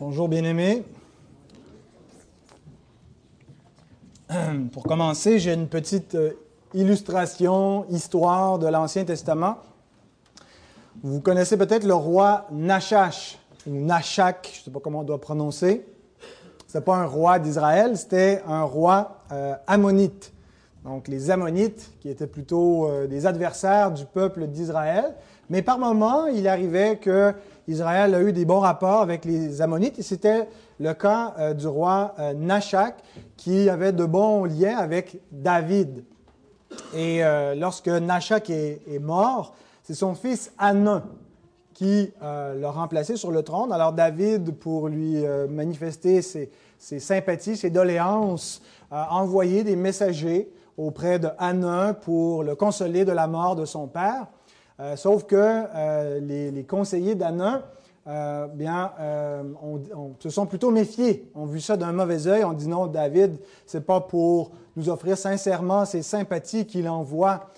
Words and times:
Bonjour 0.00 0.28
bien-aimés. 0.28 0.82
Pour 4.72 4.82
commencer, 4.82 5.38
j'ai 5.38 5.52
une 5.52 5.68
petite 5.68 6.16
euh, 6.16 6.32
illustration, 6.74 7.86
histoire 7.88 8.58
de 8.58 8.66
l'Ancien 8.66 9.04
Testament. 9.04 9.58
Vous 11.04 11.20
connaissez 11.20 11.56
peut-être 11.56 11.84
le 11.84 11.94
roi 11.94 12.48
Nachash, 12.50 13.38
ou 13.68 13.70
Nashak, 13.70 14.50
je 14.52 14.58
ne 14.58 14.64
sais 14.64 14.70
pas 14.72 14.80
comment 14.80 15.00
on 15.00 15.04
doit 15.04 15.20
prononcer. 15.20 15.86
Ce 16.66 16.78
n'est 16.78 16.84
pas 16.84 16.96
un 16.96 17.06
roi 17.06 17.38
d'Israël, 17.38 17.96
c'était 17.96 18.42
un 18.48 18.64
roi 18.64 19.20
euh, 19.30 19.54
ammonite. 19.68 20.32
Donc 20.84 21.06
les 21.06 21.30
Ammonites, 21.30 21.92
qui 22.00 22.08
étaient 22.08 22.26
plutôt 22.26 22.88
euh, 22.88 23.06
des 23.06 23.26
adversaires 23.26 23.92
du 23.92 24.06
peuple 24.06 24.48
d'Israël. 24.48 25.14
Mais 25.50 25.62
par 25.62 25.78
moments, 25.78 26.26
il 26.26 26.48
arrivait 26.48 26.96
que 26.96 27.32
Israël 27.66 28.14
a 28.14 28.20
eu 28.20 28.32
des 28.32 28.44
bons 28.44 28.60
rapports 28.60 29.00
avec 29.00 29.24
les 29.24 29.62
Ammonites 29.62 29.98
et 29.98 30.02
c'était 30.02 30.48
le 30.78 30.92
cas 30.92 31.34
euh, 31.38 31.54
du 31.54 31.66
roi 31.66 32.14
euh, 32.18 32.34
Nashak 32.34 32.96
qui 33.36 33.68
avait 33.68 33.92
de 33.92 34.04
bons 34.04 34.44
liens 34.44 34.76
avec 34.76 35.18
David. 35.32 36.04
Et 36.94 37.24
euh, 37.24 37.54
lorsque 37.54 37.88
Nashak 37.88 38.50
est, 38.50 38.98
mort, 39.00 39.54
c'est 39.82 39.94
son 39.94 40.14
fils 40.14 40.52
Anan 40.58 41.02
qui 41.72 42.12
l'a 42.20 42.70
remplacé 42.70 43.16
sur 43.16 43.32
le 43.32 43.42
trône. 43.42 43.72
Alors 43.72 43.92
David, 43.92 44.54
pour 44.58 44.86
lui 44.86 45.24
manifester 45.50 46.22
ses, 46.22 46.48
ses, 46.78 47.00
sympathies, 47.00 47.56
ses 47.56 47.70
doléances, 47.70 48.62
a 48.92 49.12
envoyé 49.16 49.64
des 49.64 49.74
messagers 49.74 50.48
auprès 50.76 51.18
de 51.18 51.28
Anan 51.36 51.92
pour 52.00 52.44
le 52.44 52.54
consoler 52.54 53.04
de 53.04 53.10
la 53.10 53.26
mort 53.26 53.56
de 53.56 53.64
son 53.64 53.88
père. 53.88 54.28
Euh, 54.80 54.96
sauf 54.96 55.24
que 55.24 55.36
euh, 55.36 56.18
les, 56.20 56.64
conseillers 56.64 57.14
d'Anna 57.14 57.62
euh, 58.08 59.42
se 60.18 60.30
sont 60.30 60.46
plutôt 60.46 60.72
méfiés, 60.72 61.30
ont 61.34 61.46
vu 61.46 61.60
ça 61.60 61.76
d'un 61.76 61.92
mauvais 61.92 62.26
œil, 62.26 62.44
ont 62.44 62.52
dit 62.52 62.66
non, 62.66 62.88
David, 62.88 63.36
c'est 63.66 63.86
pas 63.86 64.00
pour 64.00 64.50
nous 64.76 64.88
offrir 64.88 65.16
sincèrement 65.16 65.84
ses 65.84 66.02
sympathies 66.02 66.66
qu'il 66.66 66.88
envoie 66.88 67.48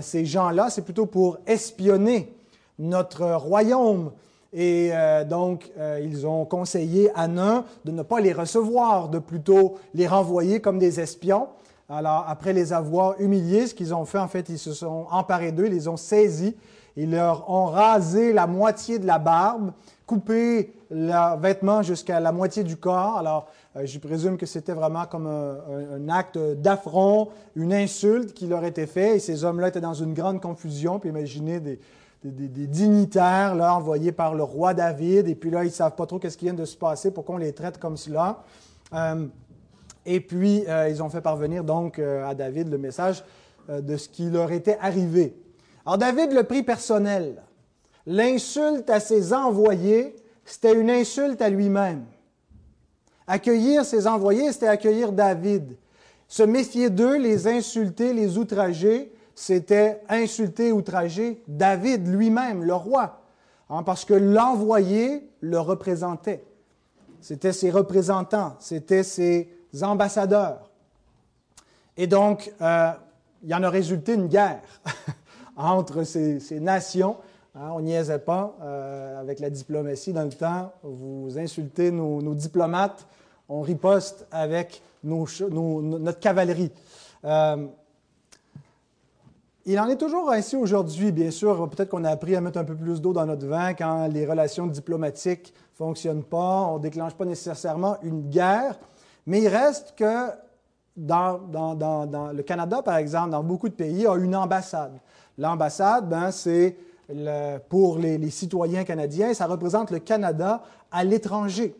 ces 0.00 0.24
gens-là, 0.24 0.68
c'est 0.68 0.82
plutôt 0.82 1.06
pour 1.06 1.38
espionner 1.46 2.34
notre 2.76 3.34
royaume. 3.34 4.10
Et 4.52 4.90
donc, 5.30 5.70
ils 6.02 6.26
ont 6.26 6.44
conseillé 6.44 7.08
Anna 7.14 7.64
de 7.84 7.92
ne 7.92 8.02
pas 8.02 8.18
les 8.18 8.32
recevoir, 8.32 9.08
de 9.08 9.20
plutôt 9.20 9.76
les 9.94 10.08
renvoyer 10.08 10.60
comme 10.60 10.80
des 10.80 10.98
espions. 10.98 11.46
Alors, 11.88 12.24
après 12.28 12.52
les 12.52 12.72
avoir 12.72 13.20
humiliés, 13.20 13.68
ce 13.68 13.74
qu'ils 13.74 13.94
ont 13.94 14.04
fait, 14.04 14.18
en 14.18 14.26
fait, 14.26 14.48
ils 14.48 14.58
se 14.58 14.72
sont 14.72 15.06
emparés 15.10 15.52
d'eux, 15.52 15.66
ils 15.66 15.72
les 15.72 15.86
ont 15.86 15.96
saisis, 15.96 16.56
ils 16.96 17.10
leur 17.10 17.48
ont 17.48 17.66
rasé 17.66 18.32
la 18.32 18.48
moitié 18.48 18.98
de 18.98 19.06
la 19.06 19.18
barbe, 19.18 19.70
coupé 20.04 20.74
leurs 20.90 21.38
vêtements 21.38 21.82
jusqu'à 21.82 22.18
la 22.18 22.32
moitié 22.32 22.64
du 22.64 22.76
corps. 22.76 23.18
Alors, 23.18 23.46
euh, 23.76 23.82
je 23.84 23.98
présume 23.98 24.36
que 24.36 24.46
c'était 24.46 24.72
vraiment 24.72 25.04
comme 25.04 25.26
un, 25.26 26.08
acte 26.08 26.38
d'affront, 26.38 27.28
une 27.54 27.72
insulte 27.72 28.32
qui 28.32 28.46
leur 28.46 28.64
était 28.64 28.86
fait. 28.86 29.16
Et 29.16 29.18
ces 29.18 29.44
hommes-là 29.44 29.68
étaient 29.68 29.80
dans 29.80 29.94
une 29.94 30.14
grande 30.14 30.40
confusion. 30.40 30.98
Puis 30.98 31.10
imaginez 31.10 31.60
des, 31.60 31.78
dignitaires 32.22 33.54
là, 33.54 33.74
envoyés 33.74 34.12
par 34.12 34.34
le 34.34 34.42
roi 34.42 34.74
David. 34.74 35.28
Et 35.28 35.34
puis 35.34 35.50
là, 35.50 35.62
ils 35.62 35.68
ne 35.68 35.72
savent 35.72 35.94
pas 35.94 36.06
trop 36.06 36.18
qu'est-ce 36.18 36.38
qui 36.38 36.46
vient 36.46 36.54
de 36.54 36.64
se 36.64 36.76
passer, 36.76 37.10
pourquoi 37.10 37.36
on 37.36 37.38
les 37.38 37.52
traite 37.52 37.78
comme 37.78 37.96
cela. 37.96 38.42
Euh, 38.94 39.26
et 40.06 40.20
puis, 40.20 40.64
euh, 40.68 40.88
ils 40.88 41.02
ont 41.02 41.10
fait 41.10 41.20
parvenir 41.20 41.64
donc 41.64 41.98
euh, 41.98 42.24
à 42.24 42.34
David 42.34 42.68
le 42.68 42.78
message 42.78 43.24
euh, 43.68 43.80
de 43.80 43.96
ce 43.96 44.08
qui 44.08 44.30
leur 44.30 44.52
était 44.52 44.78
arrivé. 44.80 45.36
Alors, 45.84 45.98
David 45.98 46.32
le 46.32 46.44
prit 46.44 46.62
personnel. 46.62 47.42
L'insulte 48.06 48.88
à 48.88 49.00
ses 49.00 49.32
envoyés, 49.32 50.14
c'était 50.44 50.74
une 50.74 50.90
insulte 50.90 51.42
à 51.42 51.50
lui-même. 51.50 52.04
Accueillir 53.26 53.84
ses 53.84 54.06
envoyés, 54.06 54.52
c'était 54.52 54.68
accueillir 54.68 55.10
David. 55.10 55.76
Se 56.28 56.44
méfier 56.44 56.88
d'eux, 56.88 57.18
les 57.18 57.48
insulter, 57.48 58.12
les 58.12 58.38
outrager, 58.38 59.12
c'était 59.34 60.00
insulter, 60.08 60.70
outrager 60.70 61.42
David 61.48 62.06
lui-même, 62.06 62.62
le 62.62 62.74
roi, 62.74 63.22
hein, 63.68 63.82
parce 63.82 64.04
que 64.04 64.14
l'envoyé 64.14 65.28
le 65.40 65.58
représentait. 65.58 66.44
C'était 67.20 67.52
ses 67.52 67.70
représentants, 67.70 68.54
c'était 68.60 69.02
ses 69.02 69.55
ambassadeurs. 69.82 70.70
Et 71.96 72.06
donc, 72.06 72.52
euh, 72.60 72.90
il 73.42 73.54
en 73.54 73.62
a 73.62 73.70
résulté 73.70 74.14
une 74.14 74.26
guerre 74.26 74.60
entre 75.56 76.04
ces, 76.04 76.40
nations. 76.60 77.16
Hein, 77.54 77.70
on 77.74 77.80
n'y 77.80 77.94
est 77.94 78.18
pas 78.18 78.54
euh, 78.62 79.20
avec 79.20 79.40
la 79.40 79.50
diplomatie 79.50 80.12
dans 80.12 80.24
le 80.24 80.30
temps. 80.30 80.72
Vous 80.82 81.38
insultez 81.38 81.90
nos, 81.90 82.34
diplomates, 82.34 83.06
on 83.48 83.62
riposte 83.62 84.26
avec 84.30 84.82
notre 85.02 86.20
cavalerie. 86.20 86.70
Euh, 87.24 87.66
il 89.68 89.80
en 89.80 89.88
est 89.88 89.96
toujours 89.96 90.30
ainsi 90.30 90.54
aujourd'hui, 90.54 91.10
bien 91.10 91.32
sûr. 91.32 91.68
Peut-être 91.68 91.88
qu'on 91.88 92.04
a 92.04 92.10
appris 92.10 92.36
à 92.36 92.40
mettre 92.40 92.58
un 92.58 92.64
peu 92.64 92.76
plus 92.76 93.00
d'eau 93.00 93.12
dans 93.12 93.26
notre 93.26 93.46
vin 93.46 93.74
quand 93.74 94.06
les 94.06 94.24
relations 94.24 94.68
diplomatiques 94.68 95.52
ne 95.72 95.76
fonctionnent 95.76 96.22
pas. 96.22 96.68
On 96.70 96.76
ne 96.76 96.82
déclenche 96.82 97.14
pas 97.14 97.24
nécessairement 97.24 97.96
une 98.02 98.28
guerre. 98.28 98.78
Mais 99.26 99.42
il 99.42 99.48
reste 99.48 99.94
que 99.96 100.30
dans, 100.96 102.32
le 102.32 102.42
Canada, 102.42 102.82
par 102.82 102.96
exemple, 102.96 103.30
dans 103.30 103.42
beaucoup 103.42 103.68
de 103.68 103.74
pays, 103.74 104.06
a 104.06 104.14
une 104.14 104.36
ambassade. 104.36 104.98
L'ambassade, 105.38 106.08
ben, 106.08 106.30
c'est 106.30 106.76
pour 107.68 107.98
les, 107.98 108.30
citoyens 108.30 108.84
canadiens, 108.84 109.34
ça 109.34 109.46
représente 109.46 109.90
le 109.90 109.98
Canada 109.98 110.62
à 110.90 111.04
l'étranger. 111.04 111.76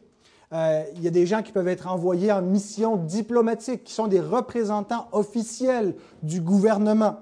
Euh, 0.52 0.84
il 0.94 1.02
y 1.02 1.08
a 1.08 1.10
des 1.10 1.26
gens 1.26 1.42
qui 1.42 1.50
peuvent 1.50 1.66
être 1.66 1.88
envoyés 1.88 2.30
en 2.30 2.42
mission 2.42 2.96
diplomatique, 2.96 3.84
qui 3.84 3.92
sont 3.92 4.06
des 4.06 4.20
représentants 4.20 5.08
officiels 5.12 5.94
du 6.22 6.40
gouvernement. 6.40 7.16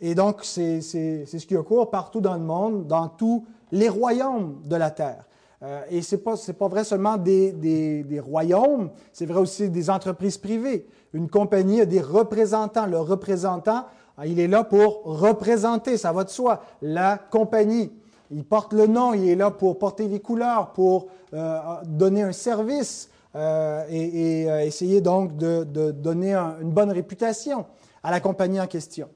Et 0.00 0.14
donc, 0.14 0.40
c'est 0.44 0.80
ce 0.80 1.46
qui 1.46 1.56
occurre 1.56 1.90
partout 1.90 2.20
dans 2.20 2.34
le 2.34 2.40
monde, 2.40 2.86
dans 2.86 3.08
tous 3.08 3.44
les 3.72 3.88
royaumes 3.88 4.60
de 4.64 4.76
la 4.76 4.90
Terre. 4.90 5.24
Euh, 5.62 5.82
et 5.90 6.00
ce 6.00 6.16
n'est 6.16 6.22
pas, 6.22 6.34
pas, 6.58 6.68
vrai 6.68 6.84
seulement 6.84 7.16
des, 7.18 7.52
des, 7.52 8.20
royaumes, 8.20 8.90
c'est 9.12 9.26
vrai 9.26 9.40
aussi 9.40 9.68
des 9.68 9.90
entreprises 9.90 10.38
privées. 10.38 10.86
Une 11.12 11.28
compagnie 11.28 11.80
a 11.80 11.86
des 11.86 12.00
représentants. 12.00 12.86
Le 12.86 12.98
représentant, 12.98 13.84
euh, 14.20 14.26
il 14.26 14.40
est 14.40 14.48
là 14.48 14.64
pour 14.64 15.02
représenter, 15.04 15.96
ça 15.96 16.12
va 16.12 16.24
de 16.24 16.30
soi, 16.30 16.62
la 16.82 17.18
compagnie. 17.18 17.92
Il 18.30 18.44
porte 18.44 18.72
le 18.72 18.86
nom, 18.86 19.12
il 19.12 19.28
est 19.28 19.34
là 19.34 19.50
pour 19.50 19.78
porter 19.78 20.06
les 20.06 20.20
couleurs, 20.20 20.72
pour 20.72 21.08
euh, 21.34 21.58
donner 21.84 22.22
un 22.22 22.32
service 22.32 23.10
euh, 23.34 23.84
et, 23.90 24.44
essayer 24.66 25.00
donc 25.00 25.36
de, 25.36 25.64
de 25.64 25.90
donner 25.90 26.34
une 26.34 26.70
bonne 26.70 26.92
réputation 26.92 27.66
à 28.02 28.10
la 28.10 28.20
compagnie 28.20 28.60
en 28.60 28.66
question. 28.66 29.08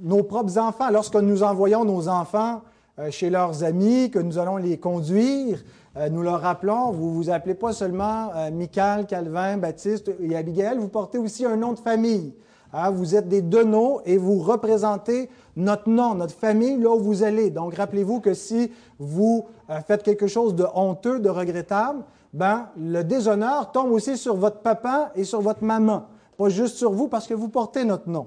nos 0.00 0.24
propres 0.24 0.58
enfants, 0.58 0.90
lorsque 0.90 1.16
nous 1.16 1.42
envoyons 1.42 1.84
nos 1.84 2.08
enfants 2.08 2.62
chez 3.10 3.30
leurs 3.30 3.64
amis, 3.64 4.10
que 4.10 4.18
nous 4.18 4.38
allons 4.38 4.56
les 4.56 4.78
conduire. 4.78 5.62
Euh, 5.96 6.08
nous 6.08 6.22
leur 6.22 6.40
rappelons, 6.40 6.90
vous 6.90 7.14
vous 7.14 7.30
appelez 7.30 7.54
pas 7.54 7.72
seulement 7.72 8.30
euh, 8.34 8.50
Michael, 8.50 9.06
Calvin, 9.06 9.58
Baptiste 9.58 10.10
et 10.20 10.36
Abigail, 10.36 10.78
vous 10.78 10.88
portez 10.88 11.18
aussi 11.18 11.44
un 11.44 11.56
nom 11.56 11.72
de 11.72 11.78
famille. 11.78 12.34
Hein, 12.72 12.90
vous 12.90 13.14
êtes 13.14 13.28
des 13.28 13.42
Deneaux 13.42 14.00
et 14.04 14.16
vous 14.16 14.40
représentez 14.40 15.30
notre 15.54 15.88
nom, 15.88 16.14
notre 16.14 16.34
famille, 16.34 16.76
là 16.76 16.90
où 16.90 16.98
vous 16.98 17.22
allez. 17.22 17.50
Donc, 17.50 17.74
rappelez-vous 17.74 18.18
que 18.18 18.34
si 18.34 18.72
vous 18.98 19.46
faites 19.86 20.02
quelque 20.02 20.26
chose 20.26 20.56
de 20.56 20.66
honteux, 20.74 21.20
de 21.20 21.28
regrettable, 21.28 22.02
ben, 22.32 22.70
le 22.76 23.02
déshonneur 23.04 23.70
tombe 23.70 23.92
aussi 23.92 24.16
sur 24.16 24.34
votre 24.34 24.58
papa 24.58 25.12
et 25.14 25.22
sur 25.22 25.40
votre 25.40 25.62
maman. 25.62 26.08
Pas 26.36 26.48
juste 26.48 26.74
sur 26.74 26.90
vous 26.90 27.06
parce 27.06 27.28
que 27.28 27.34
vous 27.34 27.48
portez 27.48 27.84
notre 27.84 28.08
nom. 28.08 28.26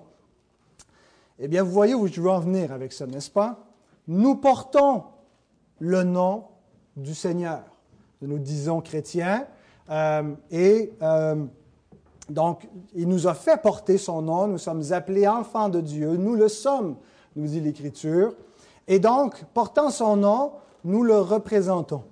Eh 1.39 1.50
bien, 1.50 1.61
vous 1.61 1.72
voyez 1.72 1.94
où 1.94 2.07
je 2.07 2.22
veux 2.22 2.29
en 2.29 2.39
venir 2.39 2.72
avec 2.72 2.94
ça, 2.94 3.06
n'est-ce 3.06 3.29
pas? 3.29 3.66
Nous 4.07 4.35
portons 4.35 5.03
le 5.79 6.03
nom 6.03 6.45
du 6.95 7.13
Seigneur. 7.13 7.63
Nous 8.22 8.40
disons 8.40 8.81
chrétiens. 8.81 9.45
Euh, 9.89 10.33
et 10.50 10.94
euh, 11.01 11.45
donc, 12.30 12.68
il 12.95 13.07
nous 13.07 13.27
a 13.27 13.33
fait 13.33 13.62
porter 13.62 13.98
son 13.98 14.21
nom. 14.21 14.48
Nous 14.48 14.57
sommes 14.57 14.83
appelés 14.92 15.27
enfants 15.27 15.69
de 15.69 15.81
Dieu. 15.81 16.18
Nous 16.18 16.36
le 16.36 16.48
sommes, 16.48 16.98
nous 17.36 17.48
dit 17.48 17.62
l'Écriture. 17.62 18.33
Et 18.88 19.00
donc, 19.00 19.44
portant 19.54 19.89
son 19.89 20.15
nom, 20.18 20.54
nous 20.83 21.04
le 21.04 21.19
représentons. 21.19 22.04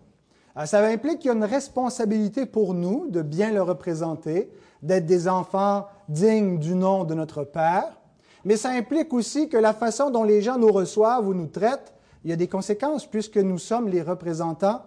Euh, 0.57 0.65
ça 0.65 0.85
implique 0.85 1.19
qu'il 1.19 1.29
y 1.29 1.33
a 1.33 1.37
une 1.37 1.43
responsabilité 1.43 2.45
pour 2.45 2.73
nous 2.73 3.07
de 3.09 3.21
bien 3.21 3.51
le 3.51 3.61
représenter, 3.61 4.51
d'être 4.81 5.05
des 5.05 5.27
enfants 5.27 5.87
dignes 6.07 6.59
du 6.59 6.75
nom 6.75 7.03
de 7.03 7.13
notre 7.15 7.43
Père 7.43 7.97
mais 8.45 8.57
ça 8.57 8.69
implique 8.69 9.11
aussi 9.11 9.49
que 9.49 9.57
la 9.57 9.73
façon 9.73 10.11
dont 10.11 10.23
les 10.23 10.41
gens 10.41 10.57
nous 10.57 10.71
reçoivent 10.71 11.27
ou 11.27 11.33
nous 11.33 11.47
traitent, 11.47 11.93
il 12.23 12.29
y 12.29 12.33
a 12.33 12.35
des 12.35 12.47
conséquences 12.47 13.07
puisque 13.07 13.37
nous 13.37 13.57
sommes 13.57 13.89
les 13.89 14.03
représentants 14.03 14.83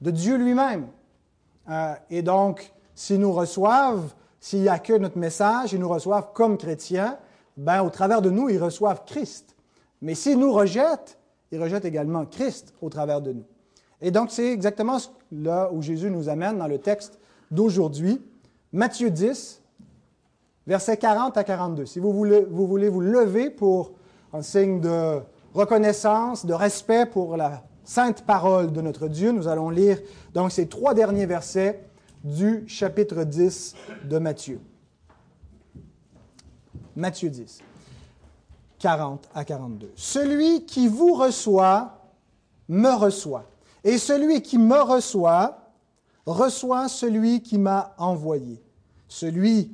de 0.00 0.10
Dieu 0.10 0.36
lui-même. 0.36 0.88
Euh, 1.70 1.94
et 2.10 2.22
donc, 2.22 2.72
s'ils 2.94 3.20
nous 3.20 3.32
reçoivent, 3.32 4.12
s'ils 4.40 4.68
accueillent 4.68 5.00
notre 5.00 5.18
message, 5.18 5.72
ils 5.72 5.78
nous 5.78 5.88
reçoivent 5.88 6.32
comme 6.34 6.58
chrétiens, 6.58 7.18
ben, 7.56 7.82
au 7.82 7.90
travers 7.90 8.20
de 8.20 8.30
nous, 8.30 8.48
ils 8.48 8.62
reçoivent 8.62 9.04
Christ. 9.06 9.54
Mais 10.00 10.16
s'ils 10.16 10.38
nous 10.38 10.52
rejettent, 10.52 11.18
ils 11.52 11.62
rejettent 11.62 11.84
également 11.84 12.26
Christ 12.26 12.74
au 12.82 12.88
travers 12.88 13.20
de 13.20 13.32
nous. 13.32 13.44
Et 14.00 14.10
donc, 14.10 14.32
c'est 14.32 14.52
exactement 14.52 14.98
là 15.30 15.70
où 15.72 15.82
Jésus 15.82 16.10
nous 16.10 16.28
amène 16.28 16.58
dans 16.58 16.66
le 16.66 16.78
texte 16.78 17.20
d'aujourd'hui, 17.52 18.20
Matthieu 18.72 19.10
10, 19.10 19.61
versets 20.66 20.96
40 20.96 21.36
à 21.36 21.44
42. 21.44 21.86
Si 21.86 21.98
vous 21.98 22.12
voulez, 22.12 22.46
vous 22.50 22.66
voulez 22.66 22.88
vous 22.88 23.00
lever 23.00 23.50
pour 23.50 23.92
un 24.32 24.42
signe 24.42 24.80
de 24.80 25.20
reconnaissance, 25.54 26.46
de 26.46 26.54
respect 26.54 27.06
pour 27.06 27.36
la 27.36 27.62
sainte 27.84 28.22
parole 28.22 28.72
de 28.72 28.80
notre 28.80 29.08
Dieu, 29.08 29.32
nous 29.32 29.48
allons 29.48 29.70
lire 29.70 29.98
donc 30.34 30.52
ces 30.52 30.68
trois 30.68 30.94
derniers 30.94 31.26
versets 31.26 31.84
du 32.24 32.64
chapitre 32.68 33.24
10 33.24 33.74
de 34.04 34.18
Matthieu. 34.18 34.60
Matthieu 36.94 37.30
10, 37.30 37.60
40 38.78 39.28
à 39.34 39.44
42. 39.44 39.92
Celui 39.96 40.64
qui 40.66 40.88
vous 40.88 41.14
reçoit, 41.14 41.98
me 42.68 42.90
reçoit. 42.90 43.44
Et 43.82 43.98
celui 43.98 44.42
qui 44.42 44.58
me 44.58 44.80
reçoit, 44.80 45.72
reçoit 46.26 46.88
celui 46.88 47.42
qui 47.42 47.58
m'a 47.58 47.94
envoyé. 47.98 48.62
Celui 49.08 49.72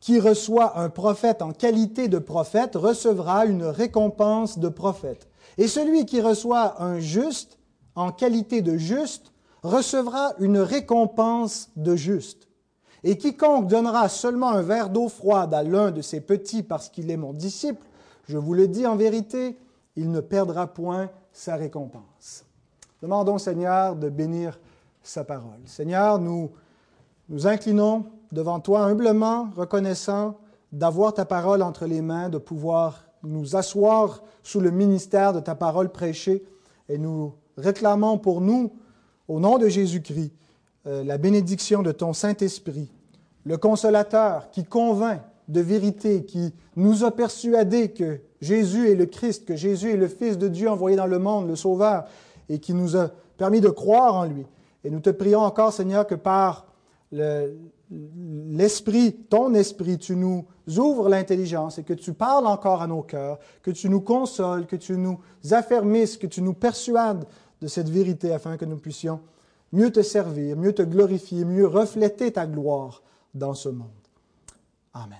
qui 0.00 0.20
reçoit 0.20 0.78
un 0.78 0.88
prophète 0.88 1.42
en 1.42 1.52
qualité 1.52 2.08
de 2.08 2.18
prophète 2.18 2.76
recevra 2.76 3.46
une 3.46 3.64
récompense 3.64 4.58
de 4.58 4.68
prophète. 4.68 5.28
Et 5.58 5.68
celui 5.68 6.04
qui 6.04 6.20
reçoit 6.20 6.82
un 6.82 6.98
juste 6.98 7.58
en 7.94 8.12
qualité 8.12 8.62
de 8.62 8.76
juste 8.76 9.32
recevra 9.62 10.34
une 10.38 10.58
récompense 10.58 11.70
de 11.76 11.96
juste. 11.96 12.48
Et 13.02 13.18
quiconque 13.18 13.68
donnera 13.68 14.08
seulement 14.08 14.50
un 14.50 14.62
verre 14.62 14.90
d'eau 14.90 15.08
froide 15.08 15.54
à 15.54 15.62
l'un 15.62 15.90
de 15.90 16.02
ses 16.02 16.20
petits 16.20 16.62
parce 16.62 16.88
qu'il 16.88 17.10
est 17.10 17.16
mon 17.16 17.32
disciple, 17.32 17.84
je 18.28 18.38
vous 18.38 18.54
le 18.54 18.68
dis 18.68 18.86
en 18.86 18.96
vérité, 18.96 19.58
il 19.96 20.10
ne 20.10 20.20
perdra 20.20 20.66
point 20.66 21.10
sa 21.32 21.56
récompense. 21.56 22.44
Demandons 23.02 23.38
Seigneur 23.38 23.94
de 23.96 24.08
bénir 24.08 24.58
sa 25.02 25.24
parole. 25.24 25.60
Seigneur, 25.66 26.18
nous 26.18 26.50
nous 27.28 27.46
inclinons 27.46 28.06
devant 28.32 28.60
toi 28.60 28.80
humblement, 28.80 29.48
reconnaissant 29.56 30.38
d'avoir 30.72 31.14
ta 31.14 31.24
parole 31.24 31.62
entre 31.62 31.86
les 31.86 32.02
mains, 32.02 32.28
de 32.28 32.38
pouvoir 32.38 33.04
nous 33.22 33.56
asseoir 33.56 34.22
sous 34.42 34.60
le 34.60 34.70
ministère 34.70 35.32
de 35.32 35.40
ta 35.40 35.54
parole 35.54 35.90
prêchée, 35.90 36.44
et 36.88 36.98
nous 36.98 37.32
réclamons 37.56 38.18
pour 38.18 38.40
nous, 38.40 38.72
au 39.28 39.40
nom 39.40 39.58
de 39.58 39.68
Jésus-Christ, 39.68 40.32
euh, 40.86 41.02
la 41.02 41.18
bénédiction 41.18 41.82
de 41.82 41.92
ton 41.92 42.12
Saint-Esprit, 42.12 42.90
le 43.44 43.56
consolateur 43.56 44.50
qui 44.50 44.64
convainc 44.64 45.20
de 45.48 45.60
vérité, 45.60 46.24
qui 46.24 46.52
nous 46.76 47.04
a 47.04 47.10
persuadés 47.10 47.90
que 47.90 48.20
Jésus 48.40 48.90
est 48.90 48.94
le 48.94 49.06
Christ, 49.06 49.44
que 49.44 49.56
Jésus 49.56 49.92
est 49.92 49.96
le 49.96 50.08
Fils 50.08 50.38
de 50.38 50.48
Dieu 50.48 50.68
envoyé 50.68 50.96
dans 50.96 51.06
le 51.06 51.18
monde, 51.18 51.48
le 51.48 51.56
Sauveur, 51.56 52.04
et 52.48 52.58
qui 52.58 52.74
nous 52.74 52.96
a 52.96 53.10
permis 53.36 53.60
de 53.60 53.68
croire 53.68 54.14
en 54.14 54.24
lui. 54.24 54.46
Et 54.84 54.90
nous 54.90 55.00
te 55.00 55.10
prions 55.10 55.40
encore, 55.40 55.72
Seigneur, 55.72 56.06
que 56.06 56.14
par 56.14 56.66
l'Esprit, 57.90 59.14
ton 59.28 59.54
Esprit, 59.54 59.98
tu 59.98 60.16
nous 60.16 60.46
ouvres 60.76 61.08
l'intelligence 61.08 61.78
et 61.78 61.84
que 61.84 61.92
tu 61.92 62.12
parles 62.12 62.46
encore 62.46 62.82
à 62.82 62.86
nos 62.86 63.02
cœurs, 63.02 63.38
que 63.62 63.70
tu 63.70 63.88
nous 63.88 64.00
consoles, 64.00 64.66
que 64.66 64.76
tu 64.76 64.96
nous 64.96 65.20
affermisses, 65.52 66.16
que 66.16 66.26
tu 66.26 66.42
nous 66.42 66.54
persuades 66.54 67.24
de 67.60 67.68
cette 67.68 67.88
vérité 67.88 68.32
afin 68.32 68.56
que 68.56 68.64
nous 68.64 68.78
puissions 68.78 69.20
mieux 69.72 69.90
te 69.90 70.02
servir, 70.02 70.56
mieux 70.56 70.72
te 70.72 70.82
glorifier, 70.82 71.44
mieux 71.44 71.66
refléter 71.66 72.32
ta 72.32 72.46
gloire 72.46 73.02
dans 73.34 73.54
ce 73.54 73.68
monde. 73.68 73.88
Amen. 74.94 75.18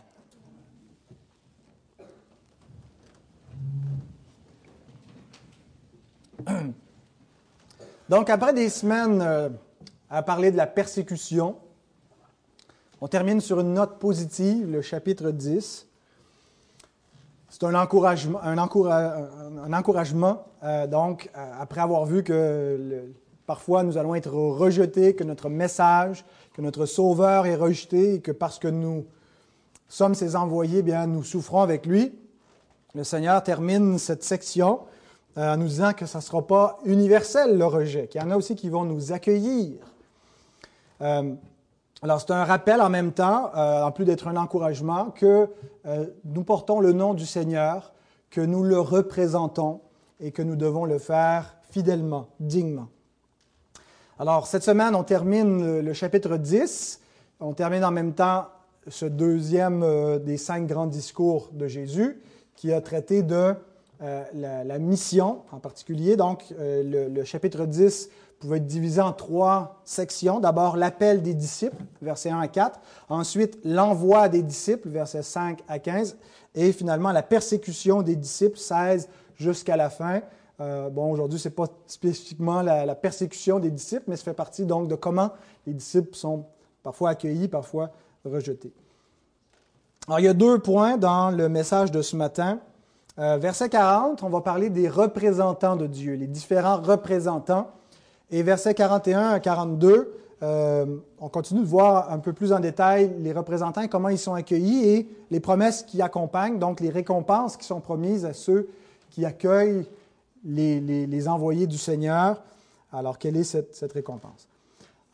Donc, 8.09 8.31
après 8.31 8.53
des 8.53 8.69
semaines 8.69 9.21
euh, 9.21 9.49
à 10.09 10.23
parler 10.23 10.53
de 10.53 10.57
la 10.57 10.67
persécution, 10.67 11.57
on 13.01 13.09
termine 13.09 13.41
sur 13.41 13.61
une 13.61 13.75
note 13.75 13.99
positive, 13.99 14.71
le 14.71 14.81
chapitre 14.81 15.31
10. 15.31 15.87
C'est 17.51 17.65
un 17.65 17.75
encouragement, 17.75 18.41
euh, 20.63 20.87
donc, 20.87 21.31
euh, 21.37 21.53
après 21.61 21.81
avoir 21.81 22.07
vu 22.07 22.23
que 22.23 23.05
parfois 23.47 23.83
nous 23.83 23.99
allons 23.99 24.15
être 24.15 24.33
rejetés, 24.33 25.15
que 25.15 25.25
notre 25.25 25.49
message, 25.49 26.25
que 26.55 26.63
notre 26.63 26.87
Sauveur 26.87 27.47
est 27.47 27.55
rejeté 27.55 28.15
et 28.15 28.21
que 28.21 28.33
parce 28.33 28.59
que 28.59 28.69
nous 28.69 29.07
sommes 29.89 30.15
ses 30.15 30.35
envoyés, 30.35 30.83
bien, 30.83 31.07
nous 31.07 31.23
souffrons 31.23 31.61
avec 31.61 31.87
lui. 31.87 32.15
Le 32.95 33.05
Seigneur 33.05 33.43
termine 33.43 33.99
cette 33.99 34.25
section 34.25 34.81
euh, 35.37 35.53
en 35.53 35.59
nous 35.59 35.69
disant 35.69 35.93
que 35.93 36.07
ça 36.07 36.19
ne 36.19 36.23
sera 36.23 36.47
pas 36.47 36.79
universel 36.87 37.59
le 37.59 37.67
rejet, 37.67 38.07
qu'il 38.09 38.23
y 38.23 38.25
en 38.25 38.31
a 38.31 38.37
aussi 38.37 38.55
qui 38.55 38.71
vont 38.71 38.85
nous 38.85 39.13
accueillir. 39.13 39.77
Alors 42.03 42.21
c'est 42.21 42.31
un 42.31 42.45
rappel 42.45 42.81
en 42.81 42.91
même 42.91 43.13
temps, 43.13 43.51
euh, 43.57 43.83
en 43.83 43.91
plus 43.91 44.05
d'être 44.05 44.29
un 44.29 44.37
encouragement, 44.37 45.11
que 45.11 45.49
nous 46.25 46.43
portons 46.43 46.81
le 46.81 46.93
nom 46.93 47.15
du 47.15 47.27
Seigneur, 47.27 47.93
que 48.29 48.41
nous 48.41 48.65
le 48.65 48.81
représentons 48.81 49.81
et 50.19 50.33
que 50.33 50.43
nous 50.43 50.57
devons 50.57 50.85
le 50.85 50.99
faire 50.99 51.57
fidèlement, 51.71 52.27
dignement. 52.41 52.89
Alors 54.19 54.49
cette 54.49 54.65
semaine, 54.65 54.97
on 54.97 55.05
termine 55.05 55.79
le 55.79 55.93
chapitre 55.93 56.37
10. 56.37 57.01
On 57.39 57.53
termine 57.53 57.85
en 57.85 57.93
même 57.93 58.15
temps 58.15 58.47
ce 58.89 59.07
deuxième 59.07 60.19
des 60.25 60.39
cinq 60.39 60.67
grands 60.67 60.89
discours 60.89 61.51
de 61.53 61.69
Jésus 61.69 62.21
qui 62.57 62.73
a 62.73 62.81
traité 62.81 63.23
de 63.23 63.55
euh, 64.03 64.25
la, 64.35 64.79
mission 64.79 65.43
en 65.53 65.59
particulier. 65.59 66.17
Donc, 66.17 66.45
euh, 66.59 67.09
le, 67.09 67.25
chapitre 67.25 67.65
10 67.65 68.11
pouvait 68.39 68.59
être 68.59 68.67
divisé 68.67 69.01
en 69.01 69.13
trois 69.13 69.81
sections. 69.85 70.41
D'abord, 70.41 70.77
l'appel 70.77 71.23
des 71.23 71.35
disciples, 71.35 71.83
versets 72.03 72.31
1 72.31 72.41
à 72.41 72.49
4. 72.49 72.81
Ensuite, 73.09 73.59
l'envoi 73.65 74.29
des 74.29 74.43
disciples, 74.43 74.89
versets 74.89 75.23
5 75.23 75.61
à 75.69 75.79
15. 75.79 76.17
Et 76.55 76.73
finalement, 76.73 77.13
la 77.13 77.23
persécution 77.23 78.03
des 78.03 78.17
disciples, 78.17 78.59
16 78.59 79.09
jusqu'à 79.37 79.77
la 79.77 79.91
fin. 79.91 80.21
Euh, 80.61 80.89
bon, 80.89 81.13
aujourd'hui, 81.13 81.39
ce 81.39 81.49
n'est 81.49 81.55
pas 81.55 81.67
spécifiquement 81.87 82.63
la, 82.63 82.95
persécution 82.95 83.59
des 83.59 83.71
disciples, 83.71 84.05
mais 84.09 84.17
ça 84.17 84.25
fait 84.25 84.35
partie 84.35 84.65
donc 84.65 84.89
de 84.89 84.95
comment 84.95 85.31
les 85.67 85.75
disciples 85.75 86.15
sont 86.17 86.47
parfois 86.83 87.11
accueillis, 87.11 87.49
parfois 87.49 87.91
rejetés. 88.25 88.73
Alors, 90.09 90.21
il 90.21 90.25
y 90.25 90.29
a 90.29 90.35
deux 90.35 90.59
points 90.59 90.97
dans 90.97 91.31
le 91.31 91.49
message 91.49 91.91
de 91.91 92.01
ce 92.01 92.17
matin. 92.17 92.61
Euh, 93.19 93.39
verset 93.39 93.69
40, 93.69 94.23
on 94.23 94.29
va 94.29 94.41
parler 94.41 94.71
des 94.71 94.89
représentants 94.89 95.77
de 95.77 95.87
Dieu, 95.87 96.15
les 96.15 96.27
différents 96.27 96.81
représentants. 96.81 97.71
Et 98.31 98.43
verset 98.43 98.75
41 98.75 99.31
à 99.31 99.41
42, 99.41 100.13
euh, 100.43 100.87
on 101.19 101.29
continue 101.29 101.61
de 101.61 101.67
voir 101.67 102.11
un 102.13 102.19
peu 102.19 102.33
plus 102.33 102.53
en 102.53 102.61
détail 102.61 103.15
les 103.21 103.33
représentants, 103.33 103.87
comment 103.89 104.09
ils 104.09 104.19
sont 104.19 104.35
accueillis 104.35 104.89
et 104.89 105.09
les 105.31 105.41
promesses 105.41 105.83
qui 105.83 106.03
accompagnent, 106.03 106.59
donc 106.59 106.81
les 106.81 106.91
récompenses 106.91 107.57
qui 107.57 107.67
sont 107.67 107.81
promises 107.81 108.25
à 108.25 108.33
ceux 108.33 108.69
qui 109.11 109.25
accueillent 109.25 109.87
les, 110.45 111.29
envoyés 111.29 111.67
du 111.67 111.79
Seigneur. 111.79 112.43
Alors, 112.93 113.19
quelle 113.19 113.37
est 113.37 113.45
cette, 113.45 113.75
cette 113.75 113.93
récompense? 113.93 114.49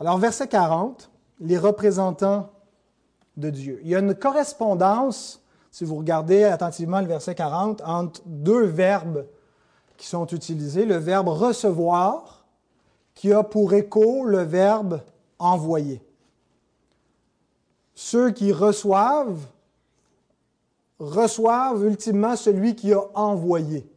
Alors, 0.00 0.18
verset 0.18 0.48
40, 0.48 1.10
les 1.40 1.58
représentants 1.58 2.50
de 3.36 3.50
Dieu. 3.50 3.80
Il 3.82 3.90
y 3.90 3.94
a 3.94 4.00
une 4.00 4.14
correspondance 4.14 5.42
si 5.72 5.84
vous 5.84 5.96
regardez 5.96 6.44
attentivement 6.44 7.00
le 7.00 7.06
verset 7.06 7.34
40, 7.34 7.80
entre 7.86 8.20
deux 8.26 8.66
verbes 8.66 9.24
qui 9.96 10.06
sont 10.06 10.26
utilisés, 10.26 10.84
le 10.84 10.96
verbe 10.96 11.28
recevoir, 11.28 12.41
qui 13.14 13.32
a 13.32 13.42
pour 13.42 13.74
écho 13.74 14.24
le 14.24 14.42
verbe 14.42 15.00
envoyer. 15.38 16.02
Ceux 17.94 18.30
qui 18.30 18.52
reçoivent 18.52 19.46
reçoivent 20.98 21.84
ultimement 21.84 22.36
celui 22.36 22.76
qui 22.76 22.92
a 22.92 23.00
envoyé. 23.14 23.90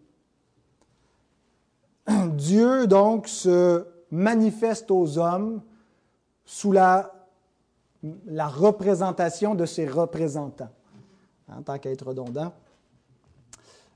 Dieu 2.29 2.87
donc 2.87 3.27
se 3.27 3.85
manifeste 4.11 4.89
aux 4.89 5.17
hommes 5.17 5.61
sous 6.45 6.71
la, 6.71 7.11
représentation 8.27 9.55
de 9.55 9.65
ses 9.65 9.87
représentants 9.87 10.69
en 11.51 11.61
tant 11.61 11.77
qu'à 11.77 11.91
être 11.91 12.07
redondant. 12.07 12.53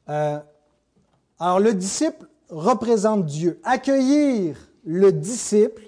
Euh, 0.08 0.40
alors, 1.40 1.60
le 1.60 1.74
disciple 1.74 2.28
représente 2.50 3.26
Dieu. 3.26 3.60
Accueillir 3.64 4.69
le 4.86 5.12
disciple 5.12 5.84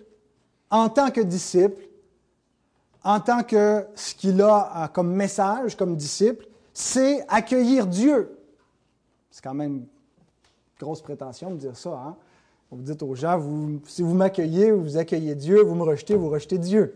en 0.70 0.90
tant 0.90 1.12
que 1.12 1.22
disciple, 1.22 1.82
en 3.04 3.20
tant 3.20 3.44
que 3.44 3.86
ce 3.96 4.16
qu'il 4.16 4.42
a 4.42 4.90
comme 4.94 5.14
message, 5.14 5.76
comme 5.76 5.96
disciple, 5.96 6.48
c'est 6.74 7.26
accueillir 7.28 7.88
Dieu. 7.88 8.38
C'est 9.30 9.44
quand 9.44 9.54
même 9.54 9.78
une 9.78 9.86
grosse 10.80 11.02
prétention 11.02 11.52
de 11.52 11.58
dire 11.58 11.76
ça. 11.76 11.90
Hein? 11.90 12.16
Vous 12.72 12.82
dites 12.82 13.04
aux 13.04 13.16
gens, 13.16 13.42
si 13.86 14.02
vous 14.02 14.14
m'accueillez, 14.14 14.72
vous 14.72 14.98
accueillez 14.98 15.36
Dieu, 15.36 15.62
vous 15.62 15.76
me 15.76 15.84
rejetez, 15.84 16.16
vous 16.16 16.30
rejetez 16.30 16.58
Dieu. 16.58 16.96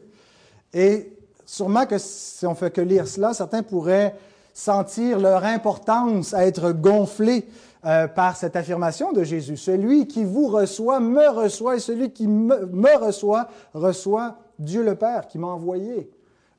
Et 0.74 1.12
sûrement 1.46 1.86
que 1.86 1.98
si 1.98 2.46
on 2.46 2.56
fait 2.56 2.72
que 2.72 2.82
lire 2.82 3.08
cela, 3.08 3.34
certains 3.34 3.62
pourraient 3.62 4.16
sentir 4.54 5.20
leur 5.20 5.44
importance 5.44 6.34
à 6.34 6.46
être 6.46 6.72
gonflés 6.72 7.46
euh, 7.86 8.08
par 8.08 8.36
cette 8.36 8.56
affirmation 8.56 9.12
de 9.12 9.24
Jésus. 9.24 9.58
Celui 9.58 10.08
qui 10.08 10.24
vous 10.24 10.48
reçoit 10.48 11.00
me 11.00 11.30
reçoit 11.30 11.75
et 11.75 11.80
celui 11.80 12.12
qui 12.12 12.27
me, 12.27 12.98
reçoit 12.98 13.48
reçoit 13.75 14.38
Dieu 14.58 14.84
le 14.84 14.96
Père 14.96 15.27
qui 15.27 15.38
m'a 15.38 15.48
envoyé. 15.48 16.10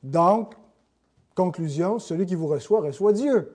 Donc, 0.03 0.53
conclusion, 1.35 1.99
celui 1.99 2.25
qui 2.25 2.35
vous 2.35 2.47
reçoit 2.47 2.79
reçoit 2.79 3.11
Dieu. 3.11 3.53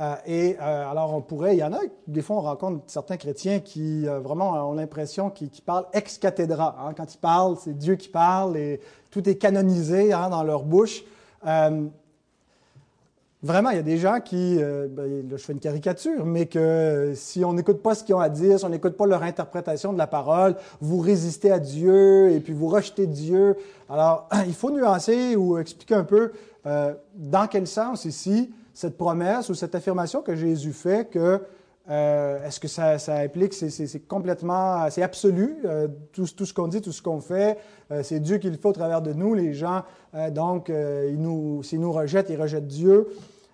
Euh, 0.00 0.14
et 0.24 0.56
euh, 0.58 0.90
alors, 0.90 1.12
on 1.12 1.20
pourrait, 1.20 1.56
il 1.56 1.58
y 1.58 1.64
en 1.64 1.74
a, 1.74 1.80
des 2.06 2.22
fois, 2.22 2.36
on 2.36 2.40
rencontre 2.40 2.84
certains 2.86 3.18
chrétiens 3.18 3.60
qui 3.60 4.06
vraiment 4.06 4.52
ont 4.70 4.72
l'impression 4.72 5.28
qu'ils 5.28 5.50
parlent 5.66 5.88
ex 5.92 6.16
cathedra. 6.16 6.74
Hein. 6.80 6.94
Quand 6.96 7.12
ils 7.12 7.18
parlent, 7.18 7.56
c'est 7.60 7.76
Dieu 7.76 7.96
qui 7.96 8.08
parle 8.08 8.56
et 8.56 8.80
tout 9.10 9.28
est 9.28 9.36
canonisé 9.36 10.14
hein, 10.14 10.30
dans 10.30 10.42
leur 10.42 10.62
bouche. 10.62 11.04
Vraiment, 13.42 13.70
il 13.70 13.76
y 13.76 13.80
a 13.80 13.82
des 13.82 13.98
gens 13.98 14.18
qui, 14.20 14.56
ben, 14.56 15.28
là, 15.30 15.36
je 15.36 15.44
fais 15.44 15.52
une 15.52 15.60
caricature, 15.60 16.26
mais 16.26 16.46
que 16.46 17.12
si 17.14 17.44
on 17.44 17.52
n'écoute 17.52 17.82
pas 17.82 17.94
ce 17.94 18.02
qu'ils 18.02 18.16
ont 18.16 18.20
à 18.20 18.28
dire, 18.28 18.58
si 18.58 18.64
on 18.64 18.68
n'écoute 18.68 18.96
pas 18.96 19.06
leur 19.06 19.22
interprétation 19.22 19.92
de 19.92 19.98
la 19.98 20.08
parole, 20.08 20.56
vous 20.80 20.98
résistez 20.98 21.52
à 21.52 21.60
Dieu 21.60 22.30
et 22.32 22.40
puis 22.40 22.52
vous 22.52 22.66
rejetez 22.66 23.06
Dieu. 23.06 23.56
Alors, 23.88 24.28
il 24.46 24.54
faut 24.54 24.72
nuancer 24.72 25.36
ou 25.36 25.56
expliquer 25.58 25.94
un 25.94 26.04
peu 26.04 26.32
dans 27.14 27.46
quel 27.46 27.66
sens 27.66 28.04
ici 28.04 28.50
cette 28.74 28.96
promesse 28.96 29.48
ou 29.48 29.54
cette 29.54 29.74
affirmation 29.74 30.22
que 30.22 30.36
Jésus 30.36 30.72
fait 30.72 31.08
que 31.08 31.40
euh, 31.90 32.44
est-ce 32.46 32.60
que 32.60 32.68
ça, 32.68 32.96
implique, 33.16 33.54
c'est 33.54 34.06
complètement, 34.06 34.90
c'est 34.90 35.02
absolu, 35.02 35.56
euh, 35.64 35.88
tout, 36.12 36.26
tout, 36.36 36.44
ce 36.44 36.52
qu'on 36.52 36.68
dit, 36.68 36.82
tout 36.82 36.92
ce 36.92 37.00
qu'on 37.00 37.20
fait, 37.20 37.56
euh, 37.90 38.02
c'est 38.02 38.20
Dieu 38.20 38.36
qui 38.36 38.50
le 38.50 38.56
fait 38.56 38.68
au 38.68 38.72
travers 38.72 39.00
de 39.00 39.14
nous, 39.14 39.34
les 39.34 39.54
gens, 39.54 39.82
donc, 40.32 40.70
nous, 40.70 41.62
s'ils 41.62 41.80
nous 41.80 41.92
rejettent, 41.92 42.30
ils 42.30 42.40
rejettent 42.40 42.66
Dieu. 42.66 43.08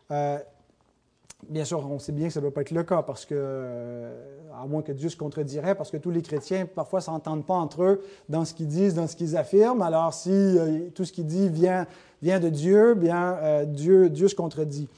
bien 0.08 1.64
sûr, 1.64 1.84
on 1.90 1.98
sait 1.98 2.12
bien 2.12 2.28
que 2.28 2.32
ça 2.32 2.40
ne 2.40 2.46
peut 2.46 2.52
pas 2.52 2.60
être 2.62 2.70
le 2.70 2.84
cas, 2.84 3.02
parce 3.02 3.24
que, 3.26 4.08
à 4.56 4.66
moins 4.66 4.82
que 4.82 4.92
Dieu 4.92 5.08
se 5.08 5.16
contredirait, 5.16 5.74
parce 5.74 5.90
que 5.90 5.96
tous 5.96 6.10
les 6.10 6.22
chrétiens, 6.22 6.66
parfois, 6.66 7.00
ne 7.00 7.04
s'entendent 7.04 7.44
pas 7.44 7.54
entre 7.54 7.82
eux 7.82 8.02
dans 8.28 8.44
ce 8.44 8.54
qu'ils 8.54 8.68
disent, 8.68 8.94
dans 8.94 9.08
ce 9.08 9.16
qu'ils 9.16 9.36
affirment. 9.36 9.82
Alors, 9.82 10.14
si 10.14 10.56
tout 10.94 11.04
ce 11.04 11.12
qu'ils 11.12 11.26
disent 11.26 11.50
vient, 11.50 11.86
vient 12.22 12.38
de 12.38 12.48
Dieu, 12.48 12.94
bien, 12.94 13.64
Dieu, 13.66 14.08
Dieu 14.08 14.28
se 14.28 14.36
contredit. 14.36 14.88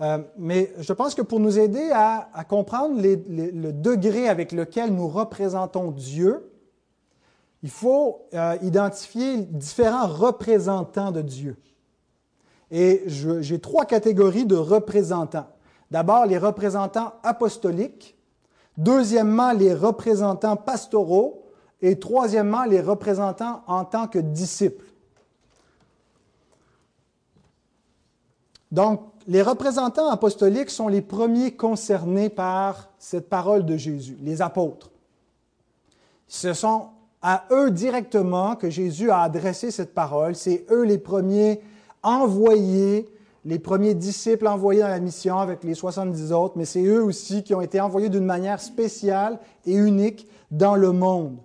Euh, 0.00 0.18
mais 0.38 0.72
je 0.78 0.92
pense 0.92 1.14
que 1.14 1.22
pour 1.22 1.40
nous 1.40 1.58
aider 1.58 1.90
à, 1.92 2.44
comprendre 2.48 3.00
le 3.00 3.72
degré 3.72 4.28
avec 4.28 4.52
lequel 4.52 4.94
nous 4.94 5.08
représentons 5.08 5.90
Dieu, 5.90 6.50
il 7.62 7.70
faut 7.70 8.26
euh, 8.32 8.56
identifier 8.62 9.38
différents 9.38 10.06
représentants 10.06 11.12
de 11.12 11.20
Dieu. 11.20 11.56
Et 12.70 13.02
j'ai 13.06 13.58
trois 13.58 13.84
catégories 13.84 14.46
de 14.46 14.56
représentants. 14.56 15.48
D'abord, 15.90 16.24
les 16.26 16.38
représentants 16.38 17.14
apostoliques. 17.22 18.16
Deuxièmement, 18.78 19.52
les 19.52 19.74
représentants 19.74 20.56
pastoraux. 20.56 21.44
Et 21.82 21.98
troisièmement, 21.98 22.64
les 22.64 22.80
représentants 22.80 23.62
en 23.66 23.84
tant 23.84 24.06
que 24.06 24.18
disciples. 24.18 24.84
Donc, 28.70 29.02
les 29.26 29.42
représentants 29.42 30.10
apostoliques 30.10 30.70
sont 30.70 30.88
les 30.88 31.02
premiers 31.02 31.52
concernés 31.52 32.28
par 32.28 32.90
cette 32.98 33.28
parole 33.28 33.64
de 33.64 33.76
Jésus, 33.76 34.16
les 34.22 34.42
apôtres. 34.42 34.90
Ce 36.26 36.52
sont 36.52 36.88
à 37.22 37.44
eux 37.50 37.70
directement 37.70 38.56
que 38.56 38.70
Jésus 38.70 39.10
a 39.10 39.20
adressé 39.22 39.70
cette 39.70 39.94
parole. 39.94 40.34
C'est 40.36 40.64
eux 40.70 40.84
les 40.84 40.98
premiers 40.98 41.60
envoyés, 42.02 43.08
les 43.44 43.58
premiers 43.58 43.94
disciples 43.94 44.46
envoyés 44.46 44.80
dans 44.80 44.88
la 44.88 45.00
mission 45.00 45.38
avec 45.38 45.64
les 45.64 45.74
70 45.74 46.32
autres, 46.32 46.54
mais 46.56 46.64
c'est 46.64 46.84
eux 46.84 47.02
aussi 47.02 47.42
qui 47.42 47.54
ont 47.54 47.60
été 47.60 47.80
envoyés 47.80 48.08
d'une 48.08 48.24
manière 48.24 48.60
spéciale 48.60 49.38
et 49.66 49.74
unique 49.74 50.26
dans 50.50 50.76
le 50.76 50.92
monde. 50.92 51.36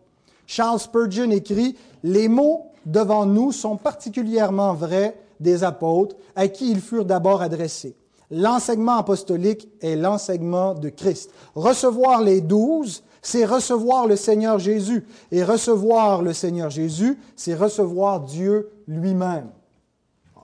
Charles 0.48 0.79
Spurgeon 0.79 1.32
écrit, 1.32 1.75
Les 2.03 2.29
mots 2.29 2.67
devant 2.86 3.25
nous 3.25 3.51
sont 3.51 3.75
particulièrement 3.77 4.74
vrais 4.74 5.17
des 5.39 5.63
apôtres 5.63 6.15
à 6.36 6.48
qui 6.48 6.72
ils 6.72 6.82
furent 6.82 7.06
d'abord 7.06 7.42
adressés. 7.42 7.96
L'enseignement 8.32 8.98
apostolique 8.98 9.70
est 9.82 9.96
l'enseignement 9.96 10.74
de 10.74 10.89
Christ. 10.89 11.32
Recevoir 11.54 12.22
les 12.22 12.42
douze, 12.42 13.04
c'est 13.22 13.46
recevoir 13.46 14.08
le 14.08 14.15
Seigneur 14.15 14.60
Jésus. 14.60 15.06
Et 15.32 15.44
recevoir 15.44 16.22
le 16.22 16.34
Seigneur 16.34 16.70
Jésus, 16.70 17.18
c'est 17.36 17.56
recevoir 17.56 18.22
Dieu 18.22 18.70
lui-même. 18.88 19.50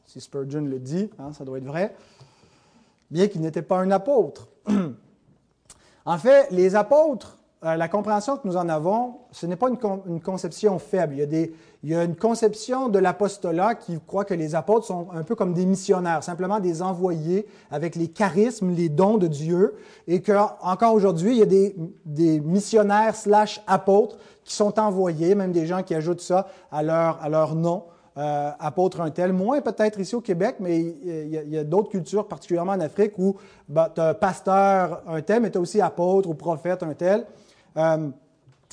Si 0.06 0.20
Spurgeon 0.20 0.66
le 0.66 0.78
dit, 0.78 1.10
hein, 1.20 1.32
ça 1.32 1.46
doit 1.46 1.58
être 1.58 1.66
vrai, 1.66 1.96
bien 3.10 3.28
qu'il 3.30 3.40
n'était 3.40 3.62
pas 3.62 3.78
un 3.78 3.92
apôtre. 3.92 4.50
en 6.06 6.18
fait, 6.18 6.52
les 6.52 6.76
apôtres 6.76 7.38
euh, 7.64 7.76
la 7.76 7.88
compréhension 7.88 8.38
que 8.38 8.48
nous 8.48 8.58
en 8.58 8.68
avons, 8.70 9.18
ce 9.32 9.46
n'est 9.46 9.56
pas 9.56 9.70
une, 9.70 10.20
conception 10.20 10.80
faible. 10.80 11.14
Il 11.14 11.92
y, 11.92 11.94
a 11.94 12.04
une 12.04 12.16
conception 12.16 12.90
de 12.90 12.98
l'apostolat 12.98 13.76
qui 13.76 14.00
croit 14.08 14.26
que 14.26 14.34
les 14.34 14.56
apôtres 14.56 14.88
sont 14.88 15.10
un 15.14 15.22
peu 15.22 15.36
comme 15.36 15.54
des 15.54 15.68
missionnaires, 15.68 16.24
simplement 16.24 16.60
des 16.60 16.82
envoyés 16.82 17.46
avec 17.70 17.96
les 17.96 18.08
charismes, 18.08 18.72
les 18.72 18.90
dons 18.90 19.18
de 19.18 19.28
Dieu, 19.28 19.76
et 20.08 20.24
qu'encore 20.24 20.96
aujourd'hui, 20.96 21.34
il 21.34 21.38
y 21.38 21.44
a 21.44 21.74
des, 22.04 22.40
missionnaires 22.40 23.16
slash 23.16 23.62
apôtres 23.68 24.18
qui 24.44 24.56
sont 24.56 24.80
envoyés, 24.80 25.36
même 25.36 25.52
des 25.52 25.68
gens 25.68 25.84
qui 25.84 25.94
ajoutent 25.94 26.22
ça 26.22 26.48
à 26.72 26.82
leur, 26.82 27.54
nom. 27.54 27.84
Euh, 28.18 28.52
apôtre 28.60 29.02
un 29.02 29.12
tel, 29.12 29.34
moins 29.34 29.62
peut-être 29.62 30.00
ici 30.00 30.16
au 30.16 30.22
Québec, 30.22 30.56
mais 30.60 30.80
il 30.80 31.48
y 31.48 31.58
a, 31.58 31.64
d'autres 31.64 31.90
cultures, 31.90 32.28
particulièrement 32.28 32.74
en 32.74 32.80
Afrique, 32.80 33.14
où 33.20 33.36
ben, 33.70 33.88
tu 33.94 34.02
as 34.02 34.16
pasteur 34.16 35.04
un 35.08 35.22
tel, 35.22 35.44
mais 35.44 35.52
tu 35.52 35.60
as 35.60 35.62
aussi 35.62 35.80
apôtre 35.80 36.28
ou 36.28 36.34
prophète 36.34 36.82
un 36.82 36.94
tel. 36.96 37.26
Euh, 37.78 38.10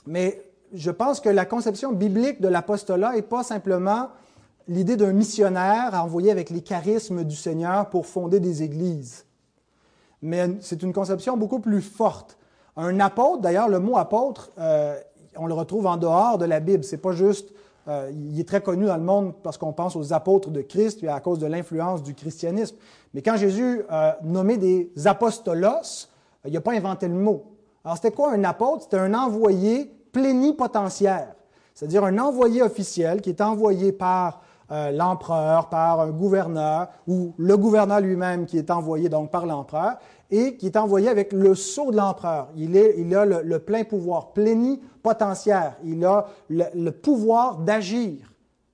mais 0.07 0.43
je 0.73 0.90
pense 0.90 1.21
que 1.21 1.28
la 1.28 1.45
conception 1.45 1.93
biblique 1.93 2.40
de 2.40 2.49
l'apostolat 2.49 3.12
n'est 3.12 3.23
pas 3.23 3.43
simplement 3.43 4.09
l'idée 4.67 4.97
d'un 4.97 5.12
missionnaire 5.12 5.95
envoyé 5.95 6.31
avec 6.31 6.50
les 6.50 6.61
charismes 6.61 7.25
du 7.25 7.37
Seigneur 7.37 7.88
pour 7.88 8.07
fonder 8.07 8.40
des 8.40 8.62
églises. 8.62 9.25
Mais 10.21 10.50
c'est 10.61 10.83
une 10.83 10.93
conception 10.93 11.37
beaucoup 11.37 11.61
plus 11.61 11.81
forte. 11.81 12.37
Un 12.76 13.00
apôtre, 13.00 13.40
d'ailleurs, 13.40 13.69
le 13.69 13.78
mot 13.78 13.97
apôtre, 13.97 14.50
euh, 14.59 14.97
on 15.37 15.47
le 15.47 15.55
retrouve 15.55 15.87
en 15.87 15.97
dehors 15.97 16.38
de 16.38 16.45
la 16.45 16.61
Bible. 16.61 16.85
C'est 16.85 16.99
pas 16.99 17.12
juste, 17.12 17.50
euh, 17.87 18.11
il 18.12 18.38
est 18.38 18.47
très 18.47 18.61
connu 18.61 18.85
dans 18.85 18.97
le 18.97 19.02
monde 19.02 19.35
parce 19.43 19.57
qu'on 19.57 19.73
pense 19.73 19.97
aux 19.97 20.12
apôtres 20.12 20.50
de 20.50 20.61
Christ 20.61 21.02
et 21.02 21.09
à 21.09 21.21
cause 21.21 21.38
de 21.38 21.47
l'influence 21.47 22.02
du 22.02 22.14
christianisme. 22.14 22.76
Mais 23.14 23.23
quand 23.23 23.37
Jésus 23.37 23.83
nommé 24.23 24.59
des 24.59 24.90
apostolos, 25.07 26.09
il 26.45 26.52
n'a 26.52 26.61
pas 26.61 26.73
inventé 26.73 27.09
le 27.09 27.14
mot. 27.14 27.58
Alors, 27.85 27.97
c'était 27.97 28.13
quoi 28.13 28.33
un 28.33 28.45
apôtre? 28.45 28.83
C'était 28.83 28.99
un 28.99 29.15
envoyé 29.15 29.93
plénipotentiaire, 30.13 31.35
c'est-à-dire 31.75 32.05
un 32.05 32.19
envoyé 32.19 32.63
officiel 32.63 33.21
qui 33.21 33.31
est 33.31 33.41
envoyé 33.41 33.93
par 33.93 34.41
euh, 34.71 34.91
l'empereur, 34.91 35.69
par 35.69 36.01
un 36.01 36.11
gouverneur, 36.11 36.89
ou 37.07 37.33
le 37.39 37.57
gouverneur 37.57 38.01
lui-même 38.01 38.47
qui 38.47 38.59
est 38.59 38.71
envoyé 38.71 39.09
donc 39.09 39.31
par 39.31 39.47
l'empereur, 39.47 39.97
et 40.31 40.57
qui 40.57 40.67
est 40.67 40.77
envoyé 40.77 41.09
avec 41.09 41.33
le 41.33 41.55
sceau 41.55 41.91
de 41.91 41.97
l'empereur. 41.97 42.49
Il, 42.57 42.77
il, 42.77 43.15
a 43.15 43.25
le, 43.25 43.59
plein 43.61 43.85
pouvoir, 43.85 44.33
plénipotentiaire. 44.33 45.77
Il 45.85 46.05
a 46.05 46.27
le 46.51 46.91
pouvoir 46.91 47.57
d'agir 47.59 48.29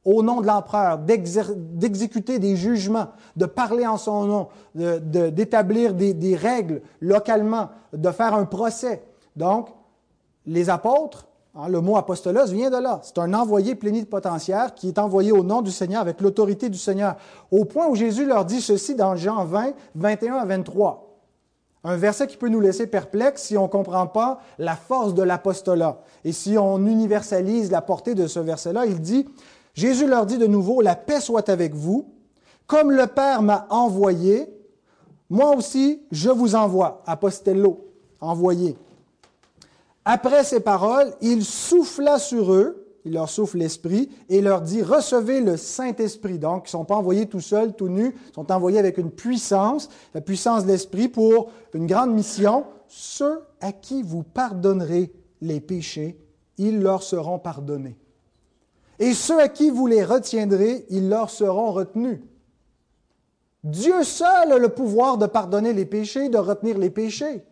au 0.04 0.22
nom 0.22 0.40
de 0.40 0.46
l'empereur, 0.46 0.98
d'exécuter 0.98 2.38
des 2.38 2.56
jugements, 2.56 3.08
de 3.36 3.46
parler 3.46 3.86
en 3.86 3.96
son 3.96 4.24
nom, 4.24 4.48
d'établir 4.74 5.94
des, 5.94 6.36
règles 6.36 6.82
localement, 7.00 7.70
de 7.92 8.10
faire 8.10 8.34
un 8.34 8.44
procès. 8.44 9.02
Donc, 9.36 9.68
les 10.46 10.68
apôtres, 10.68 11.26
hein, 11.54 11.68
le 11.68 11.80
mot 11.80 11.96
apostolos 11.96 12.46
vient 12.46 12.70
de 12.70 12.76
là. 12.76 13.00
C'est 13.02 13.18
un 13.18 13.32
envoyé 13.32 13.74
plénipotentiaire 13.74 14.74
qui 14.74 14.88
est 14.88 14.98
envoyé 14.98 15.32
au 15.32 15.42
nom 15.42 15.62
du 15.62 15.70
Seigneur, 15.70 16.02
avec 16.02 16.20
l'autorité 16.20 16.68
du 16.68 16.78
Seigneur. 16.78 17.16
Au 17.50 17.64
point 17.64 17.86
où 17.86 17.94
Jésus 17.94 18.26
leur 18.26 18.44
dit 18.44 18.60
ceci 18.60 18.94
dans 18.94 19.16
Jean 19.16 19.44
20, 19.44 19.72
21 19.94 20.34
à 20.34 20.44
23. 20.44 21.04
Un 21.86 21.96
verset 21.96 22.26
qui 22.26 22.38
peut 22.38 22.48
nous 22.48 22.60
laisser 22.60 22.86
perplexes 22.86 23.42
si 23.42 23.58
on 23.58 23.64
ne 23.64 23.68
comprend 23.68 24.06
pas 24.06 24.40
la 24.58 24.74
force 24.74 25.12
de 25.12 25.22
l'apostolat. 25.22 26.00
Et 26.24 26.32
si 26.32 26.56
on 26.56 26.78
universalise 26.78 27.70
la 27.70 27.82
portée 27.82 28.14
de 28.14 28.26
ce 28.26 28.40
verset-là, 28.40 28.86
il 28.86 29.00
dit, 29.02 29.28
Jésus 29.74 30.06
leur 30.06 30.24
dit 30.24 30.38
de 30.38 30.46
nouveau, 30.46 30.80
la 30.80 30.94
paix 30.94 31.20
soit 31.20 31.48
avec 31.48 31.74
vous. 31.74 32.08
Comme 32.66 32.92
le 32.92 33.06
Père 33.06 33.42
m'a 33.42 33.66
envoyé, 33.70 34.48
moi 35.28 35.54
aussi 35.54 36.00
je 36.10 36.30
vous 36.30 36.54
envoie. 36.54 37.02
Apostello, 37.06 37.84
envoyé. 38.20 38.76
Après 40.04 40.44
ces 40.44 40.60
paroles, 40.60 41.12
il 41.20 41.44
souffla 41.44 42.18
sur 42.18 42.52
eux, 42.52 42.86
il 43.04 43.12
leur 43.12 43.28
souffle 43.28 43.58
l'Esprit, 43.58 44.10
et 44.28 44.40
leur 44.40 44.60
dit, 44.60 44.82
recevez 44.82 45.40
le 45.40 45.56
Saint-Esprit. 45.56 46.38
Donc, 46.38 46.64
ils 46.64 46.68
ne 46.68 46.70
sont 46.70 46.84
pas 46.84 46.96
envoyés 46.96 47.26
tout 47.26 47.40
seuls, 47.40 47.74
tout 47.74 47.88
nus, 47.88 48.14
ils 48.28 48.34
sont 48.34 48.50
envoyés 48.52 48.78
avec 48.78 48.98
une 48.98 49.10
puissance, 49.10 49.88
la 50.14 50.20
puissance 50.20 50.64
de 50.64 50.68
l'Esprit 50.68 51.08
pour 51.08 51.50
une 51.74 51.86
grande 51.86 52.12
mission. 52.12 52.64
Ceux 52.86 53.40
à 53.60 53.72
qui 53.72 54.02
vous 54.02 54.22
pardonnerez 54.22 55.12
les 55.40 55.60
péchés, 55.60 56.18
ils 56.58 56.80
leur 56.80 57.02
seront 57.02 57.38
pardonnés. 57.38 57.96
Et 58.98 59.14
ceux 59.14 59.40
à 59.40 59.48
qui 59.48 59.70
vous 59.70 59.86
les 59.86 60.04
retiendrez, 60.04 60.86
ils 60.90 61.08
leur 61.08 61.30
seront 61.30 61.72
retenus. 61.72 62.20
Dieu 63.64 64.04
seul 64.04 64.52
a 64.52 64.58
le 64.58 64.68
pouvoir 64.68 65.16
de 65.16 65.26
pardonner 65.26 65.72
les 65.72 65.86
péchés, 65.86 66.28
de 66.28 66.38
retenir 66.38 66.78
les 66.78 66.90
péchés. 66.90 67.42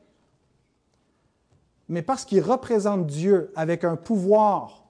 mais 1.88 2.02
parce 2.02 2.24
qu'ils 2.24 2.42
représentent 2.42 3.06
Dieu 3.06 3.52
avec 3.54 3.84
un 3.84 3.96
pouvoir 3.96 4.82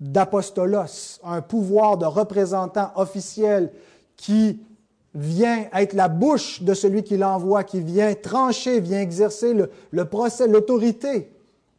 d'apostolos, 0.00 1.20
un 1.22 1.40
pouvoir 1.40 1.96
de 1.98 2.04
représentant 2.04 2.90
officiel 2.96 3.72
qui 4.16 4.60
vient 5.14 5.66
être 5.72 5.92
la 5.92 6.08
bouche 6.08 6.62
de 6.62 6.74
celui 6.74 7.04
qui 7.04 7.16
l'envoie, 7.16 7.64
qui 7.64 7.80
vient 7.80 8.12
trancher, 8.14 8.80
vient 8.80 9.00
exercer 9.00 9.54
le, 9.54 10.04
procès, 10.04 10.48
l'autorité. 10.48 11.30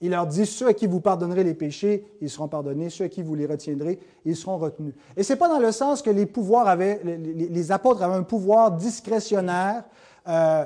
Il 0.06 0.12
leur 0.12 0.28
dit, 0.28 0.46
ceux 0.46 0.68
à 0.68 0.74
qui 0.76 0.86
vous 0.86 1.00
pardonnerez 1.00 1.44
les 1.44 1.56
péchés, 1.56 2.06
ils 2.22 2.30
seront 2.30 2.48
pardonnés, 2.48 2.92
ceux 2.92 3.06
à 3.06 3.10
qui 3.10 3.24
vous 3.24 3.34
les 3.34 3.48
retiendrez, 3.48 3.98
ils 4.24 4.36
seront 4.36 4.60
retenus. 4.60 4.94
Et 5.18 5.24
ce 5.24 5.34
n'est 5.34 5.40
pas 5.40 5.50
dans 5.50 5.58
le 5.58 5.72
sens 5.72 6.04
que 6.04 6.12
les 6.12 7.72
apôtres 7.72 8.04
avaient 8.04 8.14
un 8.14 8.22
pouvoir 8.22 8.72
discrétionnaire, 8.74 9.84
euh, 10.28 10.64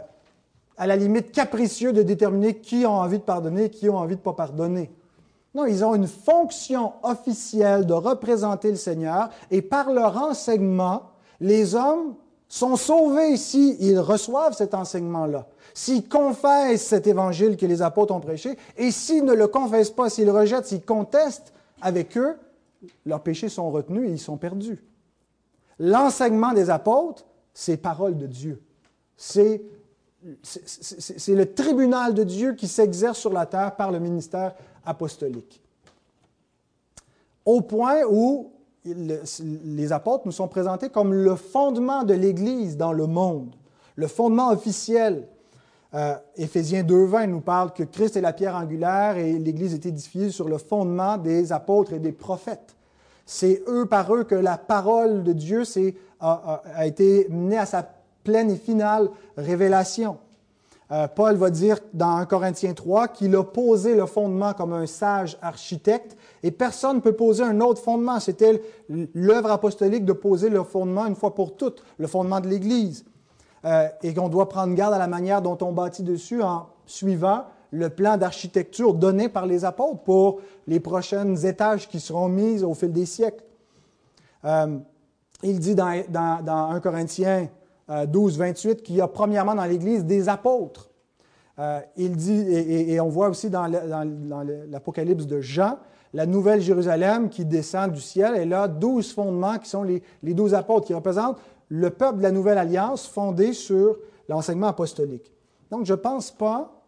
à 0.78 0.88
la 0.88 0.96
limite 0.98 1.32
capricieux 1.32 1.94
de 1.94 2.04
déterminer 2.04 2.56
qui 2.56 2.86
ont 2.86 2.98
envie 2.98 3.20
de 3.20 3.24
pardonner, 3.24 3.70
qui 3.70 3.88
ont 3.90 3.96
envie 3.96 4.16
de 4.16 4.20
ne 4.20 4.24
pas 4.26 4.34
pardonner. 4.34 4.92
Non, 5.56 5.66
ils 5.66 5.86
ont 5.86 5.96
une 5.96 6.08
fonction 6.08 6.92
officielle 7.02 7.86
de 7.86 7.94
représenter 7.94 8.72
le 8.72 8.76
Seigneur 8.76 9.30
et 9.52 9.62
par 9.62 9.90
leur 9.90 10.18
enseignement, 10.22 11.04
les 11.40 11.76
hommes 11.76 12.16
sont 12.50 12.76
sauvés 12.76 13.38
s'ils 13.38 14.00
reçoivent 14.00 14.54
cet 14.54 14.74
enseignement-là, 14.74 15.48
s'ils 15.80 16.10
confessent 16.10 16.88
cet 16.88 17.08
évangile 17.08 17.56
que 17.56 17.66
les 17.66 17.82
apôtres 17.82 18.14
ont 18.14 18.20
prêché, 18.20 18.58
et 18.76 18.92
s'ils 18.92 19.24
ne 19.24 19.34
le 19.34 19.48
confessent 19.48 19.92
pas, 19.92 20.10
s'ils 20.10 20.26
le 20.26 20.34
rejettent, 20.34 20.66
s'ils 20.66 20.84
contestent 20.84 21.54
avec 21.82 22.18
eux, 22.18 22.36
leurs 23.06 23.24
péchés 23.24 23.48
sont 23.48 23.72
retenus 23.72 24.10
et 24.10 24.12
ils 24.12 24.20
sont 24.20 24.36
perdus. 24.36 24.84
L'enseignement 25.80 26.52
des 26.52 26.70
apôtres, 26.70 27.26
c'est 27.54 27.78
parole 27.78 28.18
de 28.18 28.28
Dieu. 28.28 28.62
C'est 29.16 29.62
c'est 30.44 31.36
le 31.36 31.54
tribunal 31.54 32.14
de 32.14 32.26
Dieu 32.26 32.54
qui 32.56 32.68
s'exerce 32.68 33.18
sur 33.18 33.32
la 33.32 33.46
terre 33.46 33.78
par 33.78 33.90
le 33.90 34.00
ministère 34.00 34.54
apostolique. 34.86 35.62
Au 37.46 37.62
point 37.62 38.02
où 38.04 38.52
les 38.84 39.94
apôtres 39.94 40.24
nous 40.26 40.34
sont 40.34 40.50
présentés 40.50 40.90
comme 40.90 41.14
le 41.14 41.38
fondement 41.38 42.04
de 42.04 42.14
l'Église 42.14 42.76
dans 42.76 42.92
le 42.92 43.08
monde, 43.08 43.56
le 43.96 44.08
fondement 44.08 44.50
officiel. 44.50 45.26
Euh, 45.96 46.16
Éphésiens 46.36 46.84
2.20 46.84 47.26
nous 47.28 47.42
parle 47.42 47.74
que 47.74 47.84
Christ 47.84 48.16
est 48.16 48.22
la 48.22 48.34
pierre 48.34 48.56
angulaire 48.56 49.18
et 49.18 49.34
l'Église 49.40 49.74
est 49.74 49.86
édifiée 49.86 50.30
sur 50.30 50.48
le 50.48 50.60
fondement 50.60 51.18
des 51.18 51.52
apôtres 51.52 51.94
et 51.94 52.00
des 52.00 52.12
prophètes. 52.12 52.76
C'est 53.26 53.64
eux 53.68 53.86
par 53.86 54.14
eux 54.14 54.24
que 54.24 54.36
la 54.36 54.58
parole 54.58 55.24
de 55.24 55.34
Dieu 55.34 55.64
a, 56.20 56.62
a 56.76 56.86
été 56.86 57.28
menée 57.30 57.58
à 57.58 57.66
sa 57.66 57.88
pleine 58.24 58.52
et 58.52 58.58
finale 58.58 59.10
révélation. 59.38 60.18
Euh, 60.92 61.08
Paul 61.08 61.36
va 61.36 61.52
dire 61.52 61.78
dans 61.94 62.18
1 62.18 62.26
Corinthiens 62.26 62.74
3 62.74 63.10
qu'il 63.10 63.36
a 63.36 63.44
posé 63.44 63.96
le 63.96 64.08
fondement 64.08 64.54
comme 64.54 64.74
un 64.74 64.88
sage 64.88 65.38
architecte 65.42 66.18
et 66.42 66.50
personne 66.50 66.98
ne 66.98 67.02
peut 67.02 67.14
poser 67.14 67.44
un 67.44 67.62
autre 67.62 67.82
fondement. 67.82 68.20
C'était 68.20 68.62
l'œuvre 69.14 69.52
apostolique 69.52 70.06
de 70.06 70.14
poser 70.14 70.50
le 70.50 70.64
fondement 70.64 71.06
une 71.06 71.16
fois 71.16 71.36
pour 71.36 71.56
toutes, 71.56 71.84
le 71.98 72.08
fondement 72.08 72.40
de 72.40 72.48
l'Église. 72.48 73.06
Euh, 73.66 73.88
et 74.04 74.14
qu'on 74.14 74.30
doit 74.30 74.48
prendre 74.48 74.74
garde 74.74 74.94
à 74.94 74.98
la 74.98 75.08
manière 75.08 75.42
dont 75.42 75.58
on 75.62 75.72
bâtit 75.72 76.04
dessus 76.04 76.42
en 76.42 76.68
suivant 76.86 77.44
le 77.72 77.90
plan 77.90 78.18
d'architecture 78.18 78.94
donné 78.94 79.30
par 79.30 79.46
les 79.46 79.66
apôtres 79.66 80.00
pour 80.04 80.40
les 80.66 80.80
prochaines 80.80 81.46
étages 81.46 81.88
qui 81.88 82.00
seront 82.00 82.30
mis 82.30 82.64
au 82.64 82.74
fil 82.74 82.92
des 82.92 83.06
siècles. 83.06 83.44
Euh, 84.46 84.78
il 85.44 85.60
dit 85.60 85.76
dans, 85.76 86.04
dans, 86.10 86.44
dans 86.44 86.70
1 86.72 86.80
Corinthiens 86.80 87.50
12, 88.08 88.38
28, 88.38 88.84
qu'il 88.84 88.96
y 88.96 89.02
a 89.02 89.08
premièrement 89.08 89.56
dans 89.56 89.66
l'Église 89.66 90.06
des 90.06 90.30
apôtres. 90.30 90.90
Euh, 91.60 91.82
il 91.98 92.16
dit, 92.16 92.54
et, 92.54 93.00
on 93.02 93.10
voit 93.10 93.30
aussi 93.30 93.50
dans 93.50 93.68
l'Apocalypse 94.70 95.26
de 95.26 95.42
Jean, 95.42 95.78
la 96.14 96.26
nouvelle 96.26 96.62
Jérusalem 96.62 97.30
qui 97.30 97.46
descend 97.46 97.92
du 97.92 98.00
ciel, 98.00 98.34
elle 98.36 98.54
a 98.54 98.68
douze 98.68 99.12
fondements 99.12 99.58
qui 99.58 99.70
sont 99.70 99.84
les, 99.84 100.02
douze 100.24 100.54
apôtres, 100.54 100.88
qui 100.88 100.94
représentent 100.94 101.38
le 101.70 101.90
peuple 101.92 102.18
de 102.18 102.24
la 102.24 102.32
nouvelle 102.32 102.58
alliance 102.58 103.08
fondé 103.08 103.54
sur 103.54 103.98
l'enseignement 104.28 104.68
apostolique. 104.68 105.32
Donc, 105.72 105.86
je 105.86 105.94
ne 105.94 105.98
pense 105.98 106.32
pas 106.32 106.84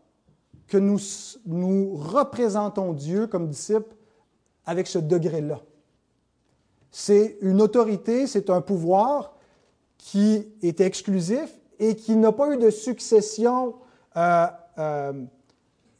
que 0.67 0.77
nous, 0.77 0.99
nous 1.45 1.95
représentons 1.95 2.93
Dieu 2.93 3.27
comme 3.27 3.47
disciples 3.47 3.95
avec 4.65 4.87
ce 4.87 4.99
degré-là. 4.99 5.61
C'est 6.91 7.37
une 7.41 7.61
autorité, 7.61 8.27
c'est 8.27 8.49
un 8.49 8.61
pouvoir 8.61 9.33
qui 9.97 10.47
est 10.61 10.81
exclusif 10.81 11.49
et 11.79 11.95
qui 11.95 12.15
n'a 12.15 12.31
pas 12.31 12.53
eu 12.53 12.57
de 12.57 12.69
succession 12.69 13.75
euh, 14.17 14.47
euh, 14.77 15.13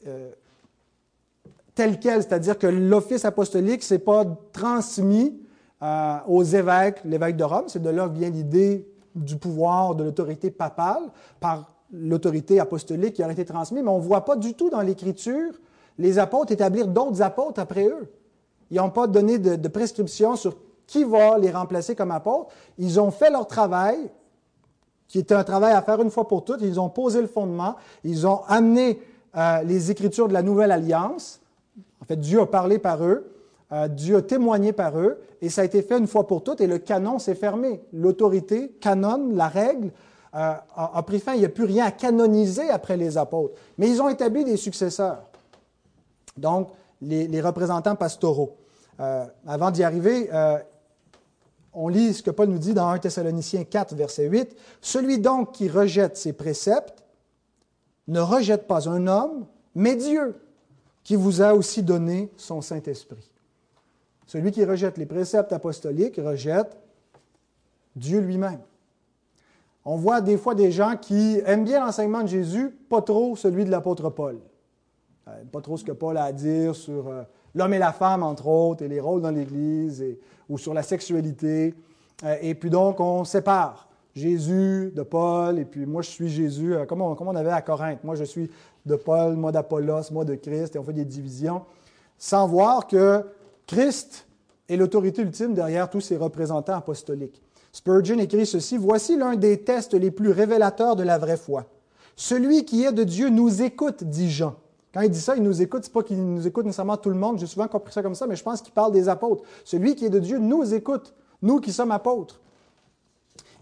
euh, 0.08 0.32
telle 1.76 2.00
quelle, 2.00 2.24
c'est-à-dire 2.24 2.58
que 2.58 2.68
l'office 2.68 3.26
apostolique 3.26 3.82
ne 3.82 3.86
s'est 3.86 4.00
pas 4.00 4.26
transmis 4.52 5.40
aux 6.28 6.44
évêques, 6.44 7.00
l'évêque 7.06 7.38
de 7.38 7.44
Rome, 7.44 7.66
c'est 7.68 7.82
de 7.82 7.90
là 7.90 8.08
que 8.08 8.14
vient 8.14 8.30
l'idée 8.30 8.88
du 9.16 9.36
pouvoir 9.36 9.96
de 9.96 10.04
l'autorité 10.04 10.52
papale 10.52 11.02
par 11.40 11.72
l'autorité 11.92 12.60
apostolique 12.60 13.16
qui 13.16 13.24
aurait 13.24 13.34
été 13.34 13.46
transmise, 13.46 13.84
mais 13.84 13.90
on 13.90 13.98
ne 13.98 14.04
voit 14.04 14.24
pas 14.24 14.36
du 14.36 14.54
tout 14.54 14.70
dans 14.70 14.82
l'Écriture 14.82 15.54
les 15.98 16.20
apôtres 16.20 16.52
établir 16.52 16.88
d'autres 16.88 17.22
apôtres 17.22 17.60
après 17.60 17.88
eux. 17.88 18.12
Ils 18.70 18.78
n'ont 18.78 18.90
pas 18.90 19.08
donné 19.08 19.38
de, 19.38 19.56
de 19.56 19.68
prescription 19.68 20.36
sur 20.36 20.56
qui 20.88 21.04
va 21.04 21.38
les 21.38 21.52
remplacer 21.52 21.96
comme 21.96 22.12
apôtres. 22.12 22.50
Ils 22.78 23.00
ont 23.00 23.12
fait 23.12 23.30
leur 23.30 23.48
travail, 23.48 24.10
qui 25.08 25.20
était 25.20 25.36
un 25.36 25.44
travail 25.44 25.74
à 25.74 25.82
faire 25.82 26.02
une 26.02 26.10
fois 26.10 26.28
pour 26.28 26.44
toutes. 26.44 26.62
Ils 26.62 26.80
ont 26.80 26.90
posé 26.90 27.22
le 27.22 27.28
fondement. 27.28 27.76
Ils 28.04 28.28
ont 28.28 28.42
amené 28.48 29.00
euh, 29.38 29.62
les 29.64 29.92
Écritures 29.92 30.28
de 30.28 30.34
la 30.34 30.42
Nouvelle 30.42 30.72
Alliance. 30.72 31.42
En 32.02 32.06
fait, 32.06 32.18
Dieu 32.18 32.42
a 32.42 32.46
parlé 32.46 32.78
par 32.78 33.04
eux. 33.04 33.32
Euh, 33.72 33.88
Dieu 33.88 34.18
a 34.18 34.22
témoigné 34.22 34.74
par 34.74 35.00
eux. 35.00 35.22
Et 35.42 35.50
ça 35.50 35.62
a 35.62 35.66
été 35.66 35.82
fait 35.82 35.98
une 35.98 36.08
fois 36.08 36.28
pour 36.28 36.44
toutes. 36.44 36.62
Et 36.62 36.68
le 36.68 36.78
canon 36.78 37.20
s'est 37.20 37.36
fermé. 37.36 37.82
L'autorité 37.94 38.70
canonne, 38.80 39.36
la 39.36 39.48
règle, 39.48 39.92
euh, 40.36 40.54
a, 40.76 41.04
pris 41.04 41.20
fin. 41.20 41.34
Il 41.34 41.40
n'y 41.40 41.46
a 41.46 41.50
plus 41.50 41.66
rien 41.66 41.86
à 41.86 41.92
canoniser 41.92 42.70
après 42.70 42.98
les 42.98 43.18
apôtres. 43.18 43.56
Mais 43.78 43.90
ils 43.90 44.02
ont 44.02 44.10
établi 44.10 44.44
des 44.44 44.58
successeurs. 44.58 45.24
Donc, 46.38 46.70
les, 47.02 47.28
les 47.28 47.42
représentants 47.42 47.96
pastoraux. 47.96 48.58
avant 49.48 49.72
d'y 49.72 49.84
arriver, 49.84 50.30
on 51.74 51.88
lit 51.88 52.14
ce 52.14 52.22
que 52.22 52.32
Paul 52.32 52.50
nous 52.50 52.60
dit 52.60 52.74
dans 52.74 52.88
1 52.90 53.00
Thessaloniciens 53.00 53.64
4, 53.64 53.96
verset 53.96 54.28
8. 54.28 54.56
Celui 54.82 55.20
donc 55.20 55.54
qui 55.54 55.70
rejette 55.70 56.18
ses 56.18 56.34
préceptes 56.34 57.04
ne 58.08 58.20
rejette 58.20 58.68
pas 58.68 58.90
un 58.90 59.08
homme, 59.08 59.46
mais 59.74 59.96
Dieu, 59.96 60.36
qui 61.04 61.16
vous 61.16 61.42
a 61.42 61.54
aussi 61.54 61.82
donné 61.82 62.30
son 62.36 62.62
Saint-Esprit. 62.62 63.32
Celui 64.32 64.52
qui 64.52 64.64
rejette 64.64 64.98
les 64.98 65.06
préceptes 65.06 65.52
apostoliques 65.52 66.16
rejette 66.16 66.78
Dieu 67.98 68.22
lui-même. 68.22 68.62
On 69.84 69.98
voit 69.98 70.22
des 70.22 70.38
fois 70.38 70.56
des 70.56 70.72
gens 70.72 70.96
qui 70.96 71.42
aiment 71.46 71.66
bien 71.66 71.86
l'enseignement 71.86 72.22
de 72.22 72.30
Jésus, 72.30 72.70
pas 72.70 73.02
trop 73.02 73.36
celui 73.36 73.66
de 73.66 73.70
l'apôtre 73.70 74.10
Paul. 74.10 74.40
Euh, 75.28 75.32
pas 75.52 75.60
trop 75.60 75.76
ce 75.76 75.84
que 75.84 75.92
Paul 75.92 76.16
a 76.16 76.24
à 76.24 76.32
dire 76.32 76.78
sur 76.78 77.10
euh, 77.10 77.24
l'homme 77.54 77.74
et 77.74 77.78
la 77.78 77.92
femme, 77.92 78.24
entre 78.24 78.48
autres, 78.48 78.86
et 78.86 78.88
les 78.88 79.02
rôles 79.02 79.22
dans 79.22 79.32
l'Église, 79.32 80.02
ou 80.48 80.58
sur 80.58 80.74
la 80.74 80.84
sexualité. 80.84 81.76
Euh, 82.24 82.38
et 82.42 82.56
puis 82.56 82.70
donc, 82.70 83.02
on 83.02 83.26
sépare 83.26 83.90
Jésus 84.16 84.94
de 84.96 85.04
Paul, 85.04 85.60
et 85.60 85.66
puis 85.66 85.86
moi, 85.86 86.04
je 86.04 86.10
suis 86.10 86.30
Jésus, 86.30 86.74
comme 86.88 87.02
on, 87.02 87.18
on 87.20 87.36
avait 87.36 87.52
à 87.52 87.62
Corinthe. 87.62 88.02
Moi, 88.06 88.16
je 88.16 88.24
suis 88.24 88.50
de 88.86 88.96
Paul, 88.96 89.36
moi 89.36 89.52
d'Apollos, 89.52 90.10
moi 90.10 90.24
de 90.24 90.36
Christ, 90.36 90.78
et 90.78 90.80
on 90.80 90.86
fait 90.86 90.94
des 90.94 91.04
divisions, 91.04 91.64
sans 92.18 92.48
voir 92.48 92.88
que 92.88 93.26
Christ 93.72 94.28
est 94.68 94.76
l'autorité 94.76 95.22
ultime 95.22 95.54
derrière 95.54 95.90
tous 95.90 96.02
ces 96.02 96.18
représentants 96.18 96.76
apostoliques. 96.76 97.42
Spurgeon 97.72 98.20
écrit 98.20 98.46
ceci, 98.46 98.76
Voici 98.76 99.16
l'un 99.16 99.38
des 99.38 99.62
tests 99.62 99.94
les 99.94 100.12
plus 100.12 100.32
révélateurs 100.32 100.98
de 100.98 101.04
la 101.04 101.18
vraie 101.18 101.38
foi. 101.38 101.68
Celui 102.18 102.66
qui 102.66 102.84
est 102.84 102.92
de 102.92 103.06
Dieu 103.06 103.30
nous 103.30 103.62
écoute, 103.62 104.04
dit 104.04 104.30
Jean. 104.30 104.56
Quand 104.94 105.00
il 105.00 105.10
dit 105.10 105.22
ça, 105.22 105.38
il 105.38 105.44
nous 105.44 105.62
écoute. 105.62 105.86
C'est 105.86 105.94
pas 105.94 106.04
qu'il 106.04 106.22
nous 106.22 106.46
écoute 106.46 106.66
nécessairement 106.66 106.98
tout 106.98 107.12
le 107.12 107.16
monde. 107.16 107.40
J'ai 107.40 107.48
souvent 107.48 107.70
compris 107.70 107.94
ça 107.94 108.04
comme 108.04 108.14
ça, 108.14 108.28
mais 108.28 108.36
je 108.36 108.44
pense 108.44 108.62
qu'il 108.62 108.74
parle 108.74 108.92
des 108.92 109.08
apôtres. 109.08 109.46
Celui 109.64 109.96
qui 109.96 110.04
est 110.04 110.10
de 110.10 110.20
Dieu 110.20 110.38
nous 110.38 110.74
écoute, 110.74 111.14
nous 111.42 111.62
qui 111.62 111.72
sommes 111.72 111.92
apôtres. 111.92 112.42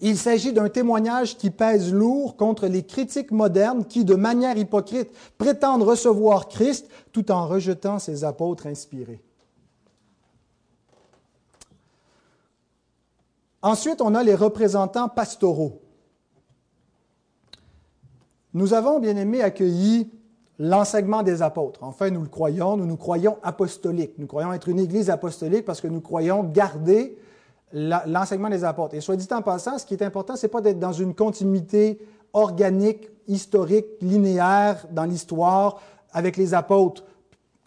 Il 0.02 0.18
s'agit 0.18 0.54
d'un 0.54 0.70
témoignage 0.70 1.38
qui 1.38 1.52
pèse 1.52 1.94
lourd 1.94 2.36
contre 2.36 2.66
les 2.66 2.82
critiques 2.82 3.30
modernes 3.30 3.86
qui, 3.86 4.06
de 4.06 4.16
manière 4.16 4.58
hypocrite, 4.58 5.12
prétendent 5.38 5.84
recevoir 5.84 6.48
Christ 6.48 6.88
tout 7.12 7.32
en 7.32 7.46
rejetant 7.46 8.00
ses 8.00 8.24
apôtres 8.24 8.66
inspirés. 8.66 9.22
Ensuite, 13.62 14.02
on 14.02 14.16
a 14.16 14.24
les 14.24 14.36
représentants 14.36 15.10
pastoraux. 15.10 15.82
Nous 18.54 18.74
avons, 18.74 19.00
bien 19.00 19.16
aimé, 19.18 19.42
accueilli 19.42 20.10
l'enseignement 20.58 21.24
des 21.24 21.42
apôtres. 21.42 21.84
Enfin, 21.84 22.10
nous 22.10 22.22
le 22.22 22.28
croyons, 22.30 22.78
nous 22.78 22.86
nous 22.86 22.98
croyons 22.98 23.38
apostoliques. 23.44 24.18
Nous 24.18 24.28
croyons 24.28 24.54
être 24.54 24.70
une 24.70 24.80
église 24.80 25.10
apostolique 25.10 25.66
parce 25.66 25.82
que 25.82 25.88
nous 25.88 26.02
croyons 26.02 26.44
garder 26.44 27.18
l'enseignement 27.72 28.50
des 28.50 28.64
apôtres. 28.64 28.96
Et 28.96 29.02
soit 29.02 29.16
dit 29.16 29.28
en 29.32 29.42
passant, 29.42 29.78
ce 29.78 29.86
qui 29.86 29.94
est 29.94 30.04
important, 30.04 30.36
c'est 30.36 30.48
pas 30.48 30.62
d'être 30.62 30.80
dans 30.80 30.92
une 30.92 31.14
continuité 31.14 32.00
organique, 32.34 33.10
historique, 33.28 33.86
linéaire 34.02 34.86
dans 34.92 35.06
l'histoire 35.06 35.80
avec 36.12 36.36
les 36.38 36.54
apôtres. 36.54 37.04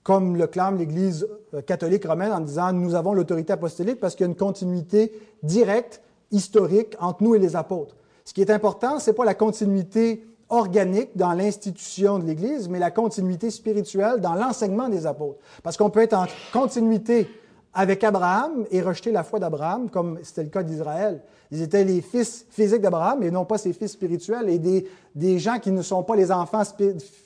Comme 0.02 0.36
le 0.36 0.46
clame 0.46 0.78
l'Église 0.78 1.26
euh, 1.54 1.62
catholique 1.62 2.04
romaine 2.04 2.32
en 2.32 2.40
disant 2.40 2.72
nous 2.72 2.94
avons 2.94 3.14
l'autorité 3.14 3.52
apostolique 3.52 4.00
parce 4.00 4.14
qu'il 4.14 4.24
y 4.24 4.28
a 4.28 4.30
une 4.30 4.36
continuité 4.36 5.12
directe, 5.42 6.02
historique 6.30 6.96
entre 7.00 7.22
nous 7.22 7.34
et 7.34 7.38
les 7.38 7.56
apôtres. 7.56 7.96
Ce 8.24 8.32
qui 8.32 8.40
est 8.40 8.50
important, 8.50 8.98
ce 8.98 9.10
n'est 9.10 9.16
pas 9.16 9.24
la 9.24 9.34
continuité 9.34 10.24
organique 10.48 11.16
dans 11.16 11.32
l'institution 11.32 12.18
de 12.18 12.26
l'Église, 12.26 12.68
mais 12.68 12.78
la 12.78 12.90
continuité 12.90 13.50
spirituelle 13.50 14.20
dans 14.20 14.34
l'enseignement 14.34 14.88
des 14.88 15.06
apôtres. 15.06 15.38
Parce 15.62 15.76
qu'on 15.76 15.90
peut 15.90 16.02
être 16.02 16.14
en 16.14 16.26
continuité 16.52 17.28
avec 17.74 18.04
Abraham 18.04 18.66
et 18.70 18.82
rejeter 18.82 19.12
la 19.12 19.24
foi 19.24 19.38
d'Abraham, 19.38 19.88
comme 19.88 20.18
c'était 20.22 20.42
le 20.42 20.50
cas 20.50 20.62
d'Israël. 20.62 21.22
Ils 21.52 21.60
étaient 21.60 21.84
les 21.84 22.00
fils 22.00 22.46
physiques 22.48 22.80
d'Abraham 22.80 23.22
et 23.22 23.30
non 23.30 23.44
pas 23.44 23.58
ses 23.58 23.74
fils 23.74 23.92
spirituels. 23.92 24.48
Et 24.48 24.58
des, 24.58 24.88
des 25.14 25.38
gens 25.38 25.58
qui 25.58 25.70
ne 25.70 25.82
sont 25.82 26.02
pas 26.02 26.16
les 26.16 26.32
enfants 26.32 26.62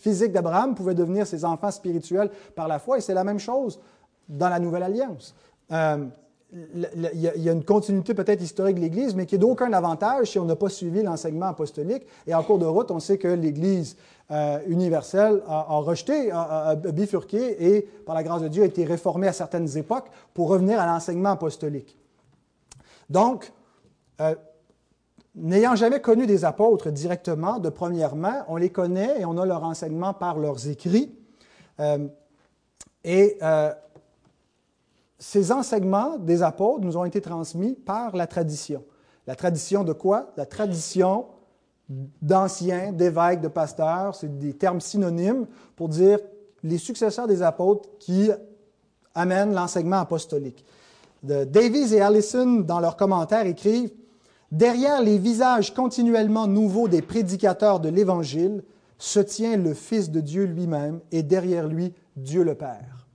physiques 0.00 0.32
d'Abraham 0.32 0.74
pouvaient 0.74 0.96
devenir 0.96 1.28
ses 1.28 1.44
enfants 1.44 1.70
spirituels 1.70 2.28
par 2.56 2.66
la 2.66 2.80
foi. 2.80 2.98
Et 2.98 3.00
c'est 3.00 3.14
la 3.14 3.22
même 3.22 3.38
chose 3.38 3.78
dans 4.28 4.48
la 4.48 4.58
Nouvelle 4.58 4.82
Alliance. 4.82 5.32
Euh, 5.70 6.06
il 6.52 7.20
y 7.20 7.48
a 7.48 7.52
une 7.52 7.64
continuité 7.64 8.14
peut-être 8.14 8.42
historique 8.42 8.76
de 8.76 8.80
l'Église, 8.80 9.14
mais 9.14 9.26
qui 9.26 9.36
est 9.36 9.38
d'aucun 9.38 9.72
avantage 9.72 10.30
si 10.32 10.38
on 10.40 10.44
n'a 10.44 10.56
pas 10.56 10.70
suivi 10.70 11.02
l'enseignement 11.02 11.46
apostolique. 11.46 12.04
Et 12.26 12.34
en 12.34 12.42
cours 12.42 12.58
de 12.58 12.66
route, 12.66 12.90
on 12.90 12.98
sait 12.98 13.18
que 13.18 13.28
l'Église 13.28 13.96
euh, 14.32 14.58
universelle 14.66 15.40
a, 15.46 15.76
rejeté, 15.76 16.32
a, 16.32 16.74
bifurqué 16.74 17.76
et, 17.76 17.82
par 18.04 18.16
la 18.16 18.24
grâce 18.24 18.42
de 18.42 18.48
Dieu, 18.48 18.64
a 18.64 18.66
été 18.66 18.84
réformée 18.84 19.28
à 19.28 19.32
certaines 19.32 19.76
époques 19.76 20.06
pour 20.34 20.48
revenir 20.48 20.80
à 20.80 20.86
l'enseignement 20.86 21.30
apostolique. 21.30 21.96
Donc, 23.08 23.52
euh, 24.20 24.34
n'ayant 25.34 25.74
jamais 25.74 26.00
connu 26.00 26.26
des 26.26 26.44
apôtres 26.44 26.90
directement, 26.90 27.58
de 27.58 27.68
première 27.68 28.16
main, 28.16 28.44
on 28.48 28.56
les 28.56 28.70
connaît 28.70 29.20
et 29.20 29.24
on 29.24 29.36
a 29.38 29.46
leur 29.46 29.64
enseignement 29.64 30.14
par 30.14 30.38
leurs 30.38 30.68
écrits. 30.68 31.14
Euh, 31.80 32.08
et 33.04 33.38
ces 35.18 35.52
enseignements 35.52 36.18
des 36.18 36.42
apôtres 36.42 36.84
nous 36.84 36.96
ont 36.96 37.04
été 37.04 37.20
transmis 37.20 37.74
par 37.74 38.16
la 38.16 38.26
tradition. 38.26 38.84
La 39.26 39.36
tradition 39.36 39.84
de 39.84 39.92
quoi? 39.92 40.32
La 40.36 40.44
tradition 40.44 41.26
d'anciens, 41.88 42.92
d'évêques, 42.92 43.40
de 43.40 43.48
pasteurs, 43.48 44.14
c'est 44.14 44.38
des 44.38 44.54
termes 44.54 44.80
synonymes 44.80 45.46
pour 45.76 45.88
dire 45.88 46.18
les 46.62 46.78
successeurs 46.78 47.28
des 47.28 47.42
apôtres 47.42 47.88
qui 47.98 48.30
amènent 49.14 49.54
l'enseignement 49.54 49.98
apostolique. 49.98 50.64
Davies 51.22 51.94
et 51.94 52.00
Allison, 52.00 52.60
dans 52.60 52.80
leurs 52.80 52.96
commentaires, 52.96 53.46
écrivent 53.46 53.92
Derrière 54.56 55.02
les 55.02 55.18
visages 55.18 55.74
continuellement 55.74 56.46
nouveaux 56.46 56.88
des 56.88 57.02
prédicateurs 57.02 57.78
de 57.78 57.90
l'Évangile 57.90 58.64
se 58.96 59.20
tient 59.20 59.58
le 59.58 59.74
Fils 59.74 60.10
de 60.10 60.20
Dieu 60.20 60.44
lui-même 60.44 61.00
et 61.12 61.22
derrière 61.22 61.68
lui 61.68 61.92
Dieu 62.16 62.42
le 62.42 62.54
Père. 62.54 63.06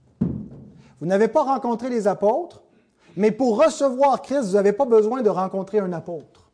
Vous 1.00 1.06
n'avez 1.06 1.26
pas 1.26 1.42
rencontré 1.42 1.88
les 1.90 2.06
apôtres, 2.06 2.62
mais 3.16 3.32
pour 3.32 3.60
recevoir 3.60 4.22
Christ, 4.22 4.50
vous 4.50 4.52
n'avez 4.52 4.72
pas 4.72 4.84
besoin 4.84 5.20
de 5.20 5.30
rencontrer 5.30 5.80
un 5.80 5.92
apôtre. 5.92 6.48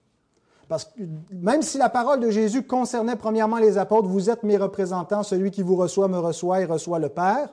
Parce 0.71 0.87
que 0.87 1.03
même 1.33 1.61
si 1.61 1.77
la 1.77 1.91
parole 1.91 2.21
de 2.21 2.31
Jésus 2.31 2.63
concernait 2.63 3.17
premièrement 3.17 3.59
les 3.59 3.77
apôtres, 3.77 4.09
vous 4.09 4.31
êtes 4.31 4.43
mes 4.43 4.57
représentants, 4.57 5.23
celui 5.23 5.51
qui 5.51 5.61
vous 5.61 5.77
reçoit 5.77 6.09
me 6.09 6.19
reçoit 6.19 6.63
et 6.63 6.65
reçoit 6.65 6.99
le 6.99 7.11
Père. 7.11 7.51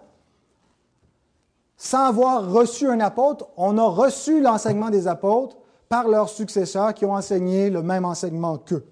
Sans 1.76 2.06
avoir 2.06 2.50
reçu 2.50 2.88
un 2.88 3.02
apôtre, 3.02 3.50
on 3.58 3.78
a 3.78 3.84
reçu 3.84 4.40
l'enseignement 4.40 4.90
des 4.90 5.10
apôtres 5.10 5.58
par 5.90 6.08
leurs 6.08 6.30
successeurs 6.30 6.94
qui 6.94 7.06
ont 7.06 7.14
enseigné 7.14 7.70
le 7.70 7.82
même 7.82 8.06
enseignement 8.06 8.58
qu'eux. 8.58 8.86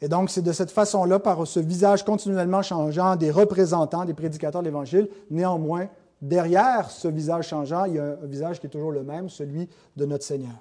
Et 0.00 0.08
donc, 0.08 0.28
c'est 0.28 0.42
de 0.42 0.52
cette 0.52 0.70
façon-là, 0.70 1.18
par 1.18 1.46
ce 1.46 1.60
visage 1.60 2.04
continuellement 2.04 2.62
changeant 2.62 3.16
des 3.16 3.30
représentants, 3.30 4.04
des 4.04 4.14
prédicateurs 4.14 4.60
de 4.60 4.66
l'Évangile, 4.66 5.08
néanmoins, 5.30 5.88
derrière 6.20 6.90
ce 6.90 7.08
visage 7.08 7.48
changeant, 7.48 7.84
il 7.84 7.94
y 7.94 7.98
a 7.98 8.04
un 8.22 8.26
visage 8.26 8.60
qui 8.60 8.66
est 8.66 8.70
toujours 8.70 8.92
le 8.92 9.02
même, 9.02 9.28
celui 9.28 9.68
de 9.96 10.04
notre 10.04 10.24
Seigneur. 10.24 10.56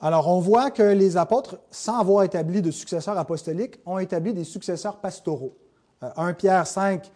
Alors, 0.00 0.28
on 0.28 0.40
voit 0.40 0.70
que 0.70 0.82
les 0.82 1.16
apôtres, 1.16 1.58
sans 1.70 2.00
avoir 2.00 2.24
établi 2.24 2.60
de 2.60 2.70
successeurs 2.70 3.16
apostoliques, 3.18 3.78
ont 3.86 3.98
établi 3.98 4.34
des 4.34 4.44
successeurs 4.44 4.96
pastoraux. 4.96 5.56
1 6.02 6.28
euh, 6.28 6.32
Pierre 6.34 6.66
5, 6.66 7.10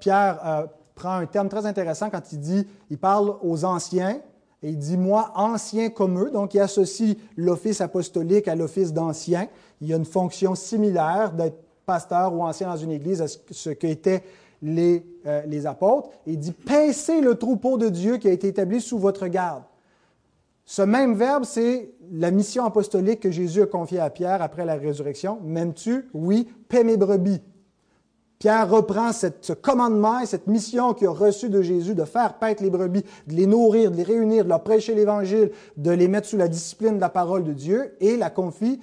Pierre 0.00 0.40
euh, 0.44 0.66
prend 0.94 1.14
un 1.14 1.26
terme 1.26 1.48
très 1.48 1.66
intéressant 1.66 2.08
quand 2.08 2.32
il 2.32 2.40
dit, 2.40 2.66
il 2.90 2.98
parle 2.98 3.36
aux 3.42 3.64
anciens, 3.64 4.20
et 4.62 4.70
il 4.70 4.78
dit, 4.78 4.96
moi, 4.96 5.32
ancien 5.36 5.88
comme 5.88 6.20
eux, 6.20 6.30
donc 6.30 6.54
il 6.54 6.60
associe 6.60 7.16
l'office 7.36 7.80
apostolique 7.80 8.48
à 8.48 8.56
l'office 8.56 8.92
d'ancien. 8.92 9.48
Il 9.80 9.92
a 9.92 9.96
une 9.96 10.04
fonction 10.04 10.54
similaire 10.56 11.32
d'être 11.32 11.58
pasteur 11.86 12.34
ou 12.34 12.42
ancien 12.42 12.68
dans 12.68 12.76
une 12.76 12.90
église 12.90 13.22
à 13.22 13.28
ce 13.28 13.70
qu'était 13.70 14.24
les, 14.60 15.06
euh, 15.26 15.42
les 15.46 15.66
apôtres. 15.66 16.10
il 16.26 16.38
dit 16.38 16.52
Pincez 16.52 17.20
le 17.20 17.36
troupeau 17.36 17.78
de 17.78 17.88
Dieu 17.88 18.16
qui 18.16 18.28
a 18.28 18.32
été 18.32 18.48
établi 18.48 18.80
sous 18.80 18.98
votre 18.98 19.28
garde. 19.28 19.62
Ce 20.64 20.82
même 20.82 21.14
verbe, 21.14 21.44
c'est 21.44 21.92
la 22.12 22.30
mission 22.30 22.64
apostolique 22.64 23.20
que 23.20 23.30
Jésus 23.30 23.62
a 23.62 23.66
confiée 23.66 24.00
à 24.00 24.10
Pierre 24.10 24.42
après 24.42 24.66
la 24.66 24.74
résurrection. 24.74 25.38
M'aimes-tu? 25.42 26.08
Oui, 26.12 26.48
paie 26.68 26.84
mes 26.84 26.96
brebis. 26.96 27.40
Pierre 28.38 28.70
reprend 28.70 29.10
ce 29.12 29.52
commandement 29.52 30.20
et 30.20 30.26
cette 30.26 30.46
mission 30.46 30.94
qu'il 30.94 31.08
a 31.08 31.10
reçue 31.10 31.48
de 31.48 31.60
Jésus 31.60 31.96
de 31.96 32.04
faire 32.04 32.38
paître 32.38 32.62
les 32.62 32.70
brebis, 32.70 33.02
de 33.26 33.34
les 33.34 33.46
nourrir, 33.46 33.90
de 33.90 33.96
les 33.96 34.04
réunir, 34.04 34.44
de 34.44 34.48
leur 34.48 34.62
prêcher 34.62 34.94
l'Évangile, 34.94 35.50
de 35.76 35.90
les 35.90 36.06
mettre 36.06 36.28
sous 36.28 36.36
la 36.36 36.46
discipline 36.46 36.96
de 36.96 37.00
la 37.00 37.08
parole 37.08 37.42
de 37.42 37.52
Dieu 37.52 37.96
et 38.00 38.16
la 38.16 38.30
confie 38.30 38.80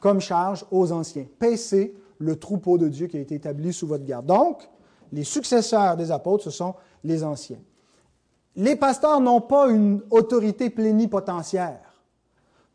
comme 0.00 0.20
charge 0.20 0.64
aux 0.72 0.90
anciens. 0.90 1.26
Paissez 1.38 1.94
le 2.18 2.36
troupeau 2.36 2.76
de 2.76 2.88
Dieu 2.88 3.06
qui 3.06 3.16
a 3.16 3.20
été 3.20 3.36
établi 3.36 3.72
sous 3.72 3.86
votre 3.86 4.04
garde. 4.04 4.26
Donc, 4.26 4.68
les 5.12 5.24
successeurs 5.24 5.96
des 5.96 6.10
apôtres, 6.10 6.44
ce 6.44 6.50
sont 6.50 6.74
les 7.04 7.22
anciens. 7.22 7.60
Les 8.56 8.74
pasteurs 8.74 9.20
n'ont 9.20 9.40
pas 9.40 9.68
une 9.68 10.02
autorité 10.10 10.70
plénipotentiaire. 10.70 11.80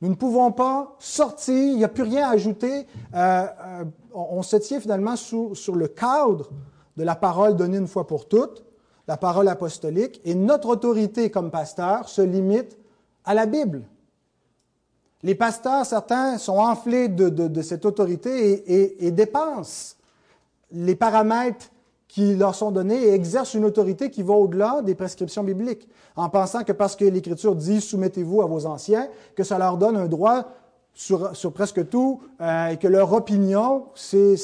Nous 0.01 0.09
ne 0.09 0.15
pouvons 0.15 0.51
pas 0.51 0.95
sortir, 0.99 1.55
il 1.55 1.77
n'y 1.77 1.83
a 1.83 1.89
plus 1.89 2.03
rien 2.03 2.27
à 2.27 2.31
ajouter. 2.31 2.85
Euh, 3.13 3.47
euh, 3.59 3.83
on, 4.17 4.41
se 4.41 4.57
tient 4.57 4.79
finalement 4.79 5.15
sur 5.15 5.75
le 5.75 5.87
cadre 5.87 6.49
de 6.97 7.03
la 7.03 7.15
parole 7.15 7.55
donnée 7.55 7.77
une 7.77 7.87
fois 7.87 8.07
pour 8.07 8.27
toutes, 8.27 8.63
la 9.07 9.17
parole 9.17 9.47
apostolique, 9.47 10.19
et 10.25 10.35
notre 10.35 10.69
autorité 10.69 11.29
comme 11.29 11.51
pasteur 11.51 12.09
se 12.09 12.21
limite 12.21 12.77
à 13.23 13.33
la 13.33 13.45
Bible. 13.45 13.83
Les 15.23 15.35
pasteurs, 15.35 15.85
certains, 15.85 16.37
sont 16.37 16.57
enflés 16.57 17.07
de, 17.07 17.61
cette 17.61 17.85
autorité 17.85 19.05
et 19.05 19.11
dépensent 19.11 19.95
les 20.71 20.95
paramètres 20.95 21.71
qui 22.07 22.35
leur 22.35 22.55
sont 22.55 22.71
donnés 22.71 23.03
et 23.03 23.13
exercent 23.13 23.53
une 23.53 23.65
autorité 23.65 24.09
qui 24.09 24.23
va 24.23 24.33
au-delà 24.33 24.81
des 24.81 24.95
prescriptions 24.95 25.43
bibliques, 25.43 25.87
en 26.15 26.29
pensant 26.29 26.63
que 26.63 26.71
parce 26.71 26.95
que 26.95 27.05
l'Écriture 27.05 27.55
dit 27.55 27.81
soumettez-vous 27.81 28.41
à 28.41 28.45
vos 28.45 28.65
anciens, 28.65 29.07
que 29.35 29.43
ça 29.43 29.57
leur 29.57 29.77
donne 29.77 29.97
un 29.97 30.07
droit 30.07 30.45
sur, 30.97 31.53
presque 31.53 31.87
tout 31.89 32.21
euh, 32.41 32.69
et 32.69 32.77
que 32.77 32.87
leur 32.87 33.13
opinion, 33.13 33.85
c'est 33.93 34.35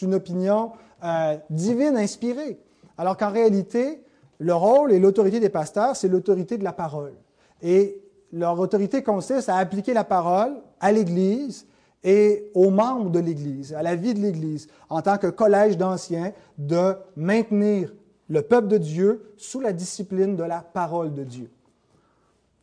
une 0.00 0.14
opinion 0.14 0.72
euh, 1.04 1.36
divine 1.50 1.98
inspirée. 1.98 2.58
Alors 2.96 3.18
qu'en 3.18 3.30
réalité, 3.30 4.02
le 4.38 4.54
rôle 4.54 4.92
et 4.92 4.98
l'autorité 4.98 5.38
des 5.38 5.50
pasteurs, 5.50 5.94
c'est 5.94 6.08
l'autorité 6.08 6.56
de 6.56 6.64
la 6.64 6.72
parole. 6.72 7.12
Et 7.60 8.00
leur 8.32 8.58
autorité 8.58 9.02
consiste 9.02 9.50
à 9.50 9.56
appliquer 9.56 9.92
la 9.92 10.04
parole 10.04 10.54
à 10.80 10.92
l'Église 10.92 11.66
et 12.02 12.50
aux 12.54 12.70
membres 12.70 13.10
de 13.10 13.18
l'Église, 13.18 13.74
à 13.74 13.82
la 13.82 13.94
vie 13.94 14.14
de 14.14 14.20
l'Église, 14.20 14.68
en 14.88 15.02
tant 15.02 15.18
que 15.18 15.26
collège 15.26 15.76
d'anciens, 15.76 16.32
de 16.56 16.94
maintenir 17.16 17.92
le 18.28 18.40
peuple 18.40 18.68
de 18.68 18.78
Dieu 18.78 19.34
sous 19.36 19.60
la 19.60 19.74
discipline 19.74 20.36
de 20.36 20.42
la 20.42 20.60
parole 20.60 21.12
de 21.12 21.22
Dieu. 21.22 21.50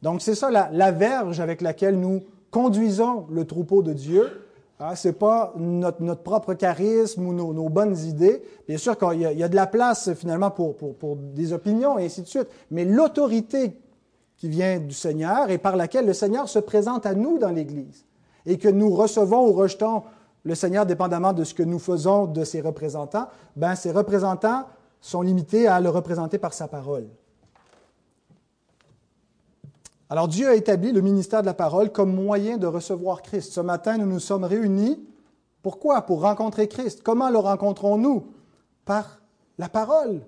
Donc 0.01 0.21
c'est 0.21 0.35
ça 0.35 0.49
la, 0.49 0.91
verge 0.91 1.39
avec 1.39 1.61
laquelle 1.61 1.99
nous 1.99 2.23
conduisons 2.51 3.27
le 3.31 3.45
troupeau 3.45 3.81
de 3.81 3.93
Dieu. 3.93 4.29
Ah, 4.79 4.95
Ce 4.95 5.09
n'est 5.09 5.13
pas 5.13 5.53
notre, 5.57 6.23
propre 6.23 6.53
charisme 6.53 7.27
ou 7.27 7.33
nos, 7.33 7.69
bonnes 7.69 7.97
idées. 7.97 8.41
Bien 8.67 8.77
sûr 8.77 8.97
qu'il 8.97 9.19
y, 9.19 9.37
y, 9.37 9.43
a 9.43 9.49
de 9.49 9.55
la 9.55 9.67
place 9.67 10.13
finalement 10.13 10.51
pour 10.51 10.75
des 11.17 11.53
opinions 11.53 11.99
et 11.99 12.05
ainsi 12.05 12.21
de 12.21 12.27
suite, 12.27 12.47
mais 12.71 12.85
l'autorité 12.85 13.73
qui 14.37 14.47
vient 14.47 14.79
du 14.79 14.93
Seigneur 14.93 15.49
et 15.49 15.57
par 15.57 15.75
laquelle 15.75 16.05
le 16.05 16.13
Seigneur 16.13 16.47
se 16.47 16.59
présente 16.59 17.05
à 17.05 17.13
nous 17.13 17.39
dans 17.39 17.51
l'Église 17.51 18.05
et 18.45 18.57
que 18.57 18.69
nous 18.69 18.89
recevons 18.89 19.47
ou 19.47 19.51
rejetons 19.51 20.03
le 20.43 20.55
Seigneur 20.55 20.85
dépendamment 20.85 21.33
de 21.33 21.43
ce 21.43 21.53
que 21.53 21.63
nous 21.63 21.79
faisons 21.79 22.25
de 22.25 22.45
ses 22.45 22.61
représentants, 22.61 23.27
ben, 23.57 23.75
ces 23.75 23.91
représentants 23.91 24.65
sont 25.01 25.21
limités 25.21 25.67
à 25.67 25.81
le 25.81 25.89
représenter 25.89 26.37
par 26.37 26.53
sa 26.53 26.67
parole. 26.67 27.07
Alors 30.11 30.27
Dieu 30.27 30.49
a 30.49 30.55
établi 30.55 30.91
le 30.91 31.01
ministère 31.01 31.41
de 31.41 31.45
la 31.45 31.53
parole 31.53 31.91
comme 31.91 32.13
moyen 32.13 32.57
de 32.57 32.65
recevoir 32.65 33.21
Christ. 33.21 33.53
Ce 33.53 33.61
matin, 33.61 33.97
nous 33.97 34.07
nous 34.07 34.19
sommes 34.19 34.43
réunis. 34.43 34.99
Pourquoi? 35.61 36.01
Pour 36.01 36.21
rencontrer 36.21 36.67
Christ. 36.67 37.03
Comment 37.03 37.29
le 37.29 37.37
rencontrons-nous? 37.37 38.25
Par 38.85 39.19
la 39.59 39.69
parole. 39.69 40.21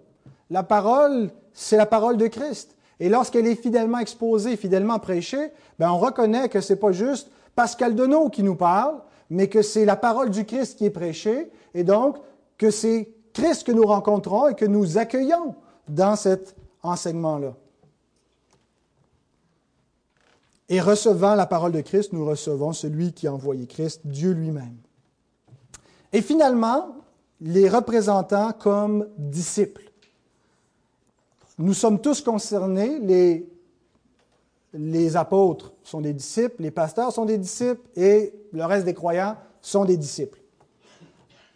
La 0.51 0.61
parole, 0.61 1.31
c'est 1.51 1.77
la 1.77 1.87
parole 1.87 2.17
de 2.17 2.27
Christ. 2.27 2.75
Et 2.99 3.09
lorsqu'elle 3.09 3.47
est 3.47 3.55
fidèlement 3.55 3.97
exposée, 3.97 4.55
fidèlement 4.55 4.99
prêchée, 4.99 5.51
ben 5.79 5.89
on 5.89 5.97
reconnaît 5.97 6.49
que 6.49 6.61
ce 6.61 6.73
n'est 6.73 6.79
pas 6.79 6.91
juste 6.91 7.31
Pascal 7.55 7.95
Denot 7.95 8.29
qui 8.29 8.43
nous 8.43 8.55
parle, 8.55 9.01
mais 9.31 9.47
que 9.47 9.63
c'est 9.63 9.85
la 9.85 9.95
parole 9.95 10.29
du 10.29 10.45
Christ 10.45 10.77
qui 10.77 10.85
est 10.85 10.91
prêchée, 10.91 11.49
et 11.73 11.83
donc 11.83 12.17
que 12.59 12.69
c'est 12.69 13.09
Christ 13.33 13.65
que 13.65 13.71
nous 13.71 13.85
rencontrons 13.85 14.49
et 14.49 14.53
que 14.53 14.65
nous 14.65 14.99
accueillons 14.99 15.55
dans 15.87 16.15
cet 16.15 16.55
enseignement-là. 16.83 17.53
Et 20.71 20.79
recevant 20.79 21.35
la 21.35 21.47
parole 21.47 21.73
de 21.73 21.81
Christ, 21.81 22.13
nous 22.13 22.25
recevons 22.25 22.71
celui 22.71 23.11
qui 23.11 23.27
a 23.27 23.33
envoyé 23.33 23.67
Christ, 23.67 24.03
Dieu 24.05 24.31
lui-même. 24.31 24.77
Et 26.13 26.21
finalement, 26.21 26.95
les 27.41 27.67
représentants 27.67 28.53
comme 28.53 29.09
disciples. 29.17 29.91
Nous 31.57 31.73
sommes 31.73 31.99
tous 31.99 32.21
concernés, 32.21 33.45
les, 34.73 35.17
apôtres 35.17 35.73
sont 35.83 35.99
des 35.99 36.13
disciples, 36.13 36.61
les 36.61 36.71
pasteurs 36.71 37.11
sont 37.11 37.25
des 37.25 37.37
disciples 37.37 37.85
et 37.97 38.33
le 38.53 38.63
reste 38.63 38.85
des 38.85 38.93
croyants 38.93 39.35
sont 39.59 39.83
des 39.83 39.97
disciples. 39.97 40.39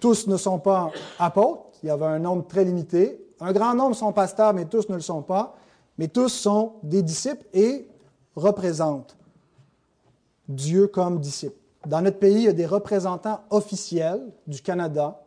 Tous 0.02 0.28
ne 0.28 0.36
sont 0.36 0.60
pas 0.60 0.92
apôtres, 1.20 1.72
il 1.84 1.88
y 1.88 1.90
avait 1.90 2.04
un 2.04 2.20
nombre 2.20 2.46
très 2.48 2.66
limité. 2.66 3.26
Un 3.40 3.54
grand 3.54 3.76
nombre 3.76 3.96
sont 3.96 4.12
pasteurs, 4.12 4.54
mais 4.54 4.66
tous 4.66 4.90
ne 4.90 4.96
le 4.96 5.02
sont 5.02 5.22
pas. 5.22 5.56
Mais 5.98 6.10
tous 6.10 6.28
sont 6.28 6.74
des 6.84 7.02
disciples 7.02 7.46
et 7.54 7.88
représentent 8.36 9.18
Dieu 10.48 10.88
comme 10.88 11.20
disciple. 11.20 11.56
Dans 11.86 12.02
notre 12.02 12.20
pays, 12.20 12.36
il 12.36 12.44
y 12.44 12.48
a 12.48 12.54
des 12.54 12.66
représentants 12.66 13.42
officiels 13.50 14.22
du 14.48 14.62
Canada 14.62 15.22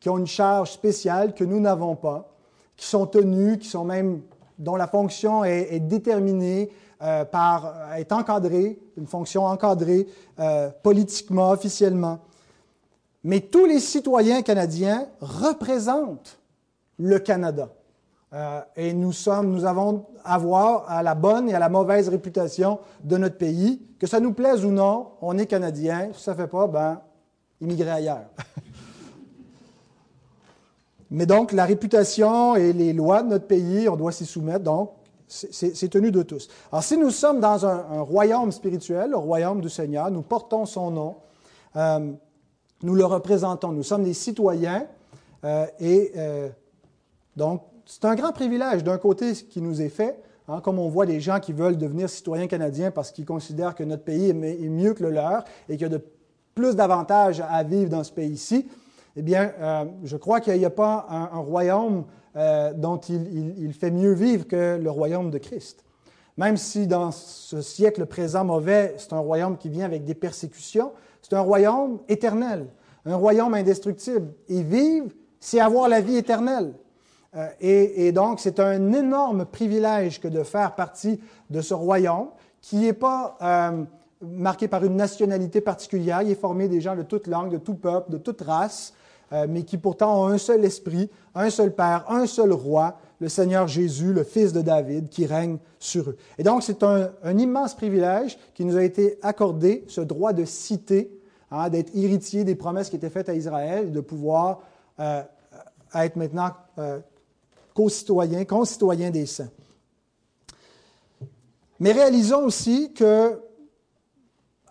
qui 0.00 0.08
ont 0.08 0.18
une 0.18 0.26
charge 0.26 0.72
spéciale 0.72 1.34
que 1.34 1.44
nous 1.44 1.60
n'avons 1.60 1.96
pas, 1.96 2.28
qui 2.76 2.86
sont 2.86 3.06
tenus, 3.06 3.58
qui 3.58 3.68
sont 3.68 3.84
même 3.84 4.22
dont 4.58 4.76
la 4.76 4.86
fonction 4.86 5.44
est, 5.44 5.80
déterminée 5.80 6.70
euh, 7.02 7.24
par 7.24 7.92
est 7.96 8.12
encadrée, 8.12 8.78
une 8.96 9.06
fonction 9.06 9.46
encadrée 9.46 10.06
euh, 10.38 10.70
politiquement, 10.82 11.50
officiellement. 11.50 12.20
Mais 13.24 13.40
tous 13.40 13.64
les 13.64 13.80
citoyens 13.80 14.42
canadiens 14.42 15.08
représentent 15.20 16.38
le 16.98 17.18
Canada. 17.18 17.70
Euh, 18.34 18.60
et 18.74 18.92
nous, 18.92 19.12
sommes, 19.12 19.52
nous 19.52 19.64
avons 19.64 20.06
à 20.24 20.38
voir 20.38 20.86
à 20.88 21.04
la 21.04 21.14
bonne 21.14 21.48
et 21.48 21.54
à 21.54 21.60
la 21.60 21.68
mauvaise 21.68 22.08
réputation 22.08 22.80
de 23.04 23.16
notre 23.16 23.38
pays. 23.38 23.80
Que 24.00 24.08
ça 24.08 24.18
nous 24.18 24.32
plaise 24.32 24.64
ou 24.64 24.70
non, 24.70 25.12
on 25.22 25.38
est 25.38 25.46
Canadien. 25.46 26.08
Si 26.12 26.24
ça 26.24 26.32
ne 26.32 26.38
fait 26.38 26.48
pas, 26.48 26.66
ben, 26.66 27.00
immigrer 27.60 27.90
ailleurs. 27.90 28.24
Mais 31.12 31.26
donc, 31.26 31.52
la 31.52 31.64
réputation 31.64 32.56
et 32.56 32.72
les 32.72 32.92
lois 32.92 33.22
de 33.22 33.28
notre 33.28 33.46
pays, 33.46 33.88
on 33.88 33.94
doit 33.94 34.10
s'y 34.10 34.26
soumettre. 34.26 34.64
Donc, 34.64 34.90
c'est 35.28 35.88
tenu 35.88 36.10
de 36.10 36.22
tous. 36.22 36.48
Alors, 36.72 36.82
si 36.82 36.98
nous 36.98 37.10
sommes 37.10 37.38
dans 37.38 37.64
un, 37.64 38.00
royaume 38.00 38.50
spirituel, 38.50 39.10
le 39.10 39.16
royaume 39.16 39.60
du 39.60 39.70
Seigneur, 39.70 40.10
nous 40.10 40.22
portons 40.22 40.66
son 40.66 40.90
nom, 40.90 41.16
euh, 41.76 42.12
nous 42.82 42.94
le 42.94 43.04
représentons, 43.04 43.70
nous 43.70 43.84
sommes 43.84 44.02
des 44.04 44.14
citoyens, 44.14 44.86
euh, 45.44 45.66
et 45.78 46.12
donc, 47.36 47.62
c'est 47.86 48.04
un 48.04 48.14
grand 48.14 48.32
privilège 48.32 48.82
d'un 48.82 48.98
côté 48.98 49.32
qui 49.32 49.60
nous 49.60 49.82
est 49.82 49.88
fait, 49.88 50.18
hein, 50.48 50.60
comme 50.60 50.78
on 50.78 50.88
voit 50.88 51.06
des 51.06 51.20
gens 51.20 51.40
qui 51.40 51.52
veulent 51.52 51.76
devenir 51.76 52.08
citoyens 52.08 52.46
canadiens 52.46 52.90
parce 52.90 53.10
qu'ils 53.10 53.26
considèrent 53.26 53.74
que 53.74 53.84
notre 53.84 54.04
pays 54.04 54.30
est 54.30 54.34
mieux 54.34 54.94
que 54.94 55.02
le 55.02 55.10
leur 55.10 55.44
et 55.68 55.74
qu'il 55.74 55.82
y 55.82 55.84
a 55.84 55.88
de 55.88 56.04
plus 56.54 56.76
d'avantages 56.76 57.42
à 57.48 57.62
vivre 57.62 57.90
dans 57.90 58.04
ce 58.04 58.12
pays-ci. 58.12 58.68
Eh 59.16 59.22
bien, 59.22 59.52
euh, 59.60 59.84
je 60.02 60.16
crois 60.16 60.40
qu'il 60.40 60.58
n'y 60.58 60.64
a 60.64 60.70
pas 60.70 61.06
un, 61.08 61.38
royaume 61.38 62.04
euh, 62.36 62.72
dont 62.72 62.96
il, 62.96 63.72
fait 63.72 63.90
mieux 63.90 64.12
vivre 64.12 64.46
que 64.46 64.78
le 64.80 64.90
royaume 64.90 65.30
de 65.30 65.38
Christ. 65.38 65.84
Même 66.36 66.56
si 66.56 66.88
dans 66.88 67.12
ce 67.12 67.60
siècle 67.60 68.06
présent 68.06 68.44
mauvais, 68.44 68.94
c'est 68.98 69.12
un 69.12 69.20
royaume 69.20 69.56
qui 69.56 69.68
vient 69.68 69.84
avec 69.84 70.04
des 70.04 70.14
persécutions, 70.14 70.92
c'est 71.22 71.34
un 71.34 71.40
royaume 71.40 72.00
éternel, 72.08 72.66
un 73.04 73.14
royaume 73.14 73.54
indestructible. 73.54 74.32
Et 74.48 74.62
vivre, 74.62 75.08
c'est 75.38 75.60
avoir 75.60 75.88
la 75.88 76.00
vie 76.00 76.16
éternelle. 76.16 76.74
Euh, 77.36 77.48
et, 77.60 78.12
donc, 78.12 78.40
c'est 78.40 78.60
un 78.60 78.92
énorme 78.92 79.44
privilège 79.44 80.20
que 80.20 80.28
de 80.28 80.42
faire 80.42 80.74
partie 80.74 81.20
de 81.50 81.60
ce 81.60 81.74
royaume 81.74 82.28
qui 82.60 82.76
n'est 82.76 82.92
pas 82.92 83.36
euh, 83.42 83.84
marqué 84.22 84.68
par 84.68 84.84
une 84.84 84.96
nationalité 84.96 85.60
particulière. 85.60 86.22
Il 86.22 86.30
est 86.30 86.40
formé 86.40 86.68
des 86.68 86.80
gens 86.80 86.96
de 86.96 87.02
toute 87.02 87.26
langue, 87.26 87.50
de 87.50 87.58
tout 87.58 87.74
peuple, 87.74 88.12
de 88.12 88.18
toute 88.18 88.40
race, 88.40 88.94
euh, 89.32 89.46
mais 89.48 89.64
qui 89.64 89.78
pourtant 89.78 90.22
ont 90.22 90.26
un 90.28 90.38
seul 90.38 90.64
esprit, 90.64 91.10
un 91.34 91.50
seul 91.50 91.74
Père, 91.74 92.04
un 92.08 92.26
seul 92.26 92.52
roi, 92.52 92.98
le 93.20 93.28
Seigneur 93.28 93.66
Jésus, 93.66 94.12
le 94.12 94.22
Fils 94.22 94.52
de 94.52 94.60
David, 94.60 95.08
qui 95.08 95.26
règne 95.26 95.58
sur 95.78 96.10
eux. 96.10 96.16
Et 96.38 96.42
donc, 96.42 96.62
c'est 96.62 96.82
un, 96.82 97.10
immense 97.36 97.74
privilège 97.74 98.38
qui 98.54 98.64
nous 98.64 98.76
a 98.76 98.82
été 98.82 99.18
accordé, 99.22 99.84
ce 99.88 100.00
droit 100.00 100.32
de 100.32 100.44
citer, 100.44 101.10
hein, 101.50 101.68
d'être 101.68 101.90
héritier 101.94 102.44
des 102.44 102.54
promesses 102.54 102.90
qui 102.90 102.96
étaient 102.96 103.10
faites 103.10 103.28
à 103.28 103.34
Israël, 103.34 103.92
de 103.92 104.00
pouvoir 104.00 104.60
être 104.98 106.16
maintenant 106.16 106.50
co-citoyens, 107.74 108.44
concitoyens 108.44 109.10
des 109.10 109.26
saints. 109.26 109.50
Mais 111.80 111.92
réalisons 111.92 112.44
aussi 112.44 112.92
que 112.94 113.40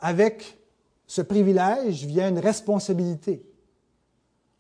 avec 0.01 0.57
ce 1.05 1.21
privilège 1.21 2.05
vient 2.05 2.29
une 2.29 2.39
responsabilité, 2.39 3.45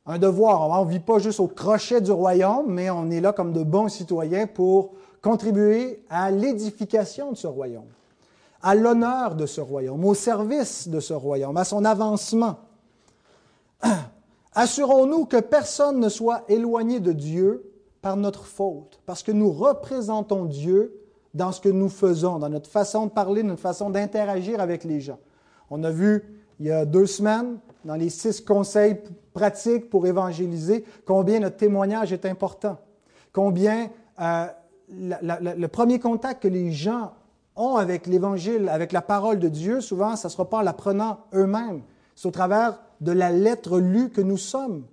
un 0.05 0.17
devoir. 0.17 0.69
On 0.69 0.85
ne 0.85 0.91
vit 0.91 0.99
pas 0.99 1.19
juste 1.19 1.39
au 1.39 1.47
crochet 1.47 2.01
du 2.01 2.11
royaume, 2.11 2.67
mais 2.67 2.89
on 2.89 3.09
est 3.09 3.21
là 3.21 3.33
comme 3.33 3.53
de 3.53 3.63
bons 3.63 3.89
citoyens 3.89 4.47
pour 4.47 4.93
contribuer 5.21 6.03
à 6.09 6.29
l'édification 6.31 7.31
de 7.31 7.37
ce 7.37 7.47
royaume, 7.47 7.89
à 8.61 8.75
l'honneur 8.75 9.35
de 9.35 9.45
ce 9.45 9.61
royaume, 9.61 10.03
au 10.05 10.13
service 10.13 10.87
de 10.87 10.99
ce 10.99 11.13
royaume, 11.13 11.57
à 11.57 11.63
son 11.63 11.85
avancement. 11.85 12.59
Assurons-nous 14.53 15.25
que 15.25 15.39
personne 15.39 15.99
ne 15.99 16.09
soit 16.09 16.43
éloigné 16.49 16.99
de 16.99 17.13
Dieu 17.13 17.72
par 18.03 18.17
notre 18.17 18.43
faute, 18.45 18.99
parce 19.05 19.23
que 19.23 19.31
nous 19.31 19.49
représentons 19.49 20.43
Dieu 20.43 20.99
dans 21.33 21.53
ce 21.53 21.61
que 21.61 21.69
nous 21.69 21.87
faisons, 21.87 22.37
dans 22.37 22.49
notre 22.49 22.69
façon 22.69 23.05
de 23.05 23.11
parler, 23.11 23.43
notre 23.43 23.61
façon 23.61 23.89
d'interagir 23.89 24.59
avec 24.59 24.83
les 24.83 24.99
gens. 24.99 25.19
On 25.69 25.83
a 25.85 25.89
vu 25.89 26.43
il 26.59 26.67
y 26.67 26.71
a 26.71 26.85
deux 26.85 27.05
semaines, 27.05 27.59
dans 27.85 27.95
les 27.95 28.09
six 28.09 28.41
conseils 28.41 28.99
pratiques 29.33 29.89
pour 29.89 30.05
évangéliser, 30.05 30.83
combien 31.05 31.39
notre 31.39 31.55
témoignage 31.55 32.11
est 32.11 32.25
important, 32.25 32.77
combien 33.31 33.89
euh, 34.19 34.47
le 34.89 35.67
premier 35.67 35.97
contact 35.97 36.43
que 36.43 36.49
les 36.49 36.73
gens 36.73 37.13
ont 37.55 37.77
avec 37.77 38.05
l'Évangile, 38.05 38.67
avec 38.67 38.91
la 38.91 39.01
parole 39.01 39.39
de 39.39 39.47
Dieu, 39.47 39.79
souvent, 39.79 40.17
ça 40.17 40.27
sera 40.27 40.49
pas 40.49 40.57
en 40.57 40.61
l'apprenant 40.61 41.19
eux-mêmes, 41.33 41.83
c'est 42.15 42.27
au 42.27 42.31
travers 42.31 42.81
de 42.99 43.13
la 43.13 43.31
lettre 43.31 43.79
lue 43.79 44.09
que 44.09 44.21
nous 44.21 44.37
sommes. 44.37 44.83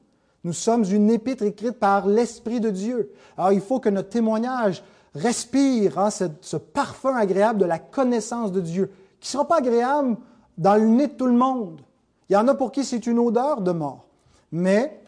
Nous 0.45 0.53
sommes 0.53 0.85
une 0.85 1.11
épître 1.11 1.43
écrite 1.43 1.79
par 1.79 2.07
l'Esprit 2.07 2.61
de 2.61 2.71
Dieu. 2.71 3.13
Alors 3.37 3.53
il 3.53 3.61
faut 3.61 3.79
que 3.79 3.89
notre 3.89 4.09
témoignage 4.09 4.83
respire 5.15 5.99
hein, 5.99 6.11
ce, 6.11 6.57
parfum 6.57 7.15
agréable 7.17 7.59
de 7.59 7.65
la 7.65 7.79
connaissance 7.79 8.53
de 8.53 8.61
Dieu, 8.61 8.91
qui 9.21 9.29
ne 9.29 9.33
sera 9.33 9.47
pas 9.47 9.59
agréable 9.59 10.17
dans 10.57 10.77
le 10.77 10.87
nez 10.87 11.09
de 11.09 11.13
tout 11.13 11.27
le 11.27 11.33
monde. 11.33 11.81
Il 12.29 12.35
y 12.35 12.37
en 12.37 12.49
a 12.49 12.55
pour 12.55 12.73
qui 12.73 12.85
c'est 12.85 13.07
une 13.07 13.19
odeur 13.19 13.61
de 13.61 13.73
mort. 13.73 14.07
Mais 14.53 15.01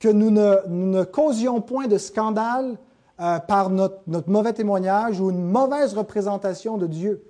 que 0.00 0.08
nous 0.08 0.30
ne, 0.30 1.04
causions 1.04 1.60
point 1.60 1.86
de 1.86 1.98
scandale 1.98 2.78
euh, 3.20 3.38
par 3.40 3.70
notre, 3.70 4.28
mauvais 4.28 4.52
témoignage 4.52 5.20
ou 5.20 5.30
une 5.30 5.44
mauvaise 5.44 5.94
représentation 5.94 6.78
de 6.78 6.86
Dieu. 6.86 7.24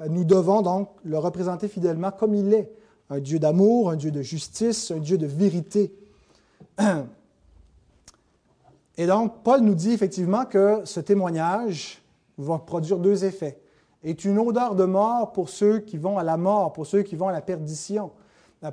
Euh, 0.00 0.08
nous 0.08 0.24
devons 0.24 0.62
donc 0.62 0.88
le 1.04 1.18
représenter 1.18 1.68
fidèlement 1.68 2.12
comme 2.12 2.34
il 2.34 2.52
est 2.54 2.70
un 3.10 3.20
Dieu 3.20 3.38
d'amour, 3.38 3.90
un 3.90 3.96
Dieu 3.96 4.10
de 4.10 4.22
justice, 4.22 4.90
un 4.90 4.98
Dieu 4.98 5.18
de 5.18 5.26
vérité. 5.26 5.92
Et 8.98 9.06
donc, 9.06 9.42
Paul 9.42 9.60
nous 9.60 9.74
dit 9.74 9.92
effectivement 9.92 10.44
que 10.44 10.80
ce 10.84 11.00
témoignage 11.00 12.02
va 12.38 12.58
produire 12.58 12.98
deux 12.98 13.24
effets. 13.24 13.58
Est 14.02 14.24
une 14.24 14.38
odeur 14.38 14.74
de 14.74 14.84
mort 14.84 15.32
pour 15.32 15.48
ceux 15.48 15.80
qui 15.80 15.98
vont 15.98 16.18
à 16.18 16.22
la 16.22 16.36
mort, 16.36 16.72
pour 16.72 16.86
ceux 16.86 17.02
qui 17.02 17.16
vont 17.16 17.28
à 17.28 17.32
la 17.32 17.40
perdition, 17.40 18.10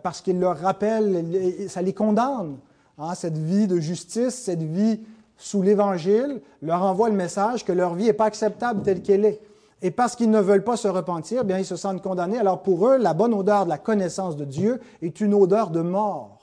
parce 0.02 0.22
qu'il 0.22 0.40
leur 0.40 0.58
rappelle, 0.60 1.68
ça 1.68 1.82
les 1.82 1.94
condamne. 1.94 2.58
Hein, 2.98 3.16
cette 3.16 3.38
vie 3.38 3.68
de 3.68 3.80
justice, 3.80 4.36
cette 4.36 4.62
vie 4.62 5.00
sous 5.38 5.62
l'Évangile, 5.62 6.42
leur 6.62 6.84
envoie 6.84 7.10
le 7.10 7.16
message 7.16 7.66
que 7.66 7.72
leur 7.72 7.96
vie 7.96 8.06
n'est 8.06 8.14
pas 8.14 8.26
acceptable 8.26 8.84
telle 8.84 9.02
qu'elle 9.02 9.26
est. 9.26 9.42
Et 9.84 9.92
parce 9.92 10.16
qu'ils 10.16 10.32
ne 10.32 10.40
veulent 10.40 10.64
pas 10.64 10.78
se 10.78 10.88
repentir, 10.88 11.44
bien, 11.44 11.60
ils 11.60 11.66
se 11.66 11.76
sentent 11.76 12.02
condamnés. 12.02 12.40
Alors 12.40 12.64
pour 12.64 12.88
eux, 12.88 12.98
la 12.98 13.14
bonne 13.14 13.34
odeur 13.34 13.66
de 13.66 13.70
la 13.70 13.78
connaissance 13.78 14.38
de 14.38 14.46
Dieu 14.46 14.80
est 15.02 15.20
une 15.20 15.34
odeur 15.34 15.70
de 15.70 15.82
mort. 15.82 16.40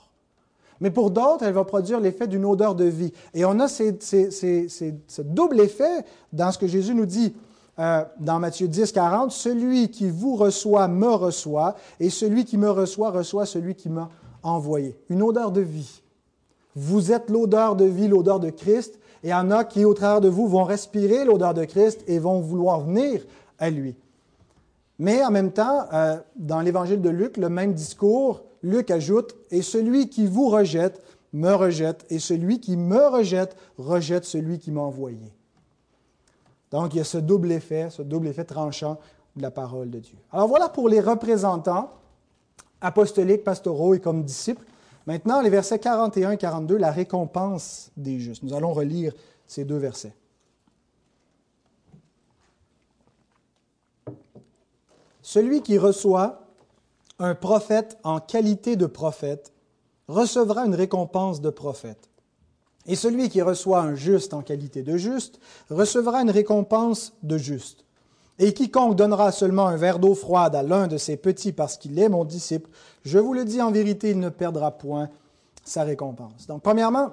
Mais 0.79 0.91
pour 0.91 1.09
d'autres, 1.09 1.43
elle 1.43 1.53
va 1.53 1.63
produire 1.63 1.99
l'effet 1.99 2.27
d'une 2.27 2.45
odeur 2.45 2.75
de 2.75 2.85
vie. 2.85 3.11
Et 3.33 3.43
on 3.43 3.59
a 3.59 3.67
ce 3.67 5.21
double 5.21 5.59
effet 5.59 6.05
dans 6.31 6.51
ce 6.51 6.59
que 6.59 6.67
Jésus 6.67 6.93
nous 6.93 7.07
dit 7.07 7.35
euh, 7.79 8.03
dans 8.19 8.39
Matthieu 8.39 8.67
10, 8.67 8.91
40. 8.91 9.31
Celui 9.31 9.89
qui 9.89 10.09
vous 10.09 10.35
reçoit 10.35 10.87
me 10.87 11.09
reçoit, 11.09 11.75
et 11.99 12.11
celui 12.11 12.45
qui 12.45 12.57
me 12.57 12.69
reçoit 12.69 13.09
reçoit 13.09 13.47
celui 13.47 13.73
qui 13.73 13.89
m'a 13.89 14.09
envoyé. 14.43 14.95
Une 15.09 15.23
odeur 15.23 15.51
de 15.51 15.61
vie. 15.61 16.03
Vous 16.75 17.11
êtes 17.11 17.29
l'odeur 17.29 17.75
de 17.75 17.85
vie, 17.85 18.07
l'odeur 18.07 18.39
de 18.39 18.51
Christ, 18.51 18.99
et 19.23 19.27
il 19.27 19.31
y 19.31 19.33
en 19.33 19.51
a 19.51 19.63
qui, 19.63 19.85
au 19.85 19.93
travers 19.93 20.21
de 20.21 20.29
vous, 20.29 20.47
vont 20.47 20.63
respirer 20.63 21.25
l'odeur 21.25 21.53
de 21.53 21.65
Christ 21.65 22.03
et 22.07 22.19
vont 22.19 22.39
vouloir 22.39 22.81
venir 22.81 23.23
à 23.59 23.69
lui. 23.69 23.95
Mais 24.97 25.23
en 25.23 25.31
même 25.31 25.51
temps, 25.51 25.85
euh, 25.93 26.17
dans 26.35 26.61
l'évangile 26.61 27.01
de 27.01 27.09
Luc, 27.09 27.37
le 27.37 27.49
même 27.49 27.73
discours, 27.73 28.43
Luc 28.63 28.91
ajoute, 28.91 29.35
Et 29.49 29.61
celui 29.61 30.09
qui 30.09 30.27
vous 30.27 30.49
rejette 30.49 31.01
me 31.33 31.53
rejette, 31.53 32.05
et 32.09 32.19
celui 32.19 32.59
qui 32.59 32.77
me 32.77 33.07
rejette 33.07 33.55
rejette 33.77 34.25
celui 34.25 34.59
qui 34.59 34.71
m'a 34.71 34.81
envoyé. 34.81 35.33
Donc, 36.71 36.93
il 36.93 36.97
y 36.97 37.01
a 37.01 37.05
ce 37.05 37.17
double 37.17 37.51
effet, 37.51 37.89
ce 37.89 38.01
double 38.01 38.27
effet 38.27 38.43
tranchant 38.43 38.97
de 39.35 39.41
la 39.41 39.51
parole 39.51 39.89
de 39.89 39.99
Dieu. 39.99 40.17
Alors 40.31 40.47
voilà 40.47 40.69
pour 40.69 40.89
les 40.89 40.99
représentants 40.99 41.91
apostoliques, 42.81 43.43
pastoraux 43.43 43.93
et 43.93 43.99
comme 43.99 44.23
disciples. 44.23 44.65
Maintenant, 45.07 45.41
les 45.41 45.49
versets 45.49 45.79
41 45.79 46.31
et 46.31 46.37
42, 46.37 46.77
la 46.77 46.91
récompense 46.91 47.91
des 47.97 48.19
justes. 48.19 48.43
Nous 48.43 48.53
allons 48.53 48.73
relire 48.73 49.13
ces 49.47 49.65
deux 49.65 49.77
versets. 49.77 50.15
Celui 55.21 55.61
qui 55.61 55.77
reçoit 55.77 56.47
un 57.19 57.35
prophète 57.35 57.97
en 58.03 58.19
qualité 58.19 58.75
de 58.75 58.85
prophète 58.85 59.53
recevra 60.07 60.65
une 60.65 60.75
récompense 60.75 61.41
de 61.41 61.49
prophète. 61.49 62.09
Et 62.87 62.95
celui 62.95 63.29
qui 63.29 63.41
reçoit 63.41 63.81
un 63.81 63.95
juste 63.95 64.33
en 64.33 64.41
qualité 64.41 64.81
de 64.81 64.97
juste 64.97 65.39
recevra 65.69 66.21
une 66.21 66.31
récompense 66.31 67.13
de 67.21 67.37
juste. 67.37 67.85
Et 68.39 68.53
quiconque 68.53 68.95
donnera 68.95 69.31
seulement 69.31 69.67
un 69.67 69.75
verre 69.75 69.99
d'eau 69.99 70.15
froide 70.15 70.55
à 70.55 70.63
l'un 70.63 70.87
de 70.87 70.97
ses 70.97 71.15
petits 71.15 71.51
parce 71.51 71.77
qu'il 71.77 71.99
est 71.99 72.09
mon 72.09 72.25
disciple, 72.25 72.69
je 73.03 73.19
vous 73.19 73.33
le 73.33 73.45
dis 73.45 73.61
en 73.61 73.71
vérité, 73.71 74.11
il 74.11 74.19
ne 74.19 74.29
perdra 74.29 74.71
point 74.71 75.09
sa 75.63 75.83
récompense. 75.83 76.47
Donc, 76.47 76.61
premièrement, 76.61 77.11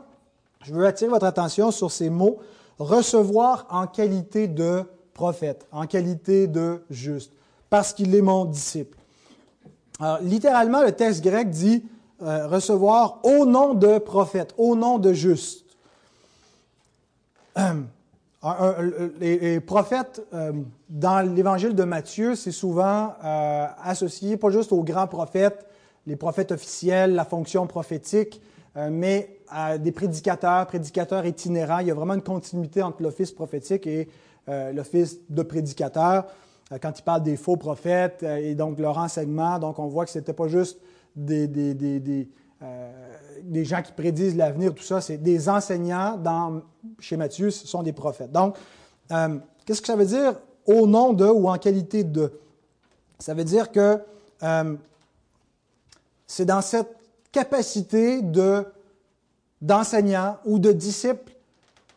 je 0.62 0.72
veux 0.74 0.87
attirer 0.87 1.11
votre 1.11 1.27
attention 1.27 1.70
sur 1.70 1.90
ces 1.90 2.11
mots 2.11 2.38
recevoir 2.79 3.66
en 3.70 3.87
qualité 3.87 4.48
de 4.48 4.85
prophète, 5.14 5.66
en 5.72 5.87
qualité 5.87 6.46
de 6.46 6.83
juste, 6.90 7.33
parce 7.70 7.92
qu'il 7.92 8.14
est 8.14 8.22
mon 8.22 8.44
disciple. 8.44 8.96
Alors, 10.01 10.18
littéralement, 10.20 10.83
le 10.83 10.92
texte 10.92 11.22
grec 11.24 11.51
dit 11.51 11.85
euh, 12.22 12.46
recevoir 12.46 13.20
au 13.24 13.46
nom 13.46 13.74
de 13.74 13.98
prophète, 13.98 14.55
au 14.59 14.77
nom 14.77 14.98
de 14.98 15.12
juste. 15.12 15.64
les, 19.20 19.61
prophètes, 19.61 20.24
euh, 20.33 20.53
dans 20.88 21.20
l'évangile 21.35 21.74
de 21.74 21.85
Matthieu, 21.85 22.37
c'est 22.37 22.53
souvent 22.53 23.14
euh, 23.24 23.66
associé 23.83 24.37
pas 24.37 24.51
juste 24.51 24.72
aux 24.72 24.85
grands 24.85 25.09
prophètes, 25.09 25.67
les 26.09 26.16
prophètes 26.16 26.51
officiels, 26.51 27.14
la 27.14 27.25
fonction 27.25 27.66
prophétique, 27.66 28.40
mais 28.90 29.40
à 29.49 29.79
des 29.79 29.92
prédicateurs, 29.92 30.66
prédicateurs 30.66 31.27
itinérants. 31.27 31.79
Il 31.81 31.88
y 31.88 31.90
a 31.90 31.94
vraiment 31.94 32.14
une 32.14 32.23
continuité 32.23 32.83
entre 32.83 33.03
l'office 33.03 33.31
prophétique 33.33 33.87
et 33.87 34.09
l'office 34.73 35.18
de 35.29 35.42
prédicateur. 35.42 36.27
quand 36.81 36.99
il 36.99 37.03
parle 37.03 37.23
des 37.23 37.37
faux 37.37 37.57
prophètes 37.57 38.23
et 38.23 38.55
donc 38.55 38.79
leur 38.79 38.99
enseignement, 38.99 39.59
donc 39.59 39.79
on 39.79 39.87
voit 39.87 40.05
que 40.05 40.11
ce 40.11 40.18
n'était 40.18 40.33
pas 40.33 40.49
juste 40.49 40.81
des, 41.14 41.47
des, 41.47 41.75
des, 41.75 42.29
des 43.42 43.64
gens 43.64 43.83
qui 43.83 43.92
prédisent 43.92 44.37
l'avenir, 44.37 44.75
tout 44.75 44.83
ça, 44.83 45.01
c'est 45.01 45.18
des 45.18 45.49
enseignants 45.49 46.21
chez 46.99 47.16
Matthieu, 47.16 47.51
ce 47.51 47.66
sont 47.66 47.83
des 47.83 47.92
prophètes. 47.92 48.33
Donc, 48.33 48.57
euh, 49.12 49.38
qu'est-ce 49.64 49.81
que 49.81 49.87
ça 49.87 49.97
veut 49.97 50.07
dire 50.07 50.35
au 50.66 50.87
nom 50.87 51.12
de 51.12 51.27
ou 51.27 51.49
en 51.49 51.57
qualité 51.57 52.05
de? 52.05 52.33
Ça 53.18 53.35
veut 53.35 53.44
dire 53.44 53.73
que 53.73 53.99
euh, 54.42 54.75
c'est 56.29 56.45
dans 56.45 56.61
cette 56.61 56.95
capacité 57.33 58.23
de, 58.23 58.64
d'enseignant 59.61 60.37
ou 60.45 60.61
de 60.61 60.71
disciple 60.71 61.33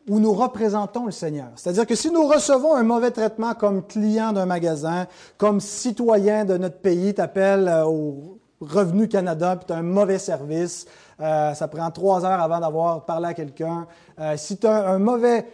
où 0.10 0.20
nous 0.20 0.34
représentons 0.34 1.06
le 1.06 1.12
Seigneur. 1.12 1.50
C'est-à-dire 1.56 1.86
que 1.86 1.96
si 1.96 2.10
nous 2.10 2.26
recevons 2.26 2.76
un 2.76 2.84
mauvais 2.84 3.12
traitement 3.12 3.54
comme 3.54 3.86
client 3.86 4.34
d'un 4.34 4.48
magasin, 4.48 5.06
comme 5.38 5.60
citoyen 5.60 6.44
de 6.44 6.58
notre 6.58 6.78
pays, 6.78 7.14
t'appelles 7.14 7.68
euh, 7.68 7.86
au 7.86 8.40
Revenu 8.62 9.08
Canada, 9.08 9.56
puis 9.56 9.66
tu 9.68 9.74
as 9.74 9.78
un 9.78 9.84
mauvais 9.84 10.20
service, 10.20 10.86
euh, 11.20 11.54
ça 11.54 11.68
prend 11.68 11.90
trois 11.92 12.26
heures 12.26 12.40
avant 12.40 12.60
d'avoir 12.60 13.06
parlé 13.06 13.28
à 13.28 13.34
quelqu'un. 13.34 13.88
Euh, 14.20 14.36
si 14.38 14.58
tu 14.58 14.68
as 14.68 14.88
un 14.88 15.00
mauvais 15.00 15.46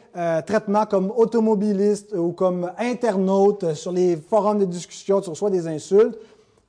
traitement 0.46 0.86
comme 0.86 1.12
automobiliste 1.16 2.13
ou 2.13 2.32
comme 2.32 2.72
internaute 2.78 3.76
sur 3.76 3.92
les 3.92 4.18
forums 4.18 4.60
de 4.60 4.66
discussion, 4.66 5.22
tu 5.22 5.30
reçois 5.30 5.50
des 5.50 5.68
insultes, 5.68 6.18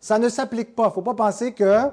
ça 0.01 0.19
ne 0.19 0.29
s'applique 0.29 0.75
pas. 0.75 0.85
Il 0.85 0.89
ne 0.89 0.93
faut 0.93 1.03
pas 1.03 1.15
penser 1.15 1.53
qu'il 1.53 1.91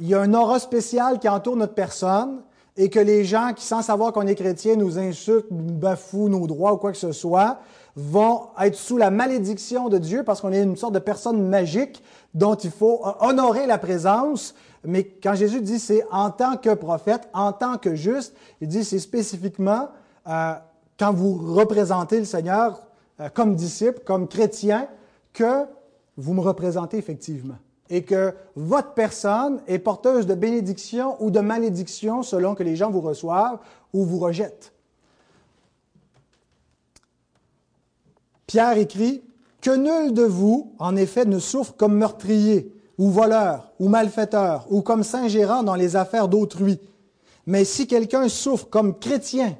y 0.00 0.14
a 0.14 0.20
un 0.20 0.34
aura 0.34 0.58
spécial 0.58 1.18
qui 1.18 1.28
entoure 1.28 1.56
notre 1.56 1.74
personne 1.74 2.42
et 2.76 2.90
que 2.90 2.98
les 2.98 3.24
gens 3.24 3.52
qui, 3.54 3.64
sans 3.64 3.82
savoir 3.82 4.12
qu'on 4.12 4.26
est 4.26 4.34
chrétien, 4.34 4.76
nous 4.76 4.98
insultent, 4.98 5.50
nous 5.50 5.72
bafouent 5.72 6.28
nos 6.28 6.46
droits 6.46 6.72
ou 6.72 6.76
quoi 6.76 6.90
que 6.90 6.98
ce 6.98 7.12
soit, 7.12 7.60
vont 7.96 8.48
être 8.60 8.74
sous 8.74 8.96
la 8.96 9.10
malédiction 9.10 9.88
de 9.88 9.98
Dieu 9.98 10.24
parce 10.24 10.40
qu'on 10.40 10.52
est 10.52 10.62
une 10.62 10.76
sorte 10.76 10.94
de 10.94 10.98
personne 10.98 11.48
magique 11.48 12.02
dont 12.34 12.56
il 12.56 12.70
faut 12.70 13.02
honorer 13.20 13.66
la 13.66 13.78
présence. 13.78 14.54
Mais 14.84 15.04
quand 15.04 15.34
Jésus 15.34 15.60
dit 15.60 15.78
c'est 15.78 16.04
en 16.10 16.30
tant 16.30 16.56
que 16.56 16.74
prophète, 16.74 17.28
en 17.32 17.52
tant 17.52 17.78
que 17.78 17.94
juste, 17.94 18.34
il 18.60 18.68
dit 18.68 18.84
c'est 18.84 18.98
spécifiquement 18.98 19.88
euh, 20.26 20.54
quand 20.98 21.12
vous 21.12 21.54
représentez 21.54 22.18
le 22.18 22.24
Seigneur 22.24 22.80
euh, 23.20 23.28
comme 23.32 23.54
disciple, 23.54 24.00
comme 24.04 24.26
chrétien, 24.26 24.88
que 25.32 25.64
vous 26.16 26.34
me 26.34 26.40
représentez 26.40 26.96
effectivement. 26.96 27.58
Et 27.90 28.02
que 28.02 28.34
votre 28.56 28.94
personne 28.94 29.60
est 29.66 29.78
porteuse 29.78 30.26
de 30.26 30.34
bénédiction 30.34 31.22
ou 31.22 31.30
de 31.30 31.40
malédiction 31.40 32.22
selon 32.22 32.54
que 32.54 32.62
les 32.62 32.76
gens 32.76 32.90
vous 32.90 33.00
reçoivent 33.00 33.58
ou 33.92 34.04
vous 34.04 34.18
rejettent. 34.18 34.72
Pierre 38.46 38.78
écrit 38.78 39.22
que 39.60 39.74
nul 39.74 40.12
de 40.12 40.24
vous, 40.24 40.74
en 40.78 40.96
effet, 40.96 41.24
ne 41.24 41.38
souffre 41.38 41.74
comme 41.76 41.96
meurtrier, 41.96 42.70
ou 42.98 43.10
voleur, 43.10 43.72
ou 43.80 43.88
malfaiteur, 43.88 44.66
ou 44.70 44.82
comme 44.82 45.02
saint-gérant 45.02 45.62
dans 45.62 45.74
les 45.74 45.96
affaires 45.96 46.28
d'autrui. 46.28 46.78
Mais 47.46 47.64
si 47.64 47.86
quelqu'un 47.86 48.28
souffre 48.28 48.68
comme 48.68 48.98
chrétien, 48.98 49.56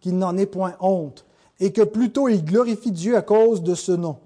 qu'il 0.00 0.18
n'en 0.18 0.36
ait 0.36 0.46
point 0.46 0.74
honte, 0.80 1.24
et 1.58 1.72
que 1.72 1.82
plutôt 1.82 2.28
il 2.28 2.44
glorifie 2.44 2.90
Dieu 2.90 3.16
à 3.16 3.22
cause 3.22 3.62
de 3.62 3.74
ce 3.74 3.92
nom. 3.92 4.18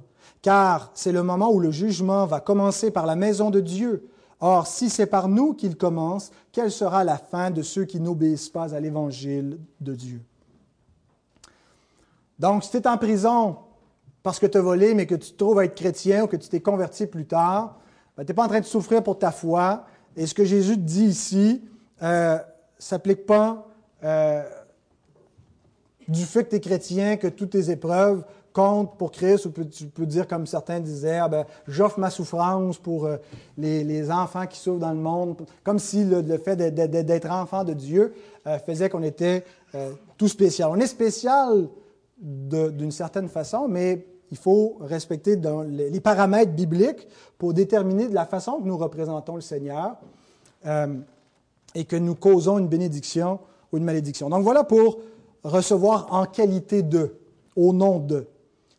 Car 0.42 0.90
c'est 0.94 1.12
le 1.12 1.22
moment 1.22 1.50
où 1.50 1.60
le 1.60 1.70
jugement 1.70 2.26
va 2.26 2.40
commencer 2.40 2.90
par 2.90 3.06
la 3.06 3.16
maison 3.16 3.50
de 3.50 3.60
Dieu. 3.60 4.08
Or, 4.40 4.66
si 4.66 4.88
c'est 4.88 5.06
par 5.06 5.28
nous 5.28 5.52
qu'il 5.52 5.76
commence, 5.76 6.30
quelle 6.50 6.70
sera 6.70 7.04
la 7.04 7.18
fin 7.18 7.50
de 7.50 7.62
ceux 7.62 7.84
qui 7.84 8.00
n'obéissent 8.00 8.48
pas 8.48 8.74
à 8.74 8.80
l'évangile 8.80 9.58
de 9.80 9.94
Dieu? 9.94 10.22
Donc, 12.38 12.64
si 12.64 12.70
tu 12.70 12.78
es 12.78 12.88
en 12.88 12.96
prison 12.96 13.58
parce 14.22 14.38
que 14.38 14.46
tu 14.46 14.56
as 14.56 14.62
volé, 14.62 14.94
mais 14.94 15.06
que 15.06 15.14
tu 15.14 15.32
te 15.32 15.36
trouves 15.36 15.62
être 15.62 15.74
chrétien 15.74 16.24
ou 16.24 16.26
que 16.26 16.36
tu 16.36 16.48
t'es 16.48 16.60
converti 16.60 17.06
plus 17.06 17.26
tard, 17.26 17.78
ben, 18.16 18.24
tu 18.24 18.30
n'es 18.30 18.34
pas 18.34 18.44
en 18.44 18.48
train 18.48 18.60
de 18.60 18.66
souffrir 18.66 19.02
pour 19.02 19.18
ta 19.18 19.30
foi. 19.30 19.84
Et 20.16 20.26
ce 20.26 20.34
que 20.34 20.44
Jésus 20.44 20.76
te 20.76 20.80
dit 20.80 21.04
ici 21.04 21.62
ne 22.00 22.06
euh, 22.06 22.38
s'applique 22.78 23.26
pas 23.26 23.68
euh, 24.02 24.42
du 26.08 26.24
fait 26.24 26.44
que 26.44 26.50
tu 26.50 26.56
es 26.56 26.60
chrétien, 26.60 27.16
que 27.16 27.28
toutes 27.28 27.50
tes 27.50 27.70
épreuves 27.70 28.24
comptent 28.52 28.96
pour 28.98 29.10
Christ, 29.10 29.46
ou 29.46 29.50
tu 29.50 29.86
peux 29.86 30.06
dire 30.06 30.26
comme 30.26 30.46
certains 30.46 30.80
disaient, 30.80 31.18
ah 31.18 31.28
ben, 31.28 31.44
j'offre 31.66 31.98
ma 31.98 32.10
souffrance 32.10 32.78
pour 32.78 33.06
euh, 33.06 33.16
les, 33.58 34.10
enfants 34.10 34.46
qui 34.46 34.58
souffrent 34.58 34.80
dans 34.80 34.92
le 34.92 34.98
monde, 34.98 35.36
comme 35.62 35.78
si 35.78 36.04
le, 36.04 36.38
fait 36.38 36.56
d'être 36.56 37.30
enfant 37.30 37.64
de 37.64 37.74
Dieu 37.74 38.14
faisait 38.66 38.88
qu'on 38.88 39.02
était 39.02 39.44
tout 40.16 40.28
spécial. 40.28 40.70
On 40.72 40.76
est 40.76 40.86
spécial 40.86 41.68
d'une 42.18 42.90
certaine 42.90 43.28
façon, 43.28 43.68
mais 43.68 44.04
il 44.30 44.36
faut 44.36 44.78
respecter 44.80 45.36
les 45.68 46.00
paramètres 46.00 46.52
bibliques 46.52 47.06
pour 47.38 47.52
déterminer 47.52 48.08
de 48.08 48.14
la 48.14 48.26
façon 48.26 48.60
que 48.60 48.66
nous 48.66 48.76
représentons 48.76 49.34
le 49.34 49.40
Seigneur 49.40 49.96
euh, 50.66 50.94
et 51.74 51.84
que 51.84 51.96
nous 51.96 52.14
causons 52.14 52.58
une 52.58 52.68
bénédiction 52.68 53.40
ou 53.72 53.78
une 53.78 53.84
malédiction. 53.84 54.28
Donc 54.28 54.42
voilà 54.42 54.62
pour 54.62 54.98
recevoir 55.42 56.12
en 56.12 56.26
qualité 56.26 56.82
de, 56.82 57.16
au 57.56 57.72
nom 57.72 57.98
de. 57.98 58.26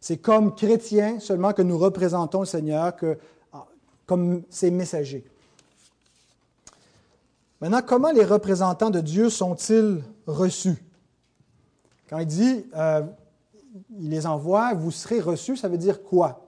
C'est 0.02 0.18
comme 0.18 0.56
chrétiens 0.56 1.20
seulement 1.20 1.54
que 1.54 1.62
nous 1.62 1.78
représentons 1.78 2.40
le 2.42 2.48
Seigneur 2.48 2.96
que, 2.96 3.18
comme 4.08 4.42
ses 4.50 4.72
messagers. 4.72 5.24
Maintenant, 7.62 7.82
comment 7.86 8.12
les 8.12 8.26
représentants 8.26 8.90
de 8.90 9.00
Dieu 9.00 9.30
sont-ils 9.30 10.04
reçus? 10.26 10.84
Quand 12.10 12.18
il 12.18 12.26
dit, 12.26 12.66
euh, 12.76 13.04
il 14.00 14.10
les 14.10 14.26
envoie, 14.26 14.74
vous 14.74 14.90
serez 14.90 15.22
reçus, 15.22 15.56
ça 15.56 15.70
veut 15.70 15.78
dire 15.78 16.02
quoi? 16.02 16.48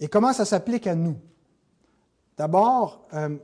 Et 0.00 0.08
comment 0.08 0.32
ça 0.32 0.46
s'applique 0.46 0.86
à 0.86 0.94
nous? 0.94 1.16
D'abord, 2.38 3.06
euh, 3.12 3.36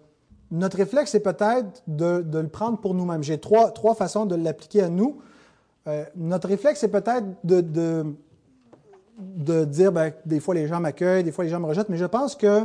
notre 0.51 0.79
réflexe 0.79 1.15
est 1.15 1.21
peut-être 1.21 1.83
de, 1.87 2.25
le 2.33 2.49
prendre 2.49 2.79
pour 2.79 2.95
nous-mêmes. 2.95 3.23
J'ai 3.23 3.39
trois 3.39 3.95
façons 3.95 4.25
de 4.25 4.35
l'appliquer 4.35 4.83
à 4.83 4.89
nous. 4.89 5.21
Euh, 5.91 6.05
notre 6.17 6.49
réflexe 6.49 6.83
est 6.85 6.89
peut-être 6.89 7.27
de, 7.45 8.05
dire, 9.65 9.93
ben, 9.93 10.13
des 10.25 10.41
fois 10.41 10.55
les 10.55 10.67
gens 10.67 10.81
m'accueillent, 10.81 11.25
des 11.25 11.33
fois 11.33 11.45
les 11.45 11.51
gens 11.51 11.61
me 11.61 11.67
rejettent, 11.67 11.89
mais 11.89 11.99
je 11.99 12.07
pense 12.07 12.37
que 12.37 12.63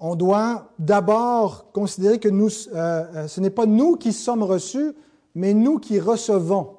on 0.00 0.14
doit 0.14 0.70
d'abord 0.78 1.72
considérer 1.72 2.20
que 2.20 2.28
nous, 2.28 2.50
euh, 2.72 3.26
ce 3.26 3.40
n'est 3.40 3.50
pas 3.50 3.66
nous 3.66 3.96
qui 3.96 4.12
sommes 4.12 4.44
reçus, 4.44 4.92
mais 5.34 5.54
nous 5.54 5.78
qui 5.78 5.98
recevons. 5.98 6.76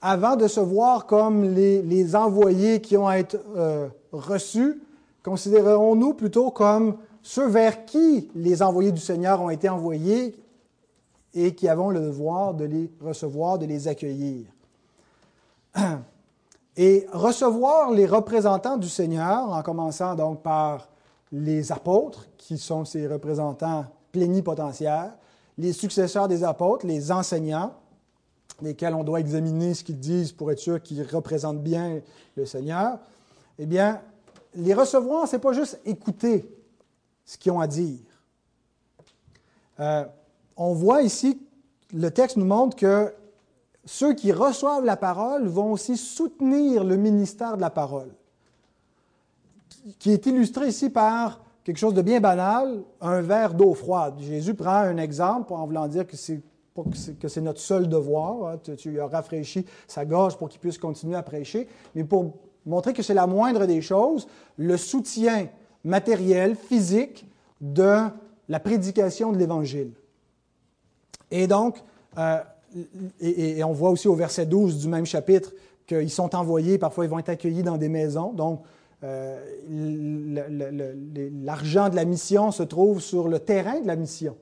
Avant 0.00 0.36
de 0.36 0.48
se 0.48 0.60
voir 0.60 1.04
comme 1.06 1.44
les, 1.44 2.16
envoyés 2.16 2.80
qui 2.80 2.96
ont 2.96 3.06
à 3.08 3.16
être 3.16 3.36
euh, 3.56 3.88
reçus, 4.12 4.80
considérons-nous 5.22 6.14
plutôt 6.14 6.50
comme 6.50 6.96
ceux 7.22 7.48
vers 7.48 7.84
qui 7.84 8.30
les 8.34 8.62
envoyés 8.62 8.92
du 8.92 9.00
Seigneur 9.00 9.42
ont 9.42 9.50
été 9.50 9.68
envoyés 9.68 10.34
et 11.34 11.54
qui 11.54 11.68
avons 11.68 11.90
le 11.90 12.00
devoir 12.00 12.54
de 12.54 12.64
les 12.64 12.90
recevoir, 13.00 13.58
de 13.58 13.66
les 13.66 13.88
accueillir. 13.88 14.46
Et 16.80 17.08
recevoir 17.12 17.90
les 17.90 18.06
représentants 18.06 18.76
du 18.76 18.88
Seigneur, 18.88 19.50
en 19.50 19.62
commençant 19.62 20.14
donc 20.14 20.42
par 20.44 20.88
les 21.32 21.72
apôtres, 21.72 22.28
qui 22.36 22.56
sont 22.56 22.84
ces 22.84 23.08
représentants 23.08 23.86
plénipotentiaires, 24.12 25.12
les 25.58 25.72
successeurs 25.72 26.28
des 26.28 26.44
apôtres, 26.44 26.86
les 26.86 27.10
enseignants, 27.10 27.72
lesquels 28.62 28.94
on 28.94 29.02
doit 29.02 29.18
examiner 29.18 29.74
ce 29.74 29.82
qu'ils 29.82 29.98
disent 29.98 30.30
pour 30.30 30.52
être 30.52 30.60
sûr 30.60 30.80
qu'ils 30.80 31.02
représentent 31.02 31.62
bien 31.62 32.00
le 32.36 32.46
Seigneur, 32.46 32.98
eh 33.58 33.66
bien, 33.66 34.00
les 34.54 34.74
recevoir, 34.74 35.26
ce 35.26 35.36
n'est 35.36 35.42
pas 35.42 35.52
juste 35.52 35.80
écouter 35.84 36.48
ce 37.24 37.36
qu'ils 37.36 37.52
ont 37.52 37.60
à 37.60 37.66
dire. 37.66 37.98
Euh, 39.80 40.04
on 40.58 40.74
voit 40.74 41.02
ici, 41.02 41.40
le 41.94 42.10
texte 42.10 42.36
nous 42.36 42.44
montre 42.44 42.76
que 42.76 43.14
ceux 43.84 44.12
qui 44.12 44.32
reçoivent 44.32 44.84
la 44.84 44.96
parole 44.96 45.46
vont 45.46 45.72
aussi 45.72 45.96
soutenir 45.96 46.84
le 46.84 46.96
ministère 46.96 47.56
de 47.56 47.62
la 47.62 47.70
parole, 47.70 48.10
qui 49.98 50.10
est 50.10 50.26
illustré 50.26 50.68
ici 50.68 50.90
par 50.90 51.40
quelque 51.64 51.78
chose 51.78 51.94
de 51.94 52.02
bien 52.02 52.20
banal, 52.20 52.82
un 53.00 53.22
verre 53.22 53.54
d'eau 53.54 53.72
froide. 53.72 54.14
Jésus 54.18 54.54
prend 54.54 54.72
un 54.72 54.98
exemple 54.98 55.52
en 55.52 55.64
voulant 55.64 55.86
dire 55.86 56.06
que 56.06 56.16
c'est 56.16 57.40
notre 57.40 57.60
seul 57.60 57.88
devoir. 57.88 58.52
Hein. 58.52 58.74
Tu, 58.76 58.90
lui 58.90 59.00
as 59.00 59.06
rafraîchi 59.06 59.64
sa 59.86 60.04
gorge 60.04 60.36
pour 60.36 60.48
qu'il 60.48 60.60
puisse 60.60 60.76
continuer 60.76 61.16
à 61.16 61.22
prêcher, 61.22 61.68
mais 61.94 62.04
pour 62.04 62.34
montrer 62.66 62.92
que 62.92 63.02
c'est 63.02 63.14
la 63.14 63.26
moindre 63.26 63.64
des 63.64 63.80
choses, 63.80 64.26
le 64.56 64.76
soutien 64.76 65.48
matériel, 65.84 66.56
physique 66.56 67.26
de 67.60 68.06
la 68.48 68.60
prédication 68.60 69.32
de 69.32 69.38
l'Évangile. 69.38 69.92
Et 71.30 71.46
donc, 71.46 71.76
euh, 72.16 72.38
et, 73.20 73.62
on 73.64 73.72
voit 73.72 73.90
aussi 73.90 74.08
au 74.08 74.14
verset 74.14 74.46
12 74.46 74.78
du 74.78 74.88
même 74.88 75.06
chapitre 75.06 75.52
qu'ils 75.86 76.10
sont 76.10 76.34
envoyés, 76.34 76.78
parfois 76.78 77.04
ils 77.04 77.10
vont 77.10 77.18
être 77.18 77.28
accueillis 77.30 77.62
dans 77.62 77.78
des 77.78 77.88
maisons. 77.88 78.32
Donc, 78.32 78.62
euh, 79.04 79.38
l'argent 81.44 81.88
de 81.88 81.96
la 81.96 82.04
mission 82.04 82.50
se 82.50 82.62
trouve 82.62 83.00
sur 83.00 83.28
le 83.28 83.38
terrain 83.38 83.80
de 83.80 83.86
la 83.86 83.96
mission, 83.96 84.36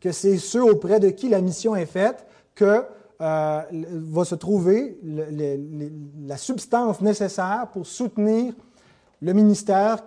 que 0.00 0.12
c'est 0.12 0.36
ceux 0.36 0.64
auprès 0.64 1.00
de 1.00 1.08
qui 1.10 1.28
la 1.28 1.40
mission 1.40 1.76
est 1.76 1.86
faite 1.86 2.26
que 2.54 2.84
euh, 3.20 3.62
va 3.70 4.24
se 4.24 4.34
trouver 4.34 4.98
la 5.02 6.36
substance 6.36 7.00
nécessaire 7.00 7.68
pour 7.72 7.86
soutenir 7.86 8.52
le 9.22 9.32
ministère 9.32 10.02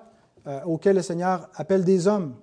auquel 0.65 0.97
le 0.97 1.01
Seigneur 1.01 1.47
appelle 1.55 1.85
des 1.85 2.07
hommes. 2.07 2.33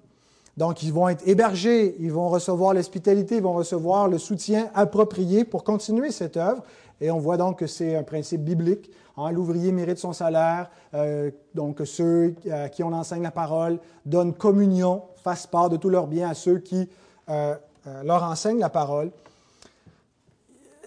Donc, 0.60 0.82
ils 0.82 0.92
vont 0.92 1.08
être 1.08 1.26
hébergés, 1.26 1.96
ils 2.00 2.12
vont 2.12 2.28
recevoir 2.28 2.74
l'hospitalité, 2.74 3.36
ils 3.36 3.42
vont 3.42 3.54
recevoir 3.54 4.08
le 4.08 4.18
soutien 4.18 4.68
approprié 4.74 5.46
pour 5.46 5.64
continuer 5.64 6.10
cette 6.10 6.36
œuvre. 6.36 6.62
Et 7.00 7.10
on 7.10 7.18
voit 7.18 7.38
donc 7.38 7.60
que 7.60 7.66
c'est 7.66 7.96
un 7.96 8.02
principe 8.02 8.42
biblique. 8.42 8.90
Hein, 9.16 9.32
L'ouvrier 9.32 9.72
mérite 9.72 9.96
son 9.96 10.12
salaire, 10.12 10.70
euh, 10.92 11.30
donc 11.54 11.80
ceux 11.86 12.34
à 12.52 12.68
qui 12.68 12.82
on 12.82 12.92
enseigne 12.92 13.22
la 13.22 13.30
parole 13.30 13.78
donnent 14.04 14.34
communion, 14.34 15.04
fassent 15.24 15.46
part 15.46 15.70
de 15.70 15.78
tous 15.78 15.88
leurs 15.88 16.06
biens 16.06 16.28
à 16.28 16.34
ceux 16.34 16.58
qui 16.58 16.90
euh, 17.30 17.54
euh, 17.86 18.02
leur 18.02 18.22
enseignent 18.22 18.60
la 18.60 18.68
parole. 18.68 19.12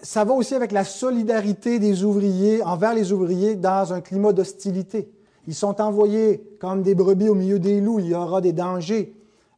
Ça 0.04 0.22
va 0.22 0.34
aussi 0.34 0.54
avec 0.54 0.70
la 0.70 0.84
solidarité 0.84 1.80
des 1.80 2.04
ouvriers 2.04 2.62
envers 2.62 2.94
les 2.94 3.10
ouvriers 3.10 3.56
dans 3.56 3.92
un 3.92 4.00
climat 4.00 4.32
d'hostilité. 4.32 5.10
Ils 5.48 5.54
sont 5.56 5.80
envoyés 5.80 6.44
comme 6.60 6.84
des 6.84 6.94
brebis 6.94 7.28
au 7.28 7.34
milieu 7.34 7.58
des 7.58 7.80
loups, 7.80 7.98
il 7.98 8.06
y 8.06 8.14
aura 8.14 8.40
des 8.40 8.52
dangers. 8.52 9.12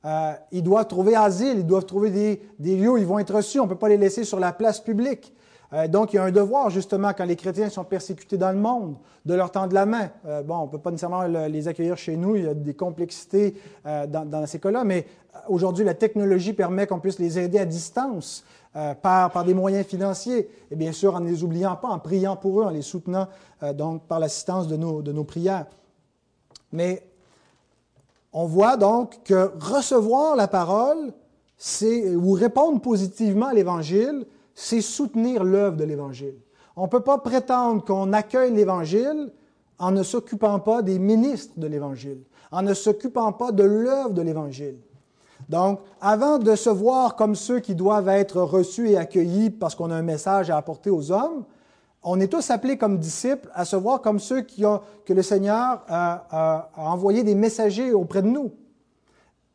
Euh, 0.07 0.35
ils 0.53 0.63
doivent 0.63 0.87
trouver 0.87 1.17
asile, 1.17 1.59
ils 1.59 1.67
doivent 1.67 1.85
trouver 1.85 2.39
des, 2.59 2.77
lieux 2.77 2.91
où 2.91 2.97
ils 2.97 3.07
vont 3.07 3.19
être 3.19 3.35
reçus. 3.35 3.59
On 3.59 3.65
ne 3.65 3.69
peut 3.69 3.75
pas 3.77 3.89
les 3.89 3.97
laisser 3.97 4.23
sur 4.23 4.39
la 4.39 4.53
place 4.53 4.81
publique. 4.81 5.35
Euh, 5.73 5.89
donc, 5.89 6.13
il 6.13 6.17
y 6.17 6.19
a 6.21 6.23
un 6.23 6.31
devoir, 6.31 6.71
justement, 6.71 7.13
quand 7.13 7.25
les 7.25 7.35
chrétiens 7.35 7.69
sont 7.69 7.83
persécutés 7.83 8.39
dans 8.39 8.53
le 8.53 8.59
monde, 8.59 8.97
de 9.25 9.35
leur 9.35 9.51
tendre 9.51 9.75
la 9.75 9.85
main. 9.85 10.11
Euh, 10.25 10.43
bon, 10.45 10.59
on 10.59 10.67
ne 10.67 10.71
peut 10.71 10.79
pas 10.79 10.93
nécessairement 10.93 11.25
les 11.25 11.67
accueillir 11.67 11.97
chez 11.97 12.17
nous, 12.17 12.37
il 12.37 12.45
y 12.45 12.47
a 12.47 12.55
des 12.55 12.75
complexités 12.75 13.55
dans, 13.85 14.47
ces 14.47 14.61
cas-là, 14.61 14.85
mais 14.85 15.07
aujourd'hui, 15.49 15.85
la 15.85 15.95
technologie 15.95 16.53
permet 16.53 16.87
qu'on 16.87 17.01
puisse 17.01 17.19
les 17.19 17.41
aider 17.41 17.59
à 17.59 17.65
distance 17.65 18.45
par, 19.03 19.45
des 19.45 19.55
moyens 19.55 19.85
financiers, 19.85 20.49
et 20.71 20.77
bien 20.77 20.93
sûr, 20.93 21.17
en 21.17 21.21
ne 21.21 21.29
les 21.29 21.43
oubliant 21.43 21.75
pas, 21.75 21.89
en 21.89 21.99
priant 21.99 22.37
pour 22.37 22.61
eux, 22.61 22.65
en 22.65 22.71
les 22.71 22.83
soutenant 22.83 23.27
donc 23.75 24.03
par 24.03 24.21
l'assistance 24.21 24.69
de 24.69 24.77
nos, 24.77 25.03
de 25.03 25.11
nos 25.11 25.25
prières. 25.25 25.67
Mais 26.71 27.03
on 28.39 28.45
voit 28.45 28.77
donc 28.77 29.23
que 29.25 29.51
recevoir 29.59 30.37
la 30.37 30.47
parole, 30.47 31.11
ou 32.19 32.33
répondre 32.33 32.83
positivement 32.83 33.47
à 33.47 33.55
l'Évangile, 33.55 34.27
c'est 34.55 34.83
soutenir 34.83 35.43
l'œuvre 35.43 35.79
de 35.79 35.85
l'Évangile. 35.85 36.37
On 36.77 36.83
ne 36.83 36.89
peut 36.89 37.01
pas 37.01 37.17
prétendre 37.17 37.83
qu'on 37.83 38.13
accueille 38.13 38.53
l'Évangile 38.53 39.33
en 39.79 39.91
ne 39.91 40.03
s'occupant 40.03 40.59
pas 40.61 40.83
des 40.83 40.99
ministres 40.99 41.55
de 41.57 41.67
l'Évangile, 41.67 42.21
en 42.53 42.61
ne 42.61 42.75
s'occupant 42.75 43.33
pas 43.33 43.53
de 43.53 43.65
l'œuvre 43.65 44.11
de 44.11 44.21
l'Évangile. 44.21 44.77
Donc, 45.49 45.81
avant 46.03 46.39
de 46.39 46.55
se 46.57 46.69
voir 46.69 47.17
comme 47.17 47.37
ceux 47.37 47.61
qui 47.61 47.75
doivent 47.75 48.11
être 48.11 48.43
reçus 48.43 48.91
et 48.91 48.99
accueillis 48.99 49.49
parce 49.49 49.75
qu'on 49.75 49.91
a 49.91 49.97
un 49.97 50.03
message 50.03 50.51
à 50.51 50.59
apporter 50.59 50.91
aux 50.91 51.11
hommes, 51.11 51.45
on 52.09 52.21
est 52.21 52.29
tous 52.29 52.51
appelés 52.51 52.79
comme 52.79 52.99
disciples 52.99 53.51
à 53.53 53.65
se 53.65 53.75
voir 53.75 54.01
comme 54.01 54.21
ceux 54.21 54.41
qui 54.41 54.65
ont, 54.65 54.81
que 55.05 55.13
le 55.13 55.23
Seigneur 55.23 55.83
a, 55.89 56.71
envoyé 56.77 57.25
des 57.25 57.35
messagers 57.35 57.93
auprès 57.93 58.23
de 58.23 58.29
nous. 58.29 58.53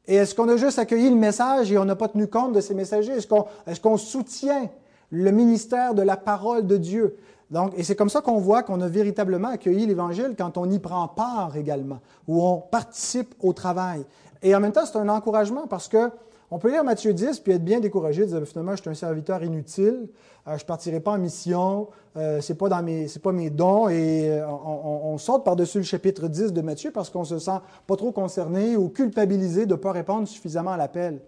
Et 0.06 0.16
est-ce 0.16 0.36
qu'on 0.36 0.50
a 0.50 0.58
juste 0.58 0.78
accueilli 0.78 1.10
le 1.10 1.16
message 1.16 1.72
et 1.72 1.78
on 1.78 1.86
n'a 1.86 1.96
pas 1.96 2.10
tenu 2.10 2.28
compte 2.28 2.52
de 2.52 2.60
ces 2.60 2.74
messagers? 2.74 3.14
Est-ce 3.14 3.80
qu'on 3.80 3.98
soutient 3.98 4.70
le 5.12 5.32
ministère 5.32 5.94
de 5.94 6.02
la 6.02 6.18
parole 6.18 6.68
de 6.68 6.76
Dieu? 6.76 7.16
Donc, 7.52 7.72
et 7.78 7.84
c'est 7.84 7.96
comme 7.96 8.10
ça 8.10 8.20
qu'on 8.20 8.38
voit 8.38 8.64
qu'on 8.64 8.82
a 8.82 8.88
véritablement 8.88 9.50
accueilli 9.50 9.86
l'Évangile 9.86 10.36
quand 10.38 10.58
on 10.58 10.70
y 10.70 10.80
prend 10.80 11.08
part 11.08 11.56
également, 11.56 12.00
où 12.28 12.44
on 12.44 12.58
participe 12.58 13.34
au 13.40 13.54
travail. 13.54 14.06
Et 14.44 14.54
en 14.54 14.60
même 14.60 14.74
temps, 14.74 14.86
c'est 14.86 14.98
un 14.98 15.08
encouragement 15.08 15.68
parce 15.68 15.88
que 15.88 16.10
on 16.54 16.60
peut 16.60 16.70
lire 16.70 16.84
Matthieu 16.84 17.14
10 17.14 17.40
puis 17.40 17.54
être 17.54 17.64
bien 17.64 17.80
découragé, 17.80 18.26
dire 18.26 18.46
finalement, 18.46 18.76
je 18.76 18.82
suis 18.82 18.90
un 18.90 18.94
serviteur 18.94 19.42
inutile, 19.42 20.10
euh, 20.48 20.58
je 20.58 20.64
ne 20.64 20.68
partirai 20.68 21.00
pas 21.00 21.14
en 21.14 21.18
mission, 21.18 21.88
euh, 22.18 22.42
ce 22.42 22.52
n'est 22.52 22.58
pas, 22.58 22.68
dans 22.68 22.84
mes, 22.84 23.08
pas 23.24 23.32
mes 23.32 23.50
dons, 23.50 23.88
et 23.88 24.30
euh, 24.30 24.46
on, 24.48 25.18
saute 25.18 25.46
par-dessus 25.46 25.78
le 25.78 25.86
chapitre 25.86 26.28
10 26.28 26.52
de 26.52 26.62
Matthieu 26.62 26.92
parce 26.92 27.10
qu'on 27.10 27.24
se 27.24 27.40
sent 27.40 27.60
pas 27.88 27.96
trop 27.96 28.12
concerné 28.12 28.76
ou 28.76 28.90
culpabilisé 28.90 29.66
de 29.66 29.72
ne 29.72 29.80
pas 29.80 29.94
répondre 29.94 30.28
suffisamment 30.28 30.72
à 30.72 30.78
l'appel. 30.78 31.22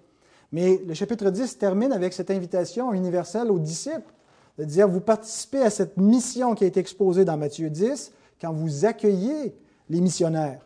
Mais 0.52 0.82
le 0.86 0.94
chapitre 0.94 1.30
10 1.30 1.58
termine 1.58 1.94
avec 1.94 2.12
cette 2.12 2.30
invitation 2.30 2.94
universelle 2.94 3.50
aux 3.50 3.60
disciples, 3.60 4.14
de 4.60 4.66
dire, 4.66 4.90
vous 4.90 5.00
participez 5.00 5.62
à 5.62 5.70
cette 5.70 5.98
mission 5.98 6.54
qui 6.54 6.66
été 6.66 6.82
exposée 6.82 7.24
dans 7.24 7.38
Matthieu 7.38 7.70
10 7.70 8.12
quand 8.42 8.52
vous 8.52 8.86
accueillez 8.86 9.56
les 9.90 10.02
missionnaires. 10.02 10.60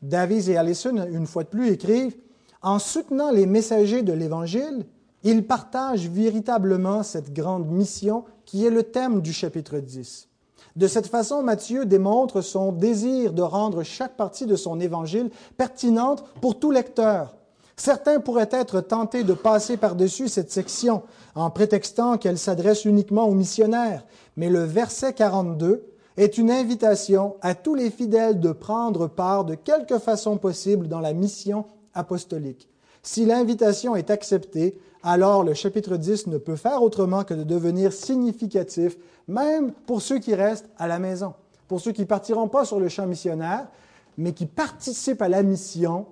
David 0.00 0.48
et 0.48 0.56
Allison, 0.56 1.04
une 1.10 1.26
fois 1.26 1.42
de 1.42 1.48
plus, 1.48 1.68
écrivent, 1.70 2.14
en 2.62 2.78
soutenant 2.78 3.30
les 3.30 3.46
messagers 3.46 4.02
de 4.02 4.12
l'Évangile, 4.12 4.86
il 5.24 5.46
partage 5.46 6.08
véritablement 6.08 7.02
cette 7.02 7.32
grande 7.32 7.68
mission 7.68 8.24
qui 8.44 8.64
est 8.64 8.70
le 8.70 8.84
thème 8.84 9.20
du 9.20 9.32
chapitre 9.32 9.78
10. 9.78 10.28
De 10.76 10.86
cette 10.86 11.08
façon, 11.08 11.42
Matthieu 11.42 11.86
démontre 11.86 12.40
son 12.40 12.72
désir 12.72 13.32
de 13.32 13.42
rendre 13.42 13.82
chaque 13.82 14.16
partie 14.16 14.46
de 14.46 14.56
son 14.56 14.78
évangile 14.80 15.30
pertinente 15.56 16.24
pour 16.40 16.58
tout 16.58 16.70
lecteur. 16.70 17.34
Certains 17.76 18.20
pourraient 18.20 18.48
être 18.50 18.80
tentés 18.80 19.22
de 19.22 19.34
passer 19.34 19.76
par-dessus 19.76 20.28
cette 20.28 20.50
section 20.50 21.02
en 21.34 21.50
prétextant 21.50 22.16
qu'elle 22.16 22.38
s'adresse 22.38 22.84
uniquement 22.84 23.28
aux 23.28 23.34
missionnaires, 23.34 24.04
mais 24.36 24.50
le 24.50 24.64
verset 24.64 25.12
42 25.12 25.84
est 26.16 26.38
une 26.38 26.50
invitation 26.50 27.36
à 27.40 27.54
tous 27.54 27.76
les 27.76 27.90
fidèles 27.90 28.40
de 28.40 28.50
prendre 28.50 29.06
part 29.06 29.44
de 29.44 29.54
quelque 29.54 29.98
façon 29.98 30.36
possible 30.36 30.88
dans 30.88 31.00
la 31.00 31.12
mission 31.12 31.64
apostolique. 31.98 32.68
Si 33.02 33.24
l'invitation 33.24 33.96
est 33.96 34.10
acceptée, 34.10 34.78
alors 35.02 35.44
le 35.44 35.54
chapitre 35.54 35.96
10 35.96 36.26
ne 36.28 36.38
peut 36.38 36.56
faire 36.56 36.82
autrement 36.82 37.24
que 37.24 37.34
de 37.34 37.44
devenir 37.44 37.92
significatif, 37.92 38.96
même 39.26 39.72
pour 39.86 40.02
ceux 40.02 40.18
qui 40.18 40.34
restent 40.34 40.68
à 40.78 40.88
la 40.88 40.98
maison, 40.98 41.34
pour 41.68 41.80
ceux 41.80 41.92
qui 41.92 42.02
ne 42.02 42.06
partiront 42.06 42.48
pas 42.48 42.64
sur 42.64 42.80
le 42.80 42.88
champ 42.88 43.06
missionnaire, 43.06 43.68
mais 44.16 44.32
qui 44.32 44.46
participent 44.46 45.22
à 45.22 45.28
la 45.28 45.42
mission 45.42 46.06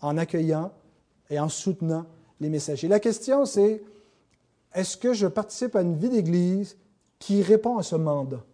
en 0.00 0.16
accueillant 0.16 0.72
et 1.28 1.38
en 1.38 1.48
soutenant 1.48 2.06
les 2.40 2.48
messagers. 2.48 2.88
La 2.88 3.00
question, 3.00 3.44
c'est 3.44 3.82
est-ce 4.74 4.96
que 4.96 5.12
je 5.12 5.26
participe 5.26 5.76
à 5.76 5.82
une 5.82 5.96
vie 5.96 6.08
d'Église 6.08 6.76
qui 7.18 7.42
répond 7.42 7.78
à 7.78 7.82
ce 7.82 7.96
mandat? 7.96 8.44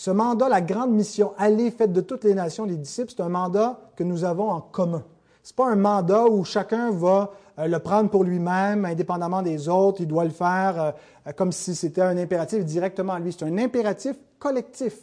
Ce 0.00 0.12
mandat, 0.12 0.48
la 0.48 0.60
grande 0.60 0.92
mission, 0.92 1.32
aller 1.38 1.72
faite 1.72 1.92
de 1.92 2.00
toutes 2.00 2.22
les 2.22 2.32
nations, 2.32 2.64
les 2.64 2.76
disciples, 2.76 3.10
c'est 3.10 3.20
un 3.20 3.28
mandat 3.28 3.80
que 3.96 4.04
nous 4.04 4.22
avons 4.22 4.48
en 4.48 4.60
commun. 4.60 5.02
Ce 5.42 5.50
n'est 5.50 5.56
pas 5.56 5.66
un 5.66 5.74
mandat 5.74 6.26
où 6.26 6.44
chacun 6.44 6.92
va 6.92 7.32
euh, 7.58 7.66
le 7.66 7.80
prendre 7.80 8.08
pour 8.08 8.22
lui-même, 8.22 8.84
indépendamment 8.84 9.42
des 9.42 9.68
autres. 9.68 10.00
Il 10.00 10.06
doit 10.06 10.22
le 10.22 10.30
faire 10.30 10.94
euh, 11.26 11.32
comme 11.32 11.50
si 11.50 11.74
c'était 11.74 12.02
un 12.02 12.16
impératif 12.16 12.64
directement 12.64 13.14
à 13.14 13.18
lui. 13.18 13.32
C'est 13.32 13.44
un 13.44 13.58
impératif 13.58 14.14
collectif. 14.38 14.96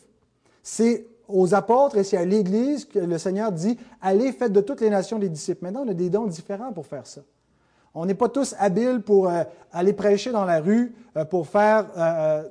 C'est 0.63 1.07
aux 1.27 1.53
apôtres 1.53 1.97
et 1.97 2.05
c'est 2.05 2.15
à 2.15 2.23
l'Église 2.23 2.85
que 2.85 2.99
le 2.99 3.17
Seigneur 3.17 3.51
dit, 3.51 3.77
allez, 4.01 4.31
faites 4.31 4.53
de 4.53 4.61
toutes 4.61 4.79
les 4.79 4.89
nations 4.89 5.19
des 5.19 5.27
disciples. 5.27 5.65
Maintenant, 5.65 5.83
on 5.85 5.89
a 5.89 5.93
des 5.93 6.09
dons 6.09 6.27
différents 6.27 6.71
pour 6.71 6.85
faire 6.85 7.05
ça. 7.05 7.19
On 7.97 8.05
n'est 8.05 8.13
pas 8.13 8.27
tous 8.27 8.53
habiles 8.59 9.01
pour 9.01 9.29
euh, 9.29 9.43
aller 9.71 9.93
prêcher 9.93 10.33
dans 10.33 10.43
la 10.43 10.59
rue, 10.59 10.93
euh, 11.15 11.23
pour 11.23 11.47
faire. 11.47 11.87
Euh, 11.97 12.43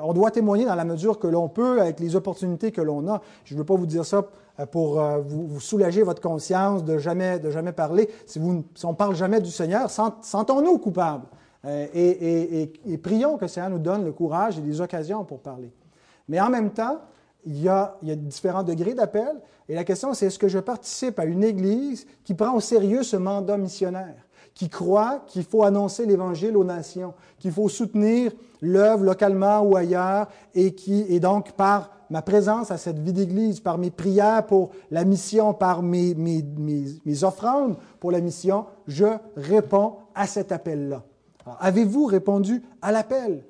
on 0.00 0.12
doit 0.12 0.30
témoigner 0.30 0.64
dans 0.64 0.76
la 0.76 0.84
mesure 0.84 1.18
que 1.18 1.26
l'on 1.26 1.48
peut, 1.48 1.80
avec 1.80 1.98
les 1.98 2.14
opportunités 2.14 2.70
que 2.70 2.80
l'on 2.80 3.08
a. 3.08 3.20
Je 3.44 3.54
ne 3.54 3.58
veux 3.58 3.64
pas 3.64 3.74
vous 3.74 3.86
dire 3.86 4.06
ça 4.06 4.24
pour 4.70 5.02
vous, 5.26 5.60
soulager 5.60 6.02
votre 6.02 6.22
conscience 6.22 6.82
de 6.82 6.96
jamais, 6.96 7.38
de 7.38 7.50
jamais 7.50 7.72
parler. 7.72 8.08
Si, 8.24 8.40
on 8.40 8.64
ne 8.88 8.94
parle 8.94 9.14
jamais 9.14 9.40
du 9.40 9.50
Seigneur, 9.50 9.90
sentons-nous 9.90 10.78
coupables. 10.78 11.26
Et, 11.92 12.72
et, 12.86 12.96
prions 12.96 13.36
que 13.36 13.42
le 13.42 13.48
Seigneur 13.48 13.68
nous 13.68 13.78
donne 13.78 14.06
le 14.06 14.12
courage 14.12 14.58
et 14.58 14.62
les 14.62 14.80
occasions 14.80 15.24
pour 15.24 15.40
parler. 15.40 15.70
Mais 16.26 16.40
en 16.40 16.48
même 16.48 16.70
temps, 16.70 17.00
il 17.44 17.60
y 17.60 17.68
a, 17.68 17.98
il 18.00 18.08
y 18.08 18.12
a 18.12 18.16
différents 18.16 18.62
degrés 18.62 18.94
d'appel. 18.94 19.36
Et 19.68 19.74
la 19.74 19.84
question, 19.84 20.14
c'est 20.14 20.26
est-ce 20.26 20.38
que 20.38 20.48
je 20.48 20.58
participe 20.58 21.18
à 21.18 21.26
une 21.26 21.44
Église 21.44 22.06
qui 22.24 22.32
prend 22.32 22.54
au 22.54 22.60
sérieux 22.60 23.02
ce 23.02 23.18
mandat 23.18 23.58
missionnaire? 23.58 24.25
Qui 24.56 24.70
croient 24.70 25.22
qu'il 25.28 25.44
faut 25.44 25.64
annoncer 25.64 26.06
l'Évangile 26.06 26.56
aux 26.56 26.64
nations, 26.64 27.12
qu'il 27.38 27.52
faut 27.52 27.68
soutenir 27.68 28.32
l'œuvre 28.62 29.04
localement 29.04 29.60
ou 29.60 29.76
ailleurs, 29.76 30.28
et 30.54 30.74
qui, 30.74 31.02
et 31.10 31.20
donc 31.20 31.52
par 31.52 31.90
ma 32.08 32.22
présence 32.22 32.70
à 32.70 32.78
cette 32.78 32.98
vie 32.98 33.12
d'Église, 33.12 33.60
par 33.60 33.76
mes 33.76 33.90
prières 33.90 34.46
pour 34.46 34.70
la 34.90 35.04
mission, 35.04 35.52
par 35.52 35.82
mes, 35.82 36.14
mes, 36.14 36.42
mes, 37.04 37.24
offrandes 37.24 37.76
pour 38.00 38.10
la 38.10 38.22
mission, 38.22 38.64
je 38.86 39.18
réponds 39.36 39.96
à 40.14 40.26
cet 40.26 40.52
appel-là. 40.52 41.04
Avez-vous 41.60 42.06
répondu 42.06 42.62
à 42.80 42.92
l'appel? 42.92 43.44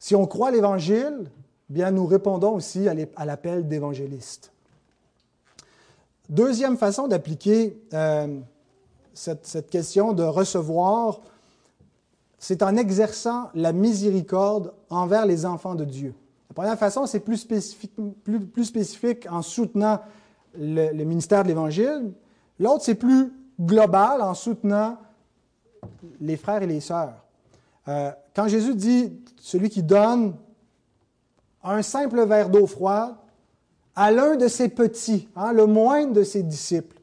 Si 0.00 0.16
on 0.16 0.26
croit 0.26 0.50
l'Évangile, 0.50 1.30
bien 1.68 1.92
nous 1.92 2.06
répondons 2.06 2.54
aussi 2.54 2.88
à 2.88 3.24
l'appel 3.24 3.68
d'évangéliste. 3.68 4.52
Deuxième 6.28 6.76
façon 6.76 7.06
d'appliquer 7.06 7.80
euh, 7.94 8.40
cette, 9.18 9.68
question 9.68 10.12
de 10.12 10.22
recevoir, 10.22 11.20
c'est 12.38 12.62
en 12.62 12.76
exerçant 12.76 13.50
la 13.54 13.72
miséricorde 13.72 14.72
envers 14.90 15.26
les 15.26 15.44
enfants 15.44 15.74
de 15.74 15.84
Dieu. 15.84 16.14
La 16.50 16.54
première 16.54 16.78
façon, 16.78 17.06
c'est 17.06 17.20
plus 17.20 17.36
spécifique, 18.64 19.26
en 19.28 19.42
soutenant 19.42 20.00
le, 20.56 20.92
ministère 21.04 21.42
de 21.42 21.48
l'Évangile. 21.48 22.12
L'autre, 22.60 22.84
c'est 22.84 22.94
plus 22.94 23.32
global 23.60 24.22
en 24.22 24.34
soutenant 24.34 24.98
les 26.20 26.36
frères 26.36 26.62
et 26.62 26.66
les 26.66 26.80
sœurs. 26.80 27.14
Euh, 27.88 28.12
quand 28.34 28.46
Jésus 28.46 28.74
dit 28.76 29.12
celui 29.40 29.68
qui 29.68 29.82
donne 29.82 30.34
un 31.64 31.82
simple 31.82 32.24
verre 32.24 32.50
d'eau 32.50 32.66
froide 32.66 33.14
à 33.96 34.12
l'un 34.12 34.36
de 34.36 34.46
ses 34.46 34.68
petits, 34.68 35.28
hein, 35.34 35.52
le 35.52 35.66
moindre 35.66 36.12
de 36.12 36.22
ses 36.22 36.44
disciples, 36.44 36.97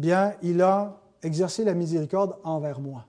bien, 0.00 0.32
il 0.42 0.62
a 0.62 0.96
exercé 1.22 1.62
la 1.64 1.74
miséricorde 1.74 2.34
envers 2.42 2.80
moi. 2.80 3.04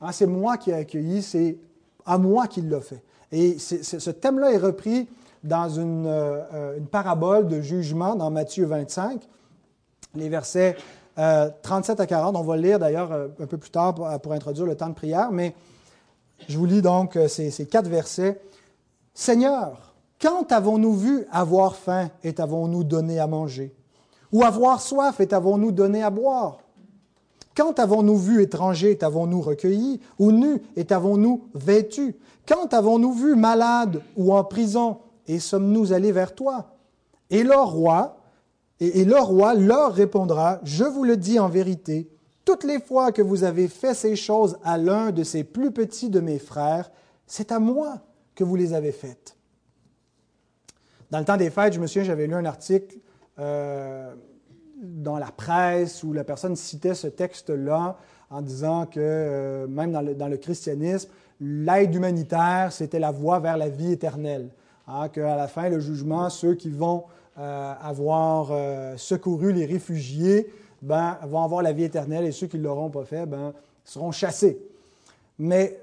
Hein, 0.00 0.12
c'est 0.12 0.26
moi 0.26 0.56
qui 0.56 0.70
ai 0.70 0.74
accueilli, 0.74 1.22
c'est 1.22 1.58
à 2.06 2.18
moi 2.18 2.46
qu'il 2.48 2.68
l'a 2.68 2.80
fait. 2.80 3.02
Et 3.30 3.58
ce 3.58 4.10
thème-là 4.10 4.52
est 4.52 4.58
repris 4.58 5.08
dans 5.44 5.68
une, 5.68 6.06
euh, 6.06 6.80
parabole 6.90 7.46
de 7.46 7.60
jugement 7.60 8.16
dans 8.16 8.30
Matthieu 8.30 8.66
25, 8.66 9.20
les 10.14 10.28
versets 10.28 10.76
37 11.62 12.00
euh, 12.00 12.02
à 12.02 12.06
40. 12.06 12.36
On 12.36 12.42
va 12.42 12.56
le 12.56 12.62
lire 12.62 12.78
d'ailleurs 12.78 13.12
euh, 13.12 13.28
un 13.40 13.46
peu 13.46 13.56
plus 13.56 13.70
tard 13.70 13.94
pour, 13.94 14.32
introduire 14.32 14.66
le 14.66 14.76
temps 14.76 14.88
de 14.88 14.94
prière, 14.94 15.30
mais 15.30 15.54
je 16.48 16.58
vous 16.58 16.66
lis 16.66 16.82
donc 16.82 17.18
ces, 17.28 17.50
ces 17.50 17.66
quatre 17.66 17.88
versets. 17.88 18.40
Seigneur, 19.14 19.94
quand 20.20 20.50
avons-nous 20.50 20.94
vu 20.94 21.26
avoir 21.30 21.76
faim 21.76 22.08
et 22.24 22.34
avons-nous 22.38 22.82
donné 22.82 23.18
à 23.20 23.26
manger? 23.26 23.74
Ou 24.32 24.44
avoir 24.44 24.80
soif 24.80 25.20
et 25.20 25.26
t'avons-nous 25.26 25.72
donné 25.72 26.02
à 26.02 26.10
boire? 26.10 26.58
Quand 27.56 27.78
avons-nous 27.78 28.16
vu 28.16 28.42
étranger 28.42 28.92
et 28.92 28.98
t'avons-nous 28.98 29.40
recueilli 29.40 30.00
Ou 30.18 30.32
nu 30.32 30.62
et 30.76 30.84
t'avons-nous 30.84 31.48
vêtu 31.54 32.16
Quand 32.46 32.72
avons-nous 32.72 33.12
vu 33.12 33.34
malade 33.34 34.02
ou 34.16 34.32
en 34.32 34.44
prison? 34.44 34.98
Et 35.26 35.38
sommes-nous 35.38 35.92
allés 35.92 36.12
vers 36.12 36.34
toi? 36.34 36.76
Et 37.28 37.42
le 37.42 37.56
roi, 37.56 38.18
et, 38.80 39.04
roi 39.04 39.54
leur 39.54 39.92
répondra, 39.92 40.60
je 40.64 40.84
vous 40.84 41.04
le 41.04 41.16
dis 41.16 41.38
en 41.38 41.48
vérité, 41.48 42.08
toutes 42.44 42.64
les 42.64 42.80
fois 42.80 43.12
que 43.12 43.22
vous 43.22 43.44
avez 43.44 43.68
fait 43.68 43.94
ces 43.94 44.16
choses 44.16 44.56
à 44.64 44.78
l'un 44.78 45.10
de 45.12 45.22
ces 45.22 45.44
plus 45.44 45.70
petits 45.70 46.08
de 46.08 46.20
mes 46.20 46.38
frères, 46.38 46.90
c'est 47.26 47.52
à 47.52 47.58
moi 47.58 48.00
que 48.34 48.42
vous 48.42 48.56
les 48.56 48.72
avez 48.72 48.90
faites. 48.90 49.36
Dans 51.10 51.18
le 51.18 51.24
temps 51.24 51.36
des 51.36 51.50
fêtes, 51.50 51.74
je 51.74 51.80
me 51.80 51.86
souviens, 51.86 52.04
j'avais 52.04 52.26
lu 52.26 52.34
un 52.34 52.44
article 52.44 52.96
euh, 53.40 54.14
dans 54.82 55.18
la 55.18 55.30
presse 55.30 56.02
où 56.02 56.12
la 56.12 56.24
personne 56.24 56.56
citait 56.56 56.94
ce 56.94 57.06
texte-là 57.06 57.96
en 58.30 58.42
disant 58.42 58.86
que 58.86 59.00
euh, 59.00 59.66
même 59.66 59.92
dans 59.92 60.28
le, 60.28 60.36
christianisme, 60.36 61.10
l'aide 61.40 61.94
humanitaire, 61.94 62.72
c'était 62.72 62.98
la 62.98 63.10
voie 63.10 63.38
vers 63.38 63.56
la 63.56 63.68
vie 63.68 63.92
éternelle. 63.92 64.48
Hein, 64.86 65.08
Qu'à 65.08 65.36
la 65.36 65.48
fin, 65.48 65.68
le 65.68 65.80
jugement, 65.80 66.30
ceux 66.30 66.54
qui 66.54 66.70
vont 66.70 67.04
euh, 67.38 67.74
avoir 67.82 68.52
secouru 68.98 69.52
les 69.52 69.66
réfugiés 69.66 70.52
ben, 70.82 71.18
vont 71.24 71.42
avoir 71.42 71.62
la 71.62 71.72
vie 71.72 71.84
éternelle 71.84 72.24
et 72.24 72.32
ceux 72.32 72.46
qui 72.46 72.58
ne 72.58 72.64
l'auront 72.64 72.90
pas 72.90 73.04
fait 73.04 73.26
ben, 73.26 73.52
seront 73.84 74.12
chassés. 74.12 74.58
Mais 75.38 75.78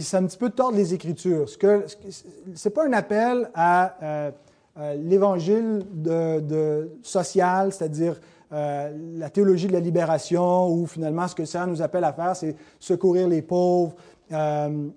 c'est 0.00 0.16
un 0.16 0.26
petit 0.26 0.38
peu 0.38 0.50
tordre 0.50 0.76
les 0.76 0.94
Écritures. 0.94 1.48
Ce 1.48 1.56
n'est 2.64 2.74
pas 2.74 2.86
un 2.86 2.92
appel 2.92 3.50
à 3.54 4.32
euh, 4.76 4.94
l'évangile 4.94 5.84
social, 7.02 7.72
c'est-à-dire 7.72 8.20
euh, 8.52 8.92
la 9.16 9.30
théologie 9.30 9.68
de 9.68 9.72
la 9.72 9.78
libération, 9.80 10.68
où 10.68 10.86
finalement 10.86 11.28
ce 11.28 11.34
que 11.36 11.44
ça 11.44 11.64
nous 11.64 11.80
appelle 11.80 12.02
à 12.02 12.12
faire, 12.12 12.34
c'est 12.34 12.56
secourir 12.80 13.28
les 13.28 13.40
pauvres, 13.40 13.94
euh, 14.32 14.88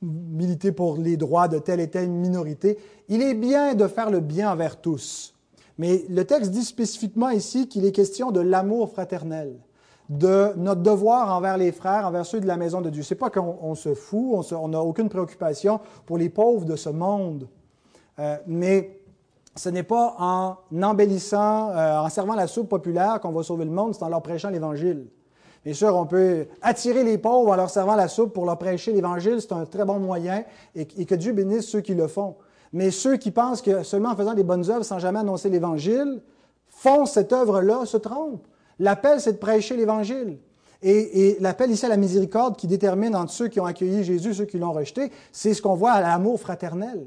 militer 0.00 0.70
pour 0.70 0.98
les 0.98 1.16
droits 1.16 1.48
de 1.48 1.58
telle 1.58 1.80
et 1.80 1.88
telle 1.88 2.10
minorité. 2.10 2.78
Il 3.08 3.22
est 3.22 3.34
bien 3.34 3.74
de 3.74 3.88
faire 3.88 4.08
le 4.08 4.20
bien 4.20 4.52
envers 4.52 4.80
tous. 4.80 5.34
Mais 5.76 6.04
le 6.08 6.24
texte 6.24 6.52
dit 6.52 6.64
spécifiquement 6.64 7.30
ici 7.30 7.66
qu'il 7.66 7.84
est 7.84 7.92
question 7.92 8.30
de 8.30 8.40
l'amour 8.40 8.90
fraternel, 8.92 9.56
de 10.08 10.52
notre 10.56 10.82
devoir 10.82 11.34
envers 11.34 11.56
les 11.56 11.72
frères, 11.72 12.06
envers 12.06 12.24
ceux 12.24 12.40
de 12.40 12.46
la 12.46 12.56
maison 12.56 12.80
de 12.80 12.90
Dieu. 12.90 13.02
C'est 13.02 13.14
pas 13.16 13.30
qu'on 13.30 13.74
se 13.74 13.94
fout, 13.94 14.44
on 14.52 14.68
n'a 14.68 14.80
aucune 14.80 15.08
préoccupation 15.08 15.80
pour 16.06 16.18
les 16.18 16.28
pauvres 16.28 16.64
de 16.64 16.76
ce 16.76 16.90
monde. 16.90 17.48
Euh, 18.18 18.36
mais 18.46 19.00
ce 19.56 19.68
n'est 19.68 19.82
pas 19.82 20.14
en 20.18 20.56
embellissant, 20.82 21.70
euh, 21.70 21.98
en 21.98 22.08
servant 22.08 22.34
la 22.34 22.46
soupe 22.46 22.68
populaire 22.68 23.20
qu'on 23.20 23.32
va 23.32 23.42
sauver 23.42 23.64
le 23.64 23.70
monde, 23.70 23.94
c'est 23.94 24.02
en 24.02 24.08
leur 24.08 24.22
prêchant 24.22 24.50
l'Évangile. 24.50 25.06
Bien 25.64 25.74
sûr, 25.74 25.94
on 25.94 26.06
peut 26.06 26.46
attirer 26.62 27.04
les 27.04 27.18
pauvres 27.18 27.50
en 27.50 27.56
leur 27.56 27.68
servant 27.68 27.94
la 27.94 28.08
soupe 28.08 28.32
pour 28.32 28.46
leur 28.46 28.56
prêcher 28.58 28.92
l'Évangile, 28.92 29.40
c'est 29.40 29.52
un 29.52 29.66
très 29.66 29.84
bon 29.84 29.98
moyen, 29.98 30.44
et, 30.74 30.86
que 30.86 31.14
Dieu 31.14 31.32
bénisse 31.32 31.66
ceux 31.66 31.82
qui 31.82 31.94
le 31.94 32.08
font. 32.08 32.36
Mais 32.72 32.90
ceux 32.90 33.16
qui 33.16 33.30
pensent 33.30 33.60
que 33.60 33.82
seulement 33.82 34.10
en 34.10 34.16
faisant 34.16 34.34
des 34.34 34.44
bonnes 34.44 34.70
œuvres 34.70 34.84
sans 34.84 34.98
jamais 34.98 35.18
annoncer 35.18 35.50
l'Évangile, 35.50 36.22
font 36.68 37.04
cette 37.04 37.32
œuvre-là, 37.32 37.84
se 37.84 37.98
trompent. 37.98 38.46
L'appel, 38.78 39.20
c'est 39.20 39.32
de 39.32 39.38
prêcher 39.38 39.76
l'Évangile. 39.76 40.38
Et, 40.82 41.28
et 41.28 41.36
l'appel 41.40 41.70
ici 41.70 41.84
à 41.84 41.90
la 41.90 41.98
miséricorde 41.98 42.56
qui 42.56 42.66
détermine 42.66 43.14
entre 43.14 43.32
ceux 43.32 43.48
qui 43.48 43.60
ont 43.60 43.66
accueilli 43.66 44.02
Jésus 44.02 44.32
ceux 44.32 44.46
qui 44.46 44.58
l'ont 44.58 44.72
rejeté, 44.72 45.12
c'est 45.30 45.52
ce 45.52 45.60
qu'on 45.60 45.74
voit 45.74 45.92
à 45.92 46.00
l'amour 46.00 46.40
fraternel. 46.40 47.06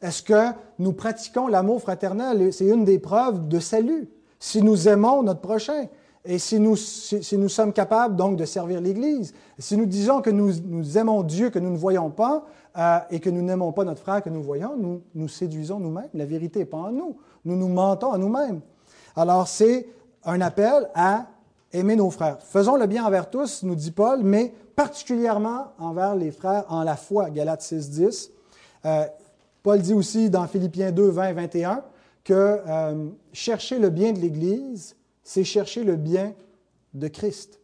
Est-ce 0.00 0.22
que 0.22 0.52
nous 0.78 0.92
pratiquons 0.92 1.48
l'amour 1.48 1.80
fraternel? 1.80 2.52
C'est 2.52 2.66
une 2.66 2.84
des 2.84 2.98
preuves 2.98 3.48
de 3.48 3.58
salut. 3.58 4.08
Si 4.38 4.62
nous 4.62 4.88
aimons 4.88 5.22
notre 5.22 5.40
prochain 5.40 5.88
et 6.24 6.38
si 6.38 6.60
nous, 6.60 6.76
sommes 6.76 7.72
capables 7.72 8.14
donc 8.14 8.36
de 8.36 8.44
servir 8.44 8.80
l'Église, 8.80 9.34
si 9.58 9.76
nous 9.76 9.86
disons 9.86 10.20
que 10.20 10.30
nous, 10.30 10.98
aimons 10.98 11.22
Dieu 11.22 11.50
que 11.50 11.58
nous 11.58 11.70
ne 11.70 11.76
voyons 11.76 12.10
pas 12.10 12.44
euh, 12.76 12.98
et 13.10 13.18
que 13.18 13.30
nous 13.30 13.42
n'aimons 13.42 13.72
pas 13.72 13.84
notre 13.84 14.02
frère 14.02 14.22
que 14.22 14.28
nous 14.28 14.42
voyons, 14.42 14.76
nous 14.76 15.02
nous 15.14 15.28
séduisons 15.28 15.80
nous-mêmes. 15.80 16.08
La 16.14 16.26
vérité 16.26 16.60
n'est 16.60 16.64
pas 16.66 16.78
en 16.78 16.92
nous. 16.92 17.16
Nous 17.44 17.56
nous 17.56 17.68
mentons 17.68 18.12
à 18.12 18.18
nous-mêmes. 18.18 18.60
Alors 19.16 19.48
c'est 19.48 19.88
un 20.24 20.40
appel 20.40 20.88
à 20.94 21.26
aimer 21.72 21.96
nos 21.96 22.10
frères. 22.10 22.38
Faisons 22.40 22.76
le 22.76 22.86
bien 22.86 23.04
envers 23.04 23.30
tous, 23.30 23.62
nous 23.62 23.74
dit 23.74 23.90
Paul, 23.90 24.22
mais 24.22 24.52
particulièrement 24.76 25.72
envers 25.78 26.14
les 26.14 26.30
frères 26.30 26.64
en 26.68 26.82
la 26.82 26.96
foi, 26.96 27.30
Galates 27.30 27.62
6, 27.62 27.90
10. 27.90 28.30
Euh, 28.84 29.06
Paul 29.68 29.82
dit 29.82 29.92
aussi 29.92 30.30
dans 30.30 30.46
Philippiens 30.46 30.92
2, 30.92 31.10
20 31.10 31.32
21 31.34 31.84
que 32.24 32.32
euh, 32.32 33.10
chercher 33.34 33.78
le 33.78 33.90
bien 33.90 34.14
de 34.14 34.18
l'Église, 34.18 34.96
c'est 35.22 35.44
chercher 35.44 35.84
le 35.84 35.96
bien 35.96 36.32
de 36.94 37.06
Christ. 37.06 37.60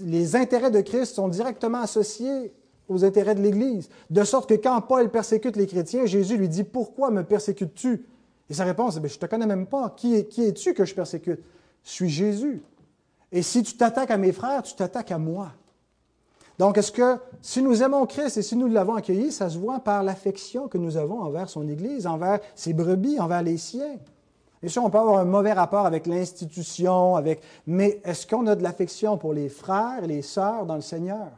Les 0.00 0.34
intérêts 0.34 0.72
de 0.72 0.80
Christ 0.80 1.14
sont 1.14 1.28
directement 1.28 1.78
associés 1.78 2.52
aux 2.88 3.04
intérêts 3.04 3.36
de 3.36 3.40
l'Église. 3.40 3.88
De 4.10 4.24
sorte 4.24 4.48
que 4.48 4.54
quand 4.54 4.80
Paul 4.80 5.08
persécute 5.12 5.54
les 5.54 5.68
chrétiens, 5.68 6.06
Jésus 6.06 6.36
lui 6.36 6.48
dit, 6.48 6.64
Pourquoi 6.64 7.12
me 7.12 7.22
persécutes-tu? 7.22 8.04
Et 8.50 8.54
sa 8.54 8.64
réponse 8.64 8.96
est, 8.96 9.08
Je 9.08 9.14
ne 9.14 9.20
te 9.20 9.26
connais 9.26 9.46
même 9.46 9.66
pas. 9.66 9.94
Qui, 9.96 10.16
es-tu 10.16 10.74
que 10.74 10.84
je 10.84 10.92
persécute? 10.92 11.38
Je 11.84 11.90
suis 11.90 12.08
Jésus. 12.08 12.64
Et 13.30 13.42
si 13.42 13.62
tu 13.62 13.76
t'attaques 13.76 14.10
à 14.10 14.18
mes 14.18 14.32
frères, 14.32 14.64
tu 14.64 14.74
t'attaques 14.74 15.12
à 15.12 15.18
moi. 15.18 15.52
Donc, 16.58 16.76
est-ce 16.76 16.90
que 16.90 17.18
si 17.40 17.62
nous 17.62 17.82
aimons 17.82 18.04
Christ 18.06 18.36
et 18.36 18.42
si 18.42 18.56
nous 18.56 18.66
l'avons 18.66 18.96
accueilli, 18.96 19.30
ça 19.30 19.48
se 19.48 19.58
voit 19.58 19.78
par 19.78 20.02
l'affection 20.02 20.66
que 20.66 20.76
nous 20.76 20.96
avons 20.96 21.20
envers 21.20 21.48
son 21.48 21.68
Église, 21.68 22.06
envers 22.06 22.40
ses 22.56 22.72
brebis, 22.72 23.20
envers 23.20 23.42
les 23.42 23.56
siens? 23.56 23.96
Bien 24.60 24.68
sûr, 24.68 24.84
on 24.84 24.90
peut 24.90 24.98
avoir 24.98 25.20
un 25.20 25.24
mauvais 25.24 25.52
rapport 25.52 25.86
avec 25.86 26.06
l'institution, 26.08 27.14
avec... 27.14 27.42
mais 27.66 28.00
est-ce 28.02 28.26
qu'on 28.26 28.46
a 28.48 28.56
de 28.56 28.62
l'affection 28.64 29.16
pour 29.16 29.32
les 29.32 29.48
frères 29.48 30.02
et 30.02 30.08
les 30.08 30.22
sœurs 30.22 30.66
dans 30.66 30.74
le 30.74 30.80
Seigneur? 30.80 31.28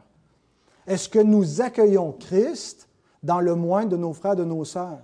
Est-ce 0.87 1.07
que 1.07 1.19
nous 1.19 1.61
accueillons 1.61 2.13
Christ 2.13 2.89
dans 3.21 3.39
le 3.39 3.53
moindre 3.53 3.89
de 3.89 3.97
nos 3.97 4.13
frères 4.13 4.33
et 4.33 4.37
de 4.37 4.43
nos 4.43 4.65
sœurs? 4.65 4.97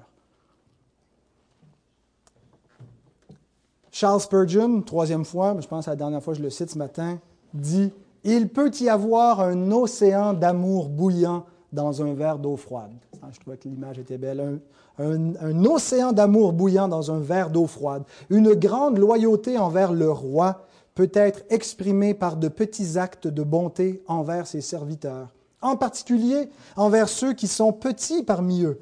Charles 3.92 4.22
Spurgeon, 4.22 4.82
troisième 4.82 5.26
fois, 5.26 5.56
je 5.60 5.68
pense 5.68 5.88
à 5.88 5.92
la 5.92 5.96
dernière 5.96 6.24
fois 6.24 6.34
que 6.34 6.40
je 6.40 6.44
le 6.44 6.50
cite 6.50 6.72
ce 6.72 6.78
matin, 6.78 7.20
dit 7.54 7.94
Il 8.30 8.50
peut 8.50 8.72
y 8.82 8.90
avoir 8.90 9.40
un 9.40 9.72
océan 9.72 10.34
d'amour 10.34 10.90
bouillant 10.90 11.46
dans 11.72 12.02
un 12.02 12.14
verre 12.14 12.40
d'eau 12.40 12.58
froide. 12.58 12.92
Je 13.32 13.40
trouvais 13.40 13.56
que 13.56 13.70
l'image 13.70 14.00
était 14.00 14.18
belle. 14.18 14.60
Un, 15.00 15.36
un 15.40 15.64
océan 15.64 16.12
d'amour 16.12 16.52
bouillant 16.52 16.90
dans 16.90 17.10
un 17.10 17.20
verre 17.20 17.50
d'eau 17.50 17.68
froide. 17.68 18.04
Une 18.30 18.54
grande 18.54 18.98
loyauté 18.98 19.58
envers 19.58 19.94
le 19.94 20.12
roi 20.12 20.66
peut 20.94 21.10
être 21.14 21.44
exprimée 21.50 22.14
par 22.14 22.36
de 22.36 22.50
petits 22.50 22.98
actes 23.00 23.28
de 23.30 23.44
bonté 23.44 24.04
envers 24.08 24.46
ses 24.46 24.60
serviteurs, 24.60 25.34
en 25.62 25.78
particulier 25.78 26.50
envers 26.76 27.08
ceux 27.08 27.32
qui 27.32 27.48
sont 27.48 27.72
petits 27.72 28.24
parmi 28.24 28.64
eux. 28.64 28.82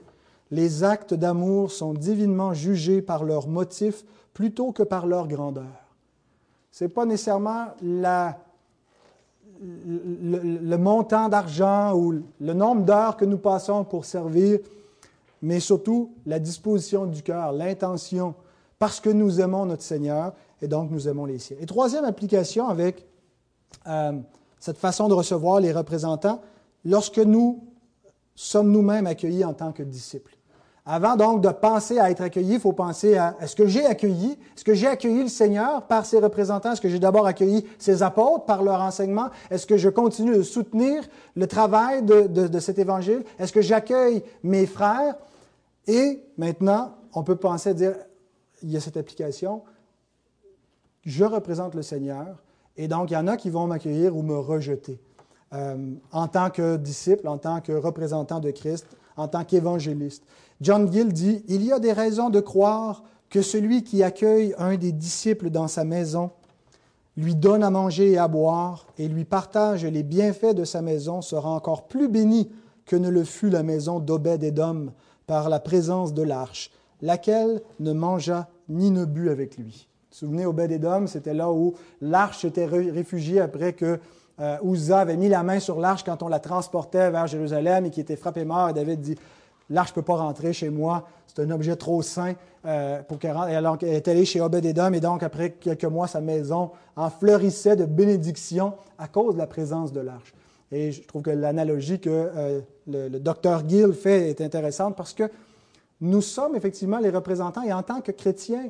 Les 0.49 0.83
actes 0.83 1.13
d'amour 1.13 1.69
sont 1.71 1.93
divinement 1.93 2.55
jugés 2.55 3.03
par 3.03 3.23
leurs 3.23 3.47
motifs 3.47 4.05
plutôt 4.33 4.71
que 4.71 4.81
par 4.81 5.05
leur 5.05 5.27
grandeur. 5.27 5.85
Ce 6.71 6.83
n'est 6.83 6.89
pas 6.89 7.05
nécessairement 7.05 7.67
la, 7.83 8.39
le, 9.61 10.75
montant 10.77 11.29
d'argent 11.29 11.93
ou 11.95 12.23
le 12.39 12.53
nombre 12.53 12.83
d'heures 12.83 13.17
que 13.17 13.25
nous 13.25 13.37
passons 13.37 13.83
pour 13.83 14.05
servir, 14.05 14.59
mais 15.41 15.59
surtout 15.59 16.13
la 16.25 16.39
disposition 16.39 17.05
du 17.05 17.21
cœur, 17.21 17.51
l'intention, 17.51 18.35
parce 18.79 18.99
que 18.99 19.09
nous 19.09 19.39
aimons 19.39 19.65
notre 19.65 19.83
Seigneur 19.83 20.33
et 20.61 20.67
donc 20.67 20.91
nous 20.91 21.07
aimons 21.07 21.25
les 21.25 21.39
siens. 21.39 21.57
Et 21.59 21.65
troisième 21.65 22.05
application 22.05 22.67
avec 22.67 23.05
euh, 23.87 24.13
cette 24.59 24.77
façon 24.77 25.07
de 25.07 25.13
recevoir 25.13 25.59
les 25.59 25.71
représentants, 25.71 26.41
lorsque 26.83 27.19
nous 27.19 27.63
sommes 28.35 28.71
nous-mêmes 28.71 29.07
accueillis 29.07 29.45
en 29.45 29.53
tant 29.53 29.71
que 29.71 29.83
disciples. 29.83 30.34
Avant 30.87 31.15
donc 31.15 31.41
de 31.41 31.49
penser 31.49 31.97
à 31.97 32.11
être 32.11 32.21
accueilli, 32.21 32.53
il 32.53 32.59
faut 32.59 32.71
penser 32.71 33.17
à 33.17 33.35
est-ce 33.41 33.55
que 33.55 33.65
j'ai 33.65 33.87
accueilli, 33.87 34.37
est-ce 34.55 34.63
que 34.63 34.75
j'ai 34.75 34.85
accueilli 34.85 35.23
le 35.23 35.29
Seigneur 35.29 35.81
par 35.87 36.05
ses 36.05 36.19
représentants, 36.19 36.73
est-ce 36.73 36.81
que 36.81 36.89
j'ai 36.89 36.99
d'abord 36.99 37.25
accueilli 37.25 37.65
ses 37.79 38.03
apôtres 38.03 38.45
par 38.45 38.61
leur 38.61 38.81
enseignement, 38.81 39.29
est-ce 39.49 39.65
que 39.65 39.77
je 39.77 39.89
continue 39.89 40.35
de 40.35 40.43
soutenir 40.43 41.03
le 41.35 41.47
travail 41.47 42.03
de, 42.03 42.59
cet 42.59 42.77
évangile, 42.77 43.23
est-ce 43.39 43.51
que 43.51 43.61
j'accueille 43.61 44.21
mes 44.43 44.67
frères, 44.67 45.15
et 45.87 46.21
maintenant 46.37 46.93
on 47.15 47.23
peut 47.23 47.35
penser 47.35 47.69
à 47.69 47.73
dire, 47.73 47.95
il 48.61 48.71
y 48.71 48.77
a 48.77 48.79
cette 48.79 48.97
application, 48.97 49.63
je 51.03 51.25
représente 51.25 51.73
le 51.73 51.81
Seigneur, 51.81 52.43
et 52.77 52.87
donc 52.87 53.09
il 53.09 53.15
y 53.15 53.17
en 53.17 53.25
a 53.25 53.37
qui 53.37 53.49
vont 53.49 53.65
m'accueillir 53.65 54.15
ou 54.15 54.21
me 54.21 54.37
rejeter. 54.37 54.99
Euh, 55.53 55.93
en 56.11 56.27
tant 56.27 56.49
que 56.49 56.75
disciple, 56.75 57.27
en 57.27 57.37
tant 57.37 57.61
que 57.61 57.71
représentant 57.71 58.39
de 58.39 58.51
Christ, 58.51 58.85
en 59.17 59.27
tant 59.27 59.43
qu'évangéliste. 59.43 60.23
John 60.61 60.91
Gill 60.91 61.11
dit, 61.11 61.43
Il 61.47 61.63
y 61.63 61.71
a 61.71 61.79
des 61.79 61.93
raisons 61.93 62.29
de 62.29 62.39
croire 62.39 63.03
que 63.29 63.41
celui 63.41 63.83
qui 63.83 64.03
accueille 64.03 64.55
un 64.57 64.75
des 64.75 64.91
disciples 64.91 65.49
dans 65.49 65.67
sa 65.67 65.83
maison, 65.83 66.31
lui 67.17 67.35
donne 67.35 67.63
à 67.63 67.69
manger 67.69 68.11
et 68.11 68.17
à 68.17 68.27
boire, 68.27 68.87
et 68.97 69.07
lui 69.07 69.25
partage 69.25 69.85
les 69.85 70.03
bienfaits 70.03 70.53
de 70.53 70.63
sa 70.63 70.81
maison, 70.81 71.21
sera 71.21 71.49
encore 71.49 71.87
plus 71.87 72.07
béni 72.07 72.51
que 72.85 72.95
ne 72.95 73.09
le 73.09 73.23
fut 73.23 73.49
la 73.49 73.63
maison 73.63 73.99
d'Obed-Édom 73.99 74.91
par 75.27 75.49
la 75.49 75.59
présence 75.59 76.13
de 76.13 76.23
l'arche, 76.23 76.71
laquelle 77.01 77.61
ne 77.79 77.93
mangea 77.93 78.47
ni 78.69 78.91
ne 78.91 79.05
but 79.05 79.29
avec 79.29 79.57
lui. 79.57 79.87
Vous 79.87 80.27
vous 80.27 80.27
souvenez, 80.27 80.45
Obed-Édom, 80.45 81.07
c'était 81.07 81.33
là 81.33 81.51
où 81.51 81.73
l'arche 82.01 82.41
s'était 82.41 82.65
réfugiée 82.65 83.41
après 83.41 83.73
que 83.73 83.99
euh, 84.39 84.93
avait 84.93 85.17
mis 85.17 85.29
la 85.29 85.43
main 85.43 85.59
sur 85.59 85.79
l'arche 85.79 86.03
quand 86.03 86.21
on 86.21 86.27
la 86.27 86.39
transportait 86.39 87.09
vers 87.09 87.27
Jérusalem 87.27 87.85
et 87.85 87.89
qui 87.89 88.01
était 88.01 88.15
frappé 88.15 88.45
mort. 88.45 88.69
Et 88.69 88.73
David 88.73 89.01
dit 89.01 89.15
L'arche 89.69 89.91
ne 89.91 89.95
peut 89.95 90.01
pas 90.03 90.15
rentrer 90.15 90.53
chez 90.53 90.69
moi, 90.69 91.07
c'est 91.25 91.41
un 91.41 91.49
objet 91.49 91.75
trop 91.75 92.01
saint 92.01 92.33
euh, 92.65 93.01
pour 93.03 93.17
qu'elle 93.17 93.31
rentre. 93.31 93.49
Et 93.49 93.55
alors 93.55 93.77
elle 93.81 93.89
est 93.89 94.07
allée 94.07 94.25
chez 94.25 94.39
Obed-Edom, 94.41 94.93
et 94.93 94.99
donc 94.99 95.23
après 95.23 95.51
quelques 95.51 95.85
mois, 95.85 96.07
sa 96.07 96.21
maison 96.21 96.71
en 96.95 97.09
fleurissait 97.09 97.75
de 97.75 97.85
bénédictions 97.85 98.73
à 98.97 99.07
cause 99.07 99.33
de 99.33 99.39
la 99.39 99.47
présence 99.47 99.91
de 99.91 100.01
l'arche. 100.01 100.33
Et 100.71 100.91
je 100.91 101.03
trouve 101.03 101.23
que 101.23 101.31
l'analogie 101.31 101.99
que 101.99 102.09
euh, 102.09 102.61
le, 102.87 103.09
docteur 103.19 103.67
Gill 103.67 103.93
fait 103.93 104.29
est 104.29 104.41
intéressante 104.41 104.95
parce 104.95 105.13
que 105.13 105.29
nous 106.01 106.21
sommes 106.21 106.55
effectivement 106.55 106.99
les 106.99 107.09
représentants, 107.09 107.63
et 107.63 107.73
en 107.73 107.81
tant 107.81 108.01
que 108.01 108.11
chrétiens, 108.11 108.69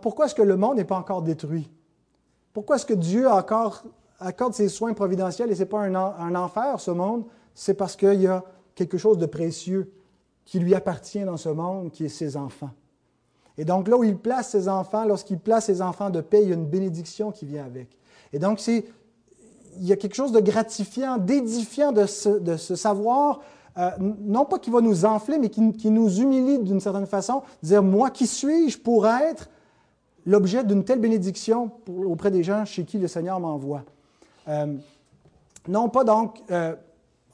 pourquoi 0.00 0.26
est-ce 0.26 0.34
que 0.34 0.42
le 0.42 0.56
monde 0.56 0.76
n'est 0.76 0.84
pas 0.84 0.96
encore 0.96 1.22
détruit? 1.22 1.68
Pourquoi 2.52 2.76
est-ce 2.76 2.86
que 2.86 2.94
Dieu 2.94 3.28
encore 3.28 3.82
accorde 4.18 4.54
ses 4.54 4.68
soins 4.68 4.94
providentiels 4.94 5.50
et 5.50 5.54
ce 5.54 5.60
n'est 5.60 5.66
pas 5.66 5.80
un 5.80 6.34
enfer, 6.34 6.80
ce 6.80 6.90
monde? 6.90 7.24
C'est 7.54 7.74
parce 7.74 7.96
qu'il 7.96 8.22
y 8.22 8.26
a 8.26 8.44
quelque 8.80 8.96
chose 8.96 9.18
de 9.18 9.26
précieux 9.26 9.92
qui 10.46 10.58
lui 10.58 10.74
appartient 10.74 11.20
dans 11.20 11.36
ce 11.36 11.50
monde, 11.50 11.90
qui 11.90 12.06
est 12.06 12.08
ses 12.08 12.38
enfants. 12.38 12.70
Et 13.58 13.66
donc 13.66 13.88
là 13.88 13.98
où 13.98 14.04
il 14.04 14.16
place 14.16 14.48
ses 14.48 14.68
enfants, 14.68 15.04
lorsqu'il 15.04 15.38
place 15.38 15.66
ses 15.66 15.82
enfants 15.82 16.08
de 16.08 16.22
paix, 16.22 16.42
il 16.42 16.48
y 16.48 16.52
a 16.52 16.54
une 16.54 16.64
bénédiction 16.64 17.30
qui 17.30 17.44
vient 17.44 17.66
avec. 17.66 17.88
Et 18.32 18.38
donc 18.38 18.58
c'est, 18.58 18.86
il 19.76 19.86
y 19.86 19.92
a 19.92 19.96
quelque 19.96 20.14
chose 20.14 20.32
de 20.32 20.40
gratifiant, 20.40 21.18
d'édifiant 21.18 21.92
de 21.92 22.06
ce, 22.06 22.74
savoir, 22.74 23.40
euh, 23.76 23.90
non 23.98 24.46
pas 24.46 24.58
qui 24.58 24.70
va 24.70 24.80
nous 24.80 25.04
enfler, 25.04 25.38
mais 25.38 25.50
qui, 25.50 25.90
nous 25.90 26.20
humilie 26.20 26.58
d'une 26.60 26.80
certaine 26.80 27.06
façon, 27.06 27.42
dire, 27.62 27.82
moi, 27.82 28.08
qui 28.08 28.26
suis-je 28.26 28.78
pour 28.78 29.06
être 29.06 29.50
l'objet 30.24 30.64
d'une 30.64 30.84
telle 30.84 31.00
bénédiction 31.00 31.70
auprès 31.86 32.30
des 32.30 32.42
gens 32.42 32.64
chez 32.64 32.84
qui 32.84 32.96
le 32.96 33.08
Seigneur 33.08 33.38
m'envoie? 33.40 33.82
Euh, 34.48 34.74
non 35.68 35.90
pas 35.90 36.04
donc... 36.04 36.40
Euh, 36.50 36.74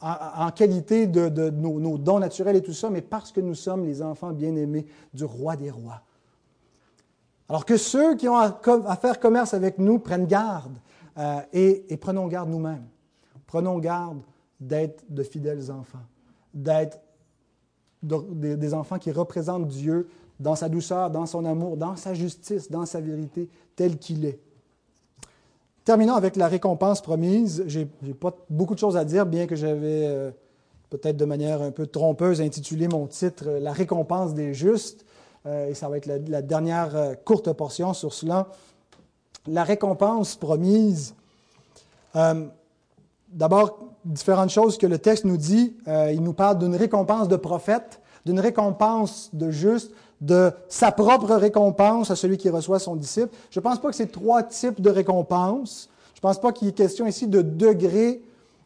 en, 0.01 0.51
qualité 0.51 1.07
de, 1.07 1.51
nos, 1.51 1.99
dons 1.99 2.19
naturels 2.19 2.57
et 2.57 2.63
tout 2.63 2.73
ça, 2.73 2.91
mais 2.91 3.03
parce 3.03 3.33
que 3.33 3.41
nous 3.41 3.55
sommes 3.55 3.85
les 3.85 4.03
enfants 4.03 4.33
bien-aimés 4.33 4.87
du 5.15 5.25
roi 5.25 5.57
des 5.57 5.71
rois. 5.71 6.03
Alors 7.49 7.65
que 7.65 7.77
ceux 7.77 8.17
qui 8.17 8.29
ont 8.29 8.37
à, 8.37 8.97
faire 9.01 9.21
commerce 9.21 9.55
avec 9.55 9.79
nous 9.79 9.99
prennent 9.99 10.27
garde 10.27 10.77
euh, 11.17 11.41
et, 11.53 11.97
prenons 11.97 12.27
garde 12.27 12.51
nous-mêmes. 12.51 12.87
Prenons 13.47 13.79
garde 13.79 14.21
d'être 14.61 15.05
de 15.09 15.23
fidèles 15.23 15.71
enfants, 15.71 16.05
d'être 16.53 16.99
des 18.03 18.75
enfants 18.75 18.99
qui 18.99 19.13
représentent 19.13 19.69
Dieu 19.69 20.09
dans 20.39 20.55
sa 20.55 20.69
douceur, 20.69 21.11
dans 21.11 21.27
son 21.27 21.45
amour, 21.45 21.77
dans 21.77 21.97
sa 21.97 22.15
justice, 22.15 22.71
dans 22.71 22.85
sa 22.85 23.01
vérité, 23.01 23.49
tel 23.75 23.99
qu'il 23.99 24.25
est. 24.25 24.41
Terminons 25.87 26.17
avec 26.17 26.35
la 26.35 26.49
récompense 26.49 27.01
promise. 27.01 27.63
Je 27.69 27.83
n'ai 28.03 28.13
pas 28.13 28.35
beaucoup 28.51 28.75
de 28.75 28.81
choses 28.81 28.97
à 28.97 29.05
dire, 29.05 29.25
bien 29.25 29.47
que 29.47 29.55
j'avais 29.55 30.09
euh, 30.09 30.33
peut-être 30.91 31.17
de 31.17 31.25
manière 31.25 31.63
un 31.63 31.71
peu 31.71 31.87
trompeuse 31.87 32.41
intitulé 32.41 32.89
mon 32.89 33.07
titre 33.07 33.45
euh, 33.47 33.61
La 33.61 33.71
récompense 33.71 34.35
des 34.35 34.53
justes. 34.53 35.07
Euh, 35.47 35.69
et 35.69 35.75
ça 35.75 35.89
va 35.89 35.99
être 35.99 36.07
la, 36.07 36.43
dernière 36.43 37.15
courte 37.25 37.53
portion 37.53 37.95
sur 37.95 38.13
cela. 38.13 38.49
La 39.47 39.63
récompense 39.63 40.35
promise. 40.35 41.15
D'abord, 43.29 43.79
différentes 44.05 44.51
choses 44.51 44.79
que 44.79 44.89
le 44.89 44.99
texte 44.99 45.25
nous 45.25 45.37
dit. 45.37 45.77
il 45.87 46.21
nous 46.21 46.33
parle 46.33 46.59
d'une 46.59 46.75
récompense 46.75 47.29
de 47.29 47.37
prophète, 47.37 48.01
d'une 48.25 48.41
récompense 48.41 49.31
de 49.35 49.51
juste, 49.51 49.93
de 50.21 50.51
sa 50.69 50.93
propre 50.93 51.35
récompense 51.35 52.11
à 52.11 52.17
celui 52.17 52.39
qui 52.39 52.49
reçoit 52.49 52.79
son 52.79 52.97
disciple. 52.97 53.35
Je 53.51 53.61
ne 53.61 53.63
pense 53.63 53.81
pas 53.81 53.91
que 53.91 53.97
c'est 53.97 54.11
trois 54.11 54.43
types 54.43 54.81
de 54.81 54.91
récompenses. 54.91 55.89
Je 56.15 56.19
ne 56.19 56.23
pense 56.23 56.41
pas 56.41 56.53
qu'il 56.53 56.67
y 56.67 56.71
ait 56.71 56.75
question 56.75 57.07
ici 57.07 57.27
de 57.27 57.43
degré 57.43 58.23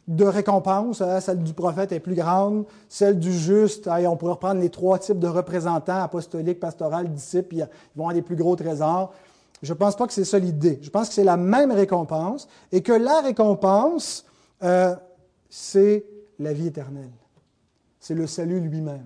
de 0.07 0.25
récompense. 0.25 1.01
Hein. 1.01 1.19
Celle 1.19 1.43
du 1.43 1.53
prophète 1.53 1.91
est 1.91 1.99
plus 1.99 2.15
grande, 2.15 2.65
celle 2.89 3.19
du 3.19 3.31
juste, 3.31 3.87
on 3.87 4.17
pourrait 4.17 4.33
reprendre 4.33 4.61
les 4.61 4.69
trois 4.69 4.99
types 4.99 5.19
de 5.19 5.27
représentants, 5.27 6.01
apostoliques, 6.01 6.59
pastoral, 6.59 7.11
disciples, 7.11 7.55
ils 7.55 7.67
vont 7.95 8.03
avoir 8.03 8.13
des 8.13 8.21
plus 8.21 8.35
gros 8.35 8.55
trésors. 8.55 9.13
Je 9.61 9.73
ne 9.73 9.77
pense 9.77 9.95
pas 9.95 10.07
que 10.07 10.13
c'est 10.13 10.25
ça 10.25 10.39
l'idée. 10.39 10.79
Je 10.81 10.89
pense 10.89 11.09
que 11.09 11.13
c'est 11.13 11.23
la 11.23 11.37
même 11.37 11.71
récompense 11.71 12.47
et 12.71 12.81
que 12.81 12.93
la 12.93 13.21
récompense, 13.21 14.25
euh, 14.63 14.95
c'est 15.49 16.03
la 16.39 16.53
vie 16.53 16.67
éternelle. 16.67 17.11
C'est 17.99 18.15
le 18.15 18.25
salut 18.25 18.59
lui-même. 18.59 19.05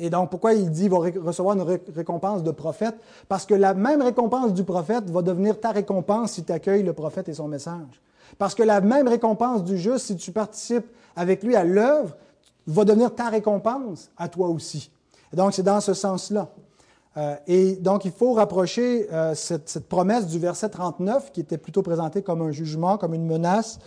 Et 0.00 0.08
donc, 0.08 0.30
pourquoi 0.30 0.54
il 0.54 0.70
dit 0.70 0.88
qu'il 0.88 0.90
va 0.90 0.98
recevoir 0.98 1.56
une 1.56 1.78
récompense 1.94 2.42
de 2.42 2.50
prophète? 2.50 2.96
Parce 3.28 3.44
que 3.44 3.54
la 3.54 3.74
même 3.74 4.00
récompense 4.00 4.54
du 4.54 4.64
prophète 4.64 5.10
va 5.10 5.20
devenir 5.20 5.60
ta 5.60 5.72
récompense 5.72 6.32
si 6.32 6.42
tu 6.42 6.52
accueilles 6.52 6.82
le 6.82 6.94
prophète 6.94 7.28
et 7.28 7.34
son 7.34 7.48
message. 7.48 8.00
Parce 8.38 8.54
que 8.54 8.62
la 8.62 8.80
même 8.80 9.08
récompense 9.08 9.62
du 9.62 9.76
juste, 9.76 10.06
si 10.06 10.16
tu 10.16 10.32
participes 10.32 10.86
avec 11.14 11.42
lui 11.42 11.54
à 11.54 11.64
l'œuvre, 11.64 12.16
va 12.66 12.84
devenir 12.86 13.14
ta 13.14 13.28
récompense 13.28 14.10
à 14.16 14.28
toi 14.28 14.48
aussi. 14.48 14.90
Et 15.34 15.36
donc, 15.36 15.52
c'est 15.52 15.62
dans 15.62 15.80
ce 15.80 15.92
sens-là. 15.92 16.48
Euh, 17.18 17.36
et 17.46 17.76
donc, 17.76 18.06
il 18.06 18.12
faut 18.12 18.32
rapprocher 18.32 19.06
euh, 19.12 19.34
cette, 19.34 19.80
promesse 19.86 20.28
du 20.28 20.38
verset 20.38 20.70
39, 20.70 21.30
qui 21.32 21.40
était 21.40 21.58
plutôt 21.58 21.82
présentée 21.82 22.22
comme 22.22 22.40
un 22.40 22.52
jugement, 22.52 22.96
comme 22.96 23.12
une 23.12 23.26
menace, 23.26 23.80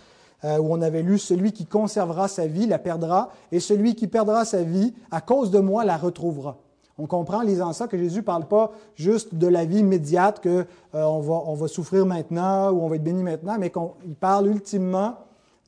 euh, 0.44 0.58
où 0.58 0.72
on 0.72 0.82
avait 0.82 1.02
lu 1.02 1.18
Celui 1.18 1.52
qui 1.52 1.64
conservera 1.64 2.28
sa 2.28 2.46
vie 2.46 2.66
la 2.66 2.78
perdra, 2.78 3.30
et 3.50 3.60
celui 3.60 3.94
qui 3.94 4.06
perdra 4.06 4.44
sa 4.44 4.62
vie 4.62 4.94
à 5.10 5.20
cause 5.20 5.50
de 5.50 5.58
moi 5.58 5.84
la 5.84 5.96
retrouvera. 5.96 6.58
On 6.98 7.06
comprend 7.06 7.38
en 7.38 7.42
lisant 7.42 7.72
ça 7.72 7.88
que 7.88 7.98
Jésus 7.98 8.18
ne 8.18 8.24
parle 8.24 8.46
pas 8.46 8.72
juste 8.94 9.34
de 9.34 9.46
la 9.46 9.64
vie 9.64 9.78
immédiate, 9.78 10.42
qu'on 10.42 10.48
euh, 10.50 11.20
va, 11.20 11.42
on 11.46 11.54
va 11.54 11.66
souffrir 11.66 12.06
maintenant 12.06 12.70
ou 12.70 12.82
on 12.82 12.88
va 12.88 12.96
être 12.96 13.02
béni 13.02 13.22
maintenant, 13.22 13.56
mais 13.58 13.70
qu'il 13.70 14.14
parle 14.20 14.48
ultimement 14.48 15.16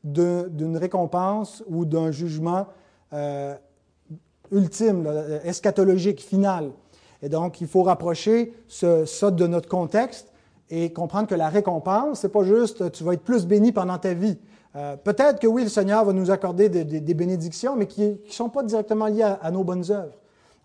d'une 0.04 0.76
récompense 0.76 1.64
ou 1.68 1.84
d'un 1.84 2.12
jugement 2.12 2.66
euh, 3.12 3.54
ultime, 4.52 5.10
eschatologique, 5.42 6.20
final. 6.20 6.70
Et 7.22 7.28
donc, 7.28 7.60
il 7.60 7.66
faut 7.66 7.82
rapprocher 7.82 8.52
ça 8.68 9.30
de 9.30 9.46
notre 9.46 9.68
contexte 9.68 10.32
et 10.70 10.92
comprendre 10.92 11.28
que 11.28 11.34
la 11.34 11.48
récompense, 11.48 12.20
c'est 12.20 12.28
pas 12.28 12.42
juste 12.42 12.92
tu 12.92 13.04
vas 13.04 13.14
être 13.14 13.22
plus 13.22 13.46
béni 13.46 13.72
pendant 13.72 13.98
ta 13.98 14.14
vie. 14.14 14.38
Euh, 14.76 14.96
peut-être 14.96 15.40
que 15.40 15.46
oui, 15.46 15.62
le 15.62 15.68
Seigneur 15.70 16.04
va 16.04 16.12
nous 16.12 16.30
accorder 16.30 16.68
des, 16.68 17.14
bénédictions, 17.14 17.76
mais 17.76 17.86
qui 17.86 18.02
ne 18.02 18.16
sont 18.30 18.50
pas 18.50 18.62
directement 18.62 19.06
liées 19.06 19.22
à, 19.40 19.50
nos 19.50 19.64
bonnes 19.64 19.90
œuvres. 19.90 20.12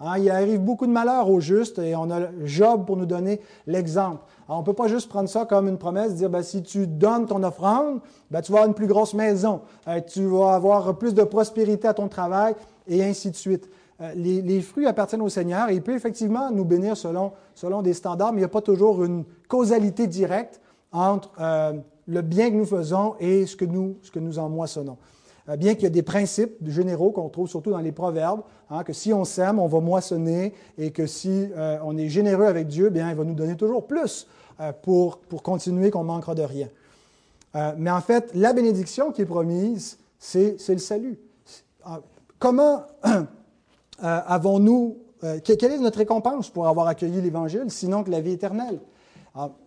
Hein, 0.01 0.17
il 0.17 0.29
arrive 0.29 0.59
beaucoup 0.59 0.85
de 0.85 0.91
malheurs 0.91 1.29
aux 1.29 1.39
justes 1.39 1.79
et 1.79 1.95
on 1.95 2.09
a 2.11 2.21
Job 2.43 2.85
pour 2.85 2.97
nous 2.97 3.05
donner 3.05 3.39
l'exemple. 3.67 4.23
on 4.49 4.59
ne 4.59 4.63
peut 4.63 4.73
pas 4.73 4.87
juste 4.87 5.07
prendre 5.07 5.29
ça 5.29 5.45
comme 5.45 5.67
une 5.67 5.77
promesse, 5.77 6.15
dire 6.15 6.29
ben, 6.29 6.41
si 6.41 6.61
tu 6.61 6.87
donnes 6.87 7.25
ton 7.25 7.41
offrande, 7.43 8.01
ben, 8.31 8.41
tu 8.41 8.51
vas 8.51 8.57
avoir 8.59 8.67
une 8.67 8.73
plus 8.73 8.87
grosse 8.87 9.13
maison, 9.13 9.61
euh, 9.87 10.01
tu 10.01 10.25
vas 10.25 10.55
avoir 10.55 10.97
plus 10.97 11.13
de 11.13 11.23
prospérité 11.23 11.87
à 11.87 11.93
ton 11.93 12.07
travail 12.07 12.55
et 12.87 13.03
ainsi 13.03 13.31
de 13.31 13.35
suite. 13.35 13.69
Euh, 14.01 14.11
les, 14.15 14.61
fruits 14.61 14.87
appartiennent 14.87 15.21
au 15.21 15.29
Seigneur 15.29 15.69
et 15.69 15.75
il 15.75 15.83
peut 15.83 15.93
effectivement 15.93 16.49
nous 16.51 16.65
bénir 16.65 16.97
selon, 16.97 17.31
selon 17.53 17.81
des 17.83 17.93
standards, 17.93 18.33
mais 18.33 18.39
il 18.39 18.41
n'y 18.41 18.45
a 18.45 18.49
pas 18.49 18.61
toujours 18.61 19.03
une 19.05 19.23
causalité 19.47 20.07
directe 20.07 20.59
entre 20.91 21.31
euh, 21.39 21.73
le 22.07 22.21
bien 22.21 22.49
que 22.49 22.55
nous 22.55 22.65
faisons 22.65 23.15
et 23.19 23.45
ce 23.45 23.55
que 23.55 23.65
nous, 23.65 23.97
ce 24.01 24.11
que 24.11 24.19
nous 24.19 24.39
en 24.39 24.49
moissonnons. 24.49 24.97
Euh, 25.49 25.55
bien 25.55 25.73
qu'il 25.73 25.83
y 25.83 25.87
ait 25.87 25.89
des 25.89 26.03
principes 26.03 26.57
généraux 26.67 27.11
qu'on 27.11 27.29
trouve 27.29 27.47
surtout 27.47 27.71
dans 27.71 27.79
les 27.79 27.91
proverbes, 27.91 28.41
hein, 28.69 28.83
que 28.83 28.93
si 28.93 29.13
on 29.13 29.25
sème, 29.25 29.59
on 29.59 29.67
va 29.67 29.79
moissonner 29.79 30.53
et 30.77 30.91
que 30.91 31.05
si 31.07 31.47
on 31.83 31.97
est 31.97 32.09
généreux 32.09 32.45
avec 32.45 32.67
Dieu, 32.67 32.89
bien, 32.89 33.09
il 33.09 33.15
va 33.15 33.23
nous 33.23 33.33
donner 33.33 33.55
toujours 33.55 33.87
plus 33.87 34.27
pour, 34.83 35.17
pour 35.17 35.41
continuer, 35.41 35.89
qu'on 35.89 36.03
manquera 36.03 36.35
de 36.35 36.43
rien. 36.43 36.67
mais 37.77 37.89
en 37.89 38.01
fait, 38.01 38.31
la 38.35 38.53
bénédiction 38.53 39.11
qui 39.11 39.23
est 39.23 39.25
promise, 39.25 39.97
c'est 40.19 40.57
le 40.69 40.77
salut. 40.77 41.19
Comment 42.37 42.85
Euh, 44.03 44.19
avons-nous, 44.25 44.97
euh, 45.23 45.39
quelle 45.43 45.71
est 45.71 45.77
notre 45.77 45.99
récompense 45.99 46.49
pour 46.49 46.67
avoir 46.67 46.87
accueilli 46.87 47.21
l'Évangile, 47.21 47.65
sinon 47.67 48.03
que 48.03 48.09
la 48.09 48.19
vie 48.19 48.31
éternelle? 48.31 48.79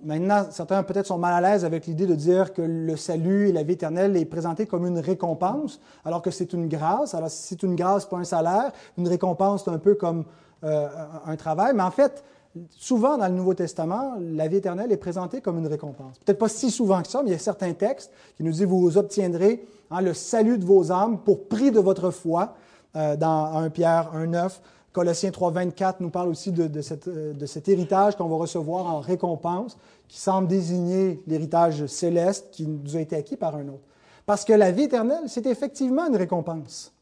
Maintenant, 0.02 0.46
certains 0.50 0.82
peut-être 0.82 1.06
sont 1.06 1.18
mal 1.18 1.32
à 1.32 1.40
l'aise 1.40 1.64
avec 1.64 1.86
l'idée 1.86 2.06
de 2.06 2.14
dire 2.14 2.52
que 2.52 2.62
le 2.62 2.96
salut 2.96 3.48
et 3.48 3.52
la 3.52 3.62
vie 3.62 3.74
éternelle 3.74 4.16
est 4.16 4.24
présenté 4.24 4.66
comme 4.66 4.86
une 4.86 4.98
récompense, 4.98 5.80
alors 6.04 6.22
que 6.22 6.30
c'est 6.30 6.52
une 6.52 6.68
grâce. 6.68 7.14
Alors, 7.14 7.30
si 7.30 7.48
c'est 7.48 7.62
une 7.62 7.74
grâce, 7.74 8.04
pas 8.04 8.18
un 8.18 8.24
salaire, 8.24 8.72
une 8.98 9.08
récompense, 9.08 9.64
c'est 9.64 9.70
un 9.70 9.78
peu 9.78 9.94
comme 9.94 10.24
euh, 10.64 10.88
un 11.26 11.36
travail. 11.36 11.72
Mais 11.74 11.82
en 11.82 11.90
fait, 11.90 12.22
souvent 12.70 13.16
dans 13.16 13.28
le 13.28 13.34
Nouveau 13.34 13.54
Testament, 13.54 14.16
la 14.20 14.48
vie 14.48 14.56
éternelle 14.56 14.92
est 14.92 14.98
présentée 14.98 15.40
comme 15.40 15.58
une 15.58 15.66
récompense. 15.66 16.18
Peut-être 16.18 16.38
pas 16.38 16.48
si 16.48 16.70
souvent 16.70 17.02
que 17.02 17.08
ça, 17.08 17.22
mais 17.22 17.30
il 17.30 17.32
y 17.32 17.36
a 17.36 17.38
certains 17.38 17.72
textes 17.72 18.12
qui 18.36 18.44
nous 18.44 18.52
disent 18.52 18.64
vous 18.64 18.98
obtiendrez 18.98 19.64
hein, 19.90 20.00
le 20.02 20.12
salut 20.12 20.58
de 20.58 20.64
vos 20.64 20.92
âmes 20.92 21.18
pour 21.18 21.48
prix 21.48 21.70
de 21.70 21.80
votre 21.80 22.10
foi. 22.10 22.54
Euh, 22.96 23.16
dans 23.16 23.56
1 23.56 23.70
Pierre 23.70 24.12
1.9. 24.14 24.52
Colossiens 24.94 25.30
3.24 25.30 25.96
nous 25.98 26.08
parle 26.08 26.28
aussi 26.28 26.52
de, 26.52 26.70
euh, 27.08 27.32
de, 27.34 27.46
cet 27.46 27.68
héritage 27.68 28.16
qu'on 28.16 28.28
va 28.28 28.36
recevoir 28.36 28.86
en 28.86 29.00
récompense, 29.00 29.76
qui 30.06 30.20
semble 30.20 30.46
désigner 30.46 31.20
l'héritage 31.26 31.86
céleste 31.86 32.50
qui 32.52 32.64
nous 32.64 32.96
a 32.96 33.00
été 33.00 33.16
acquis 33.16 33.36
par 33.36 33.56
un 33.56 33.66
autre. 33.66 33.82
Parce 34.24 34.44
que 34.44 34.52
la 34.52 34.70
vie 34.70 34.84
éternelle, 34.84 35.24
c'est 35.26 35.46
effectivement 35.46 36.06
une 36.06 36.14
récompense 36.14 36.92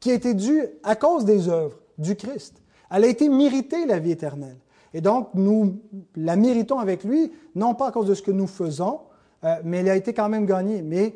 qui 0.00 0.10
a 0.10 0.14
été 0.14 0.32
due 0.32 0.62
à 0.82 0.96
cause 0.96 1.26
des 1.26 1.50
œuvres 1.50 1.78
du 1.98 2.16
Christ. 2.16 2.62
Elle 2.90 3.04
a 3.04 3.08
été 3.08 3.28
méritée, 3.28 3.84
la 3.84 3.98
vie 3.98 4.12
éternelle. 4.12 4.56
Et 4.94 5.02
donc, 5.02 5.28
nous 5.34 5.78
la 6.16 6.34
méritons 6.34 6.78
avec 6.78 7.04
lui, 7.04 7.30
non 7.54 7.74
pas 7.74 7.88
à 7.88 7.92
cause 7.92 8.06
de 8.06 8.14
ce 8.14 8.22
que 8.22 8.30
nous 8.30 8.46
faisons, 8.46 9.00
euh, 9.44 9.56
mais 9.64 9.78
elle 9.80 9.90
a 9.90 9.96
été 9.96 10.14
quand 10.14 10.30
même 10.30 10.46
gagnée. 10.46 10.80
Mais 10.80 11.14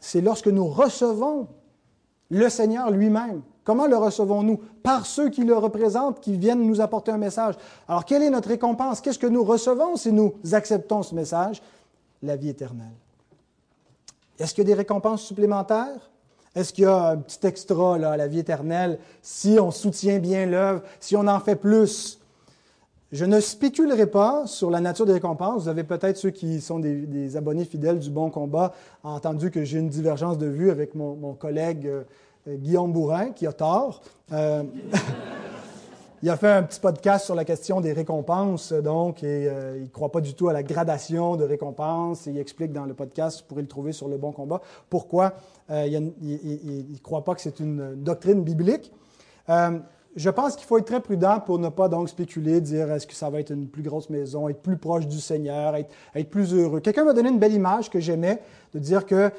c'est 0.00 0.20
lorsque 0.20 0.48
nous 0.48 0.66
recevons 0.66 1.48
le 2.30 2.48
Seigneur 2.50 2.90
lui-même. 2.90 3.42
Comment 3.64 3.86
le 3.86 3.96
recevons-nous? 3.96 4.60
Par 4.82 5.06
ceux 5.06 5.30
qui 5.30 5.44
le 5.44 5.56
représentent, 5.56 6.20
qui 6.20 6.36
viennent 6.36 6.66
nous 6.66 6.80
apporter 6.80 7.12
un 7.12 7.18
message. 7.18 7.54
Alors, 7.86 8.04
quelle 8.04 8.22
est 8.22 8.30
notre 8.30 8.48
récompense? 8.48 9.00
Qu'est-ce 9.00 9.18
que 9.18 9.26
nous 9.26 9.44
recevons 9.44 9.96
si 9.96 10.12
nous 10.12 10.34
acceptons 10.52 11.02
ce 11.02 11.14
message? 11.14 11.62
La 12.22 12.36
vie 12.36 12.48
éternelle. 12.48 12.94
Est-ce 14.38 14.54
qu'il 14.54 14.64
y 14.64 14.66
a 14.66 14.74
des 14.74 14.78
récompenses 14.78 15.22
supplémentaires? 15.22 16.10
Est-ce 16.54 16.72
qu'il 16.72 16.84
y 16.84 16.86
a 16.86 17.10
un 17.10 17.16
petit 17.18 17.46
extra 17.46 17.94
à 17.94 18.16
la 18.16 18.26
vie 18.26 18.40
éternelle 18.40 18.98
si 19.22 19.58
on 19.60 19.70
soutient 19.70 20.18
bien 20.18 20.46
l'œuvre, 20.46 20.82
si 21.00 21.16
on 21.16 21.26
en 21.26 21.40
fait 21.40 21.56
plus? 21.56 22.18
Je 23.12 23.26
ne 23.26 23.40
spéculerai 23.40 24.06
pas 24.06 24.46
sur 24.46 24.70
la 24.70 24.80
nature 24.80 25.04
des 25.04 25.12
récompenses. 25.12 25.64
Vous 25.64 25.68
avez 25.68 25.84
peut-être 25.84 26.16
ceux 26.16 26.30
qui 26.30 26.62
sont 26.62 26.78
des, 26.78 27.36
abonnés 27.36 27.66
fidèles 27.66 27.98
du 27.98 28.10
Bon 28.10 28.30
Combat 28.30 28.72
entendu 29.02 29.50
que 29.50 29.64
j'ai 29.64 29.78
une 29.78 29.90
divergence 29.90 30.38
de 30.38 30.46
vue 30.46 30.70
avec 30.70 30.94
mon, 30.94 31.34
collègue 31.34 31.86
euh, 31.86 32.04
Guillaume 32.48 32.92
Bourrin, 32.92 33.30
qui 33.30 33.46
a 33.46 33.52
tort. 33.52 34.02
Euh, 34.32 34.62
il 36.22 36.30
a 36.30 36.36
fait 36.36 36.50
un 36.50 36.62
petit 36.62 36.80
podcast 36.80 37.24
sur 37.24 37.34
la 37.34 37.44
question 37.44 37.80
des 37.80 37.92
récompenses, 37.92 38.72
donc, 38.72 39.22
et 39.22 39.48
euh, 39.48 39.76
il 39.76 39.84
ne 39.84 39.88
croit 39.88 40.12
pas 40.12 40.20
du 40.20 40.34
tout 40.34 40.48
à 40.48 40.52
la 40.52 40.62
gradation 40.62 41.36
de 41.36 41.44
récompenses. 41.44 42.26
il 42.26 42.38
explique 42.38 42.72
dans 42.72 42.84
le 42.84 42.94
podcast, 42.94 43.40
vous 43.40 43.46
pourrez 43.46 43.62
le 43.62 43.68
trouver 43.68 43.92
sur 43.92 44.08
le 44.08 44.16
Bon 44.16 44.32
Combat, 44.32 44.60
pourquoi 44.90 45.34
il 45.70 46.12
ne 46.22 46.98
croit 46.98 47.24
pas 47.24 47.34
que 47.34 47.40
c'est 47.40 47.60
une 47.60 47.94
doctrine 48.02 48.42
biblique 48.42 48.92
je 50.14 50.30
pense 50.30 50.56
qu'il 50.56 50.66
faut 50.66 50.78
être 50.78 50.86
très 50.86 51.00
prudent 51.00 51.40
pour 51.40 51.58
ne 51.58 51.68
pas 51.68 51.88
donc 51.88 52.08
spéculer, 52.08 52.60
dire 52.60 52.90
est-ce 52.92 53.06
que 53.06 53.14
ça 53.14 53.30
va 53.30 53.40
être 53.40 53.50
une 53.50 53.68
plus 53.68 53.82
grosse 53.82 54.10
maison, 54.10 54.48
être 54.48 54.60
plus 54.60 54.76
proche 54.76 55.06
du 55.06 55.20
Seigneur, 55.20 55.74
être, 55.74 56.30
plus 56.30 56.52
heureux. 56.54 56.80
Quelqu'un 56.80 57.04
m'a 57.04 57.12
donné 57.12 57.30
une 57.30 57.38
belle 57.38 57.54
image 57.54 57.88
que 57.90 58.00
j'aimais, 58.00 58.40
de 58.74 58.78
dire 58.78 59.06
que 59.06 59.30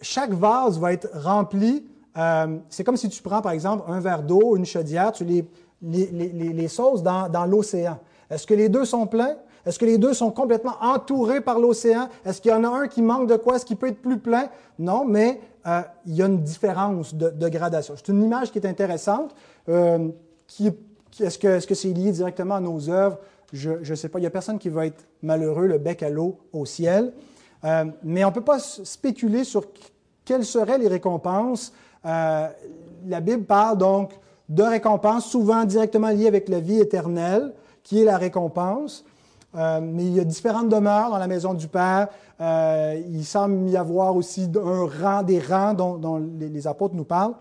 chaque 0.00 0.32
vase 0.32 0.78
va 0.78 0.92
être 0.92 1.08
rempli. 1.14 1.84
Euh, 2.16 2.58
c'est 2.68 2.84
comme 2.84 2.96
si 2.96 3.08
tu 3.08 3.22
prends, 3.22 3.40
par 3.40 3.52
exemple, 3.52 3.84
un 3.88 4.00
verre 4.00 4.22
d'eau, 4.22 4.56
une 4.56 4.66
chaudière, 4.66 5.12
tu 5.12 5.24
les, 5.24 5.44
les, 5.80 6.06
les, 6.06 6.52
les 6.52 6.68
sauces 6.68 7.02
dans, 7.02 7.28
dans 7.28 7.46
l'océan. 7.46 7.98
Est-ce 8.30 8.46
que 8.46 8.54
les 8.54 8.68
deux 8.68 8.84
sont 8.84 9.06
pleins? 9.06 9.36
Est-ce 9.64 9.78
que 9.78 9.84
les 9.84 9.96
deux 9.96 10.12
sont 10.12 10.30
complètement 10.30 10.74
entourés 10.80 11.40
par 11.40 11.58
l'océan? 11.58 12.08
Est-ce 12.24 12.40
qu'il 12.40 12.50
y 12.50 12.54
en 12.54 12.64
a 12.64 12.68
un 12.68 12.88
qui 12.88 13.00
manque 13.00 13.28
de 13.28 13.36
quoi? 13.36 13.56
Est-ce 13.56 13.64
qu'il 13.64 13.76
peut 13.76 13.88
être 13.88 14.02
plus 14.02 14.18
plein? 14.18 14.48
Non, 14.78 15.04
mais 15.04 15.40
euh, 15.66 15.82
il 16.04 16.14
y 16.16 16.22
a 16.22 16.26
une 16.26 16.42
différence 16.42 17.14
de, 17.14 17.30
de 17.30 17.48
gradation. 17.48 17.94
C'est 17.96 18.08
une 18.08 18.22
image 18.22 18.50
qui 18.50 18.58
est 18.58 18.66
intéressante. 18.66 19.34
Euh, 19.68 20.08
est-ce 20.58 21.38
que 21.38 21.60
c'est 21.60 21.70
-ce 21.70 21.74
c'est 21.74 21.92
lié 21.92 22.10
directement 22.10 22.56
à 22.56 22.60
nos 22.60 22.90
œuvres? 22.90 23.18
Je 23.52 23.70
ne 23.88 23.94
sais 23.94 24.08
pas. 24.08 24.18
Il 24.18 24.22
n'y 24.22 24.26
a 24.26 24.30
personne 24.30 24.58
qui 24.58 24.68
va 24.68 24.86
être 24.86 25.04
malheureux, 25.22 25.66
le 25.66 25.78
bec 25.78 26.02
à 26.02 26.10
l'eau, 26.10 26.38
au 26.52 26.66
ciel. 26.66 27.12
Mais 28.02 28.24
on 28.24 28.30
ne 28.30 28.34
peut 28.34 28.40
pas 28.40 28.58
spéculer 28.58 29.44
sur 29.44 29.62
quelles 30.24 30.44
seraient 30.44 30.78
les 30.78 30.88
récompenses. 30.88 31.72
Euh, 32.04 32.48
la 33.06 33.20
Bible 33.20 33.44
parle 33.44 33.78
donc 33.78 34.12
de 34.48 34.62
récompenses 34.62 35.26
souvent 35.26 35.64
directement 35.64 36.08
liées 36.08 36.26
avec 36.26 36.48
la 36.48 36.60
vie 36.60 36.78
éternelle, 36.78 37.52
qui 37.82 38.00
est 38.00 38.04
la 38.04 38.18
récompense. 38.18 39.04
mais 39.54 40.04
il 40.04 40.14
y 40.14 40.20
a 40.20 40.24
différentes 40.24 40.68
demeures 40.68 41.10
dans 41.10 41.18
la 41.18 41.26
maison 41.26 41.52
du 41.54 41.68
Père. 41.68 42.08
il 42.40 43.24
semble 43.24 43.68
y 43.68 43.76
avoir 43.76 44.16
aussi 44.16 44.48
un 44.56 44.86
rang, 44.86 45.22
des 45.22 45.40
rangs 45.40 45.74
dont, 45.74 46.22
les, 46.38 46.66
apôtres 46.66 46.94
nous 46.94 47.04
parlent. 47.04 47.34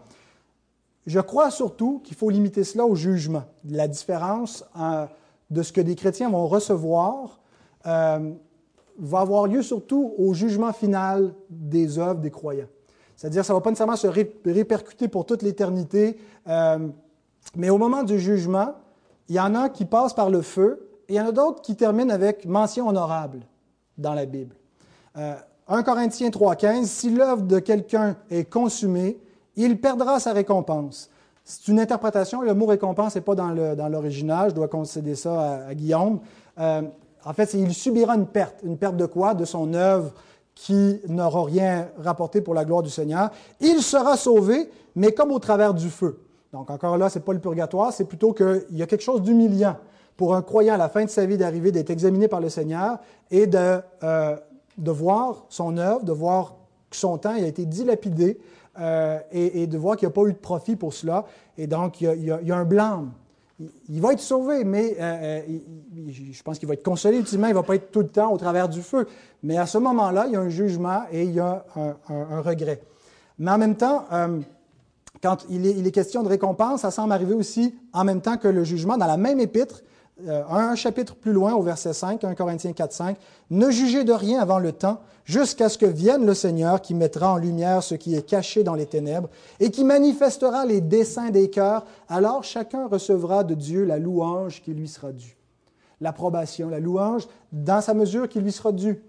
Je 1.05 1.20
crois 1.20 1.49
surtout 1.49 1.99
qu'il 2.03 2.16
faut 2.16 2.30
limiter 2.30 2.64
cela 2.64 2.86
au 2.86 2.95
jugement. 2.95 3.43
La 3.68 3.88
différence 3.88 4.64
euh, 4.80 5.05
de 5.49 5.64
ce 5.64 5.74
que 5.74 5.82
des 5.82 5.95
chrétiens 5.95 6.30
vont 6.30 6.47
recevoir 6.47 7.39
euh, 7.88 8.32
va 8.99 9.20
avoir 9.20 9.47
lieu 9.47 9.64
surtout 9.64 10.14
au 10.18 10.34
jugement 10.34 10.74
final 10.74 11.34
des 11.49 11.97
œuvres 11.97 12.20
des 12.20 12.30
croyants. 12.30 12.68
C'est-à-dire, 13.22 13.45
ça 13.45 13.53
ne 13.53 13.57
va 13.59 13.61
pas 13.61 13.69
nécessairement 13.69 13.95
se 13.95 14.07
répercuter 14.07 15.07
pour 15.07 15.28
toute 15.28 15.43
l'éternité, 15.43 16.17
euh, 16.47 16.88
mais 17.55 17.69
au 17.69 17.78
moment 17.78 18.01
du 18.01 18.19
jugement, 18.19 18.74
il 19.30 19.36
y 19.36 19.39
en 19.39 19.53
a 19.53 19.69
qui 19.69 19.86
passent 19.86 20.15
par 20.15 20.32
le 20.32 20.41
feu 20.41 20.89
et 21.07 21.13
il 21.13 21.15
y 21.17 21.22
en 21.22 21.28
a 21.28 21.32
d'autres 21.32 21.61
qui 21.61 21.76
terminent 21.76 22.11
avec 22.11 22.45
mention 22.45 22.88
honorable 22.88 23.41
dans 23.99 24.15
la 24.15 24.26
Bible. 24.26 24.55
1 25.13 25.84
Corinthiens 25.84 26.30
3,15 26.30 26.86
Si 26.86 27.11
l'œuvre 27.11 27.43
de 27.43 27.59
quelqu'un 27.59 28.15
est 28.32 28.45
consumée, 28.45 29.19
il 29.55 29.80
perdra 29.80 30.19
sa 30.19 30.34
récompense. 30.34 31.11
C'est 31.45 31.67
une 31.67 31.80
interprétation. 31.80 32.41
Le 32.41 32.55
mot 32.55 32.65
récompense 32.65 33.13
n'est 33.13 33.22
pas 33.22 33.36
dans 33.36 33.51
l'original. 33.88 34.49
Je 34.49 34.55
dois 34.55 34.67
concéder 34.67 35.13
ça 35.13 35.67
à, 35.67 35.76
Guillaume. 35.76 36.22
Euh, 36.59 36.82
en 37.24 37.34
fait, 37.34 37.53
il 37.53 37.72
subira 37.76 38.15
une 38.15 38.26
perte. 38.26 38.61
Une 38.63 38.80
perte 38.80 38.97
de 38.97 39.05
quoi? 39.05 39.36
De 39.36 39.45
son 39.45 39.76
œuvre 39.76 40.11
qui 40.56 40.99
n'aura 41.08 41.45
rien 41.45 41.88
rapporté 41.97 42.41
pour 42.41 42.54
la 42.54 42.66
gloire 42.66 42.84
du 42.84 42.89
Seigneur. 42.89 43.32
Il 43.60 43.82
sera 43.82 44.18
sauvé, 44.18 44.70
mais 44.95 45.12
comme 45.12 45.32
au 45.32 45.39
travers 45.39 45.74
du 45.74 45.89
feu. 45.89 46.20
Donc, 46.54 46.70
encore 46.70 46.97
là, 46.97 47.10
ce 47.10 47.18
n'est 47.18 47.26
pas 47.26 47.34
le 47.34 47.39
purgatoire, 47.39 47.93
c'est 47.93 48.06
plutôt 48.06 48.34
qu'il 48.34 48.66
y 48.72 48.84
a 48.84 48.86
quelque 48.86 49.04
chose 49.04 49.22
d'humiliant 49.22 49.78
pour 50.18 50.36
un 50.36 50.41
croyant 50.41 50.76
à 50.76 50.78
la 50.78 50.89
fin 50.89 51.06
de 51.06 51.10
sa 51.10 51.26
vie 51.26 51.38
d'arriver, 51.38 51.72
d'être 51.72 51.89
examiné 51.89 52.28
par 52.28 52.41
le 52.41 52.49
Seigneur 52.49 52.99
et 53.32 53.47
de, 53.47 53.80
euh, 54.04 54.36
de 54.78 54.91
voir 54.91 55.45
son 55.49 55.78
œuvre, 55.78 56.04
de 56.04 56.12
voir 56.12 56.56
son 56.91 57.18
temps 57.18 57.34
il 57.36 57.43
a 57.43 57.47
été 57.47 57.66
dilapidé 57.66 58.39
euh, 58.80 59.20
et, 59.32 59.68
de 59.68 59.78
voir 59.78 59.97
qu'il 59.97 60.08
n'y 60.08 60.12
a 60.12 60.14
pas 60.14 60.24
eu 60.24 60.34
de 60.34 60.38
profit 60.38 60.76
pour 60.76 60.93
cela. 60.93 61.26
Et 61.58 61.68
donc, 61.68 62.02
il 62.02 62.24
y 62.24 62.32
a, 62.32 62.56
un 62.56 62.66
blâme. 62.66 63.12
Il, 63.89 64.01
va 64.01 64.14
être 64.14 64.20
sauvé, 64.20 64.64
mais 64.64 64.95
euh, 64.99 65.01
euh, 65.01 65.41
je 66.09 66.41
pense 66.43 66.59
qu'il 66.59 66.68
va 66.68 66.74
être 66.74 66.84
consolé 66.84 67.18
ultimement. 67.18 67.47
Il 67.47 67.51
ne 67.51 67.55
va 67.55 67.64
pas 67.64 67.76
être 67.76 67.91
tout 67.91 67.99
le 67.99 68.07
temps 68.07 68.32
au 68.32 68.38
travers 68.38 68.70
du 68.70 68.82
feu. 68.82 69.07
Mais 69.43 69.57
à 69.57 69.66
ce 69.66 69.78
moment-là, 69.78 70.26
il 70.28 70.34
y 70.34 70.36
a 70.36 70.39
un 70.39 70.49
jugement 70.49 71.03
et 71.12 71.24
il 71.24 71.34
y 71.34 71.39
a 71.39 71.66
un, 72.09 72.41
regret. 72.41 72.82
Mais 73.39 73.51
en 73.51 73.57
même 73.57 73.76
temps, 73.76 74.05
quand 75.22 75.45
il 75.49 75.66
est, 75.66 75.72
il 75.72 75.86
est, 75.88 75.91
question 75.91 76.24
de 76.24 76.30
récompense, 76.30 76.82
ça 76.82 76.91
semble 76.91 77.14
arriver 77.14 77.34
aussi 77.34 77.76
en 77.93 78.03
même 78.03 78.22
temps 78.22 78.38
que 78.38 78.47
le 78.47 78.64
jugement 78.64 78.97
dans 78.97 79.07
la 79.07 79.18
même 79.18 79.39
épître. 79.39 79.82
Euh, 80.28 80.43
un 80.49 80.76
chapitre 80.76 81.15
plus 81.15 81.34
loin, 81.34 81.53
au 81.53 81.61
verset 81.61 81.93
5, 81.93 82.24
1 82.24 82.36
Corinthiens 82.36 82.74
4, 82.74 82.91
5, 82.91 83.17
Ne 83.49 83.72
jugez 83.72 84.03
de 84.03 84.13
rien 84.13 84.39
avant 84.39 84.59
le 84.59 84.72
temps, 84.72 84.99
jusqu'à 85.26 85.69
ce 85.69 85.78
que 85.78 85.86
vienne 85.86 86.26
le 86.26 86.34
Seigneur 86.34 86.82
qui 86.82 86.93
mettra 86.93 87.34
en 87.34 87.38
lumière 87.38 87.82
ce 87.82 87.95
qui 87.95 88.15
est 88.15 88.28
caché 88.28 88.63
dans 88.63 88.76
les 88.76 88.86
ténèbres 88.86 89.30
et 89.59 89.72
qui 89.72 89.84
manifestera 89.84 90.65
les 90.65 90.82
desseins 90.82 91.30
des 91.30 91.49
cœurs. 91.49 91.86
Alors 92.09 92.43
chacun 92.43 92.88
recevra 92.88 93.43
de 93.43 93.55
Dieu 93.55 93.84
la 93.86 93.97
louange 93.97 94.61
qui 94.61 94.74
lui 94.74 94.88
sera 94.88 95.11
due. 95.11 95.38
L'approbation, 96.01 96.69
la 96.69 96.80
louange 96.80 97.28
dans 97.51 97.82
sa 97.82 97.93
mesure 97.93 98.28
qui 98.28 98.39
lui 98.39 98.51
sera 98.51 98.72
due. 98.72 99.01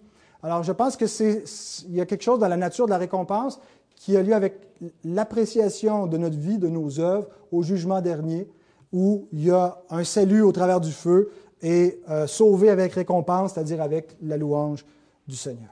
Alors 0.43 0.63
je 0.63 0.73
pense 0.73 0.97
que 0.97 1.07
c'est, 1.07 1.45
il 1.89 1.97
y 1.97 2.01
a 2.01 2.07
quelque 2.07 2.23
chose 2.23 2.39
dans 2.39 2.49
la 2.49 2.57
nature 2.57 2.87
de 2.87 2.91
la 2.91 2.99
récompense 2.99 3.61
qui 3.97 4.17
a 4.17 4.23
lieu 4.23 4.35
avec 4.35 4.55
l'appréciation 5.05 6.07
de 6.07 6.19
notre 6.19 6.37
vie, 6.37 6.59
de 6.59 6.69
nos 6.69 7.01
œuvres, 7.01 7.29
au 7.53 7.63
jugement 7.63 8.01
dernier 8.01 8.49
où 8.93 9.29
il 9.33 9.45
y 9.45 9.51
a 9.51 9.79
un 9.91 10.05
salut 10.05 10.43
au 10.43 10.53
travers 10.53 10.81
du 10.81 10.93
feu 10.93 11.31
et 11.63 12.01
euh, 12.11 12.27
sauvé 12.27 12.71
avec 12.71 12.93
récompense, 12.93 13.55
c'est-à-dire 13.55 13.81
avec 13.81 14.17
la 14.23 14.37
louange 14.37 14.85
du 15.27 15.37
Seigneur. 15.37 15.71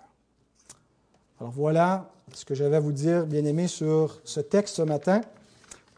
Alors 1.40 1.52
voilà 1.52 2.10
ce 2.32 2.44
que 2.44 2.54
j'avais 2.54 2.76
à 2.76 2.80
vous 2.80 2.92
dire, 2.92 3.26
bien-aimés, 3.26 3.66
sur 3.66 4.20
ce 4.24 4.40
texte 4.40 4.76
ce 4.76 4.82
matin. 4.82 5.20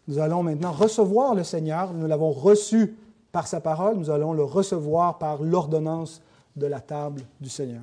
Nous 0.09 0.19
allons 0.19 0.43
maintenant 0.43 0.73
recevoir 0.73 1.35
le 1.35 1.45
Seigneur. 1.45 1.93
Nous 1.93 2.07
l'avons 2.07 2.31
reçu 2.31 2.97
par 3.31 3.47
sa 3.47 3.61
parole. 3.61 3.97
Nous 3.97 4.11
allons 4.11 4.33
le 4.33 4.45
recevoir 4.45 5.19
par 5.19 5.43
l'ordonnance 5.43 6.23
de 6.57 6.67
la 6.67 6.81
table 6.81 7.23
du 7.41 7.49
Seigneur. 7.49 7.83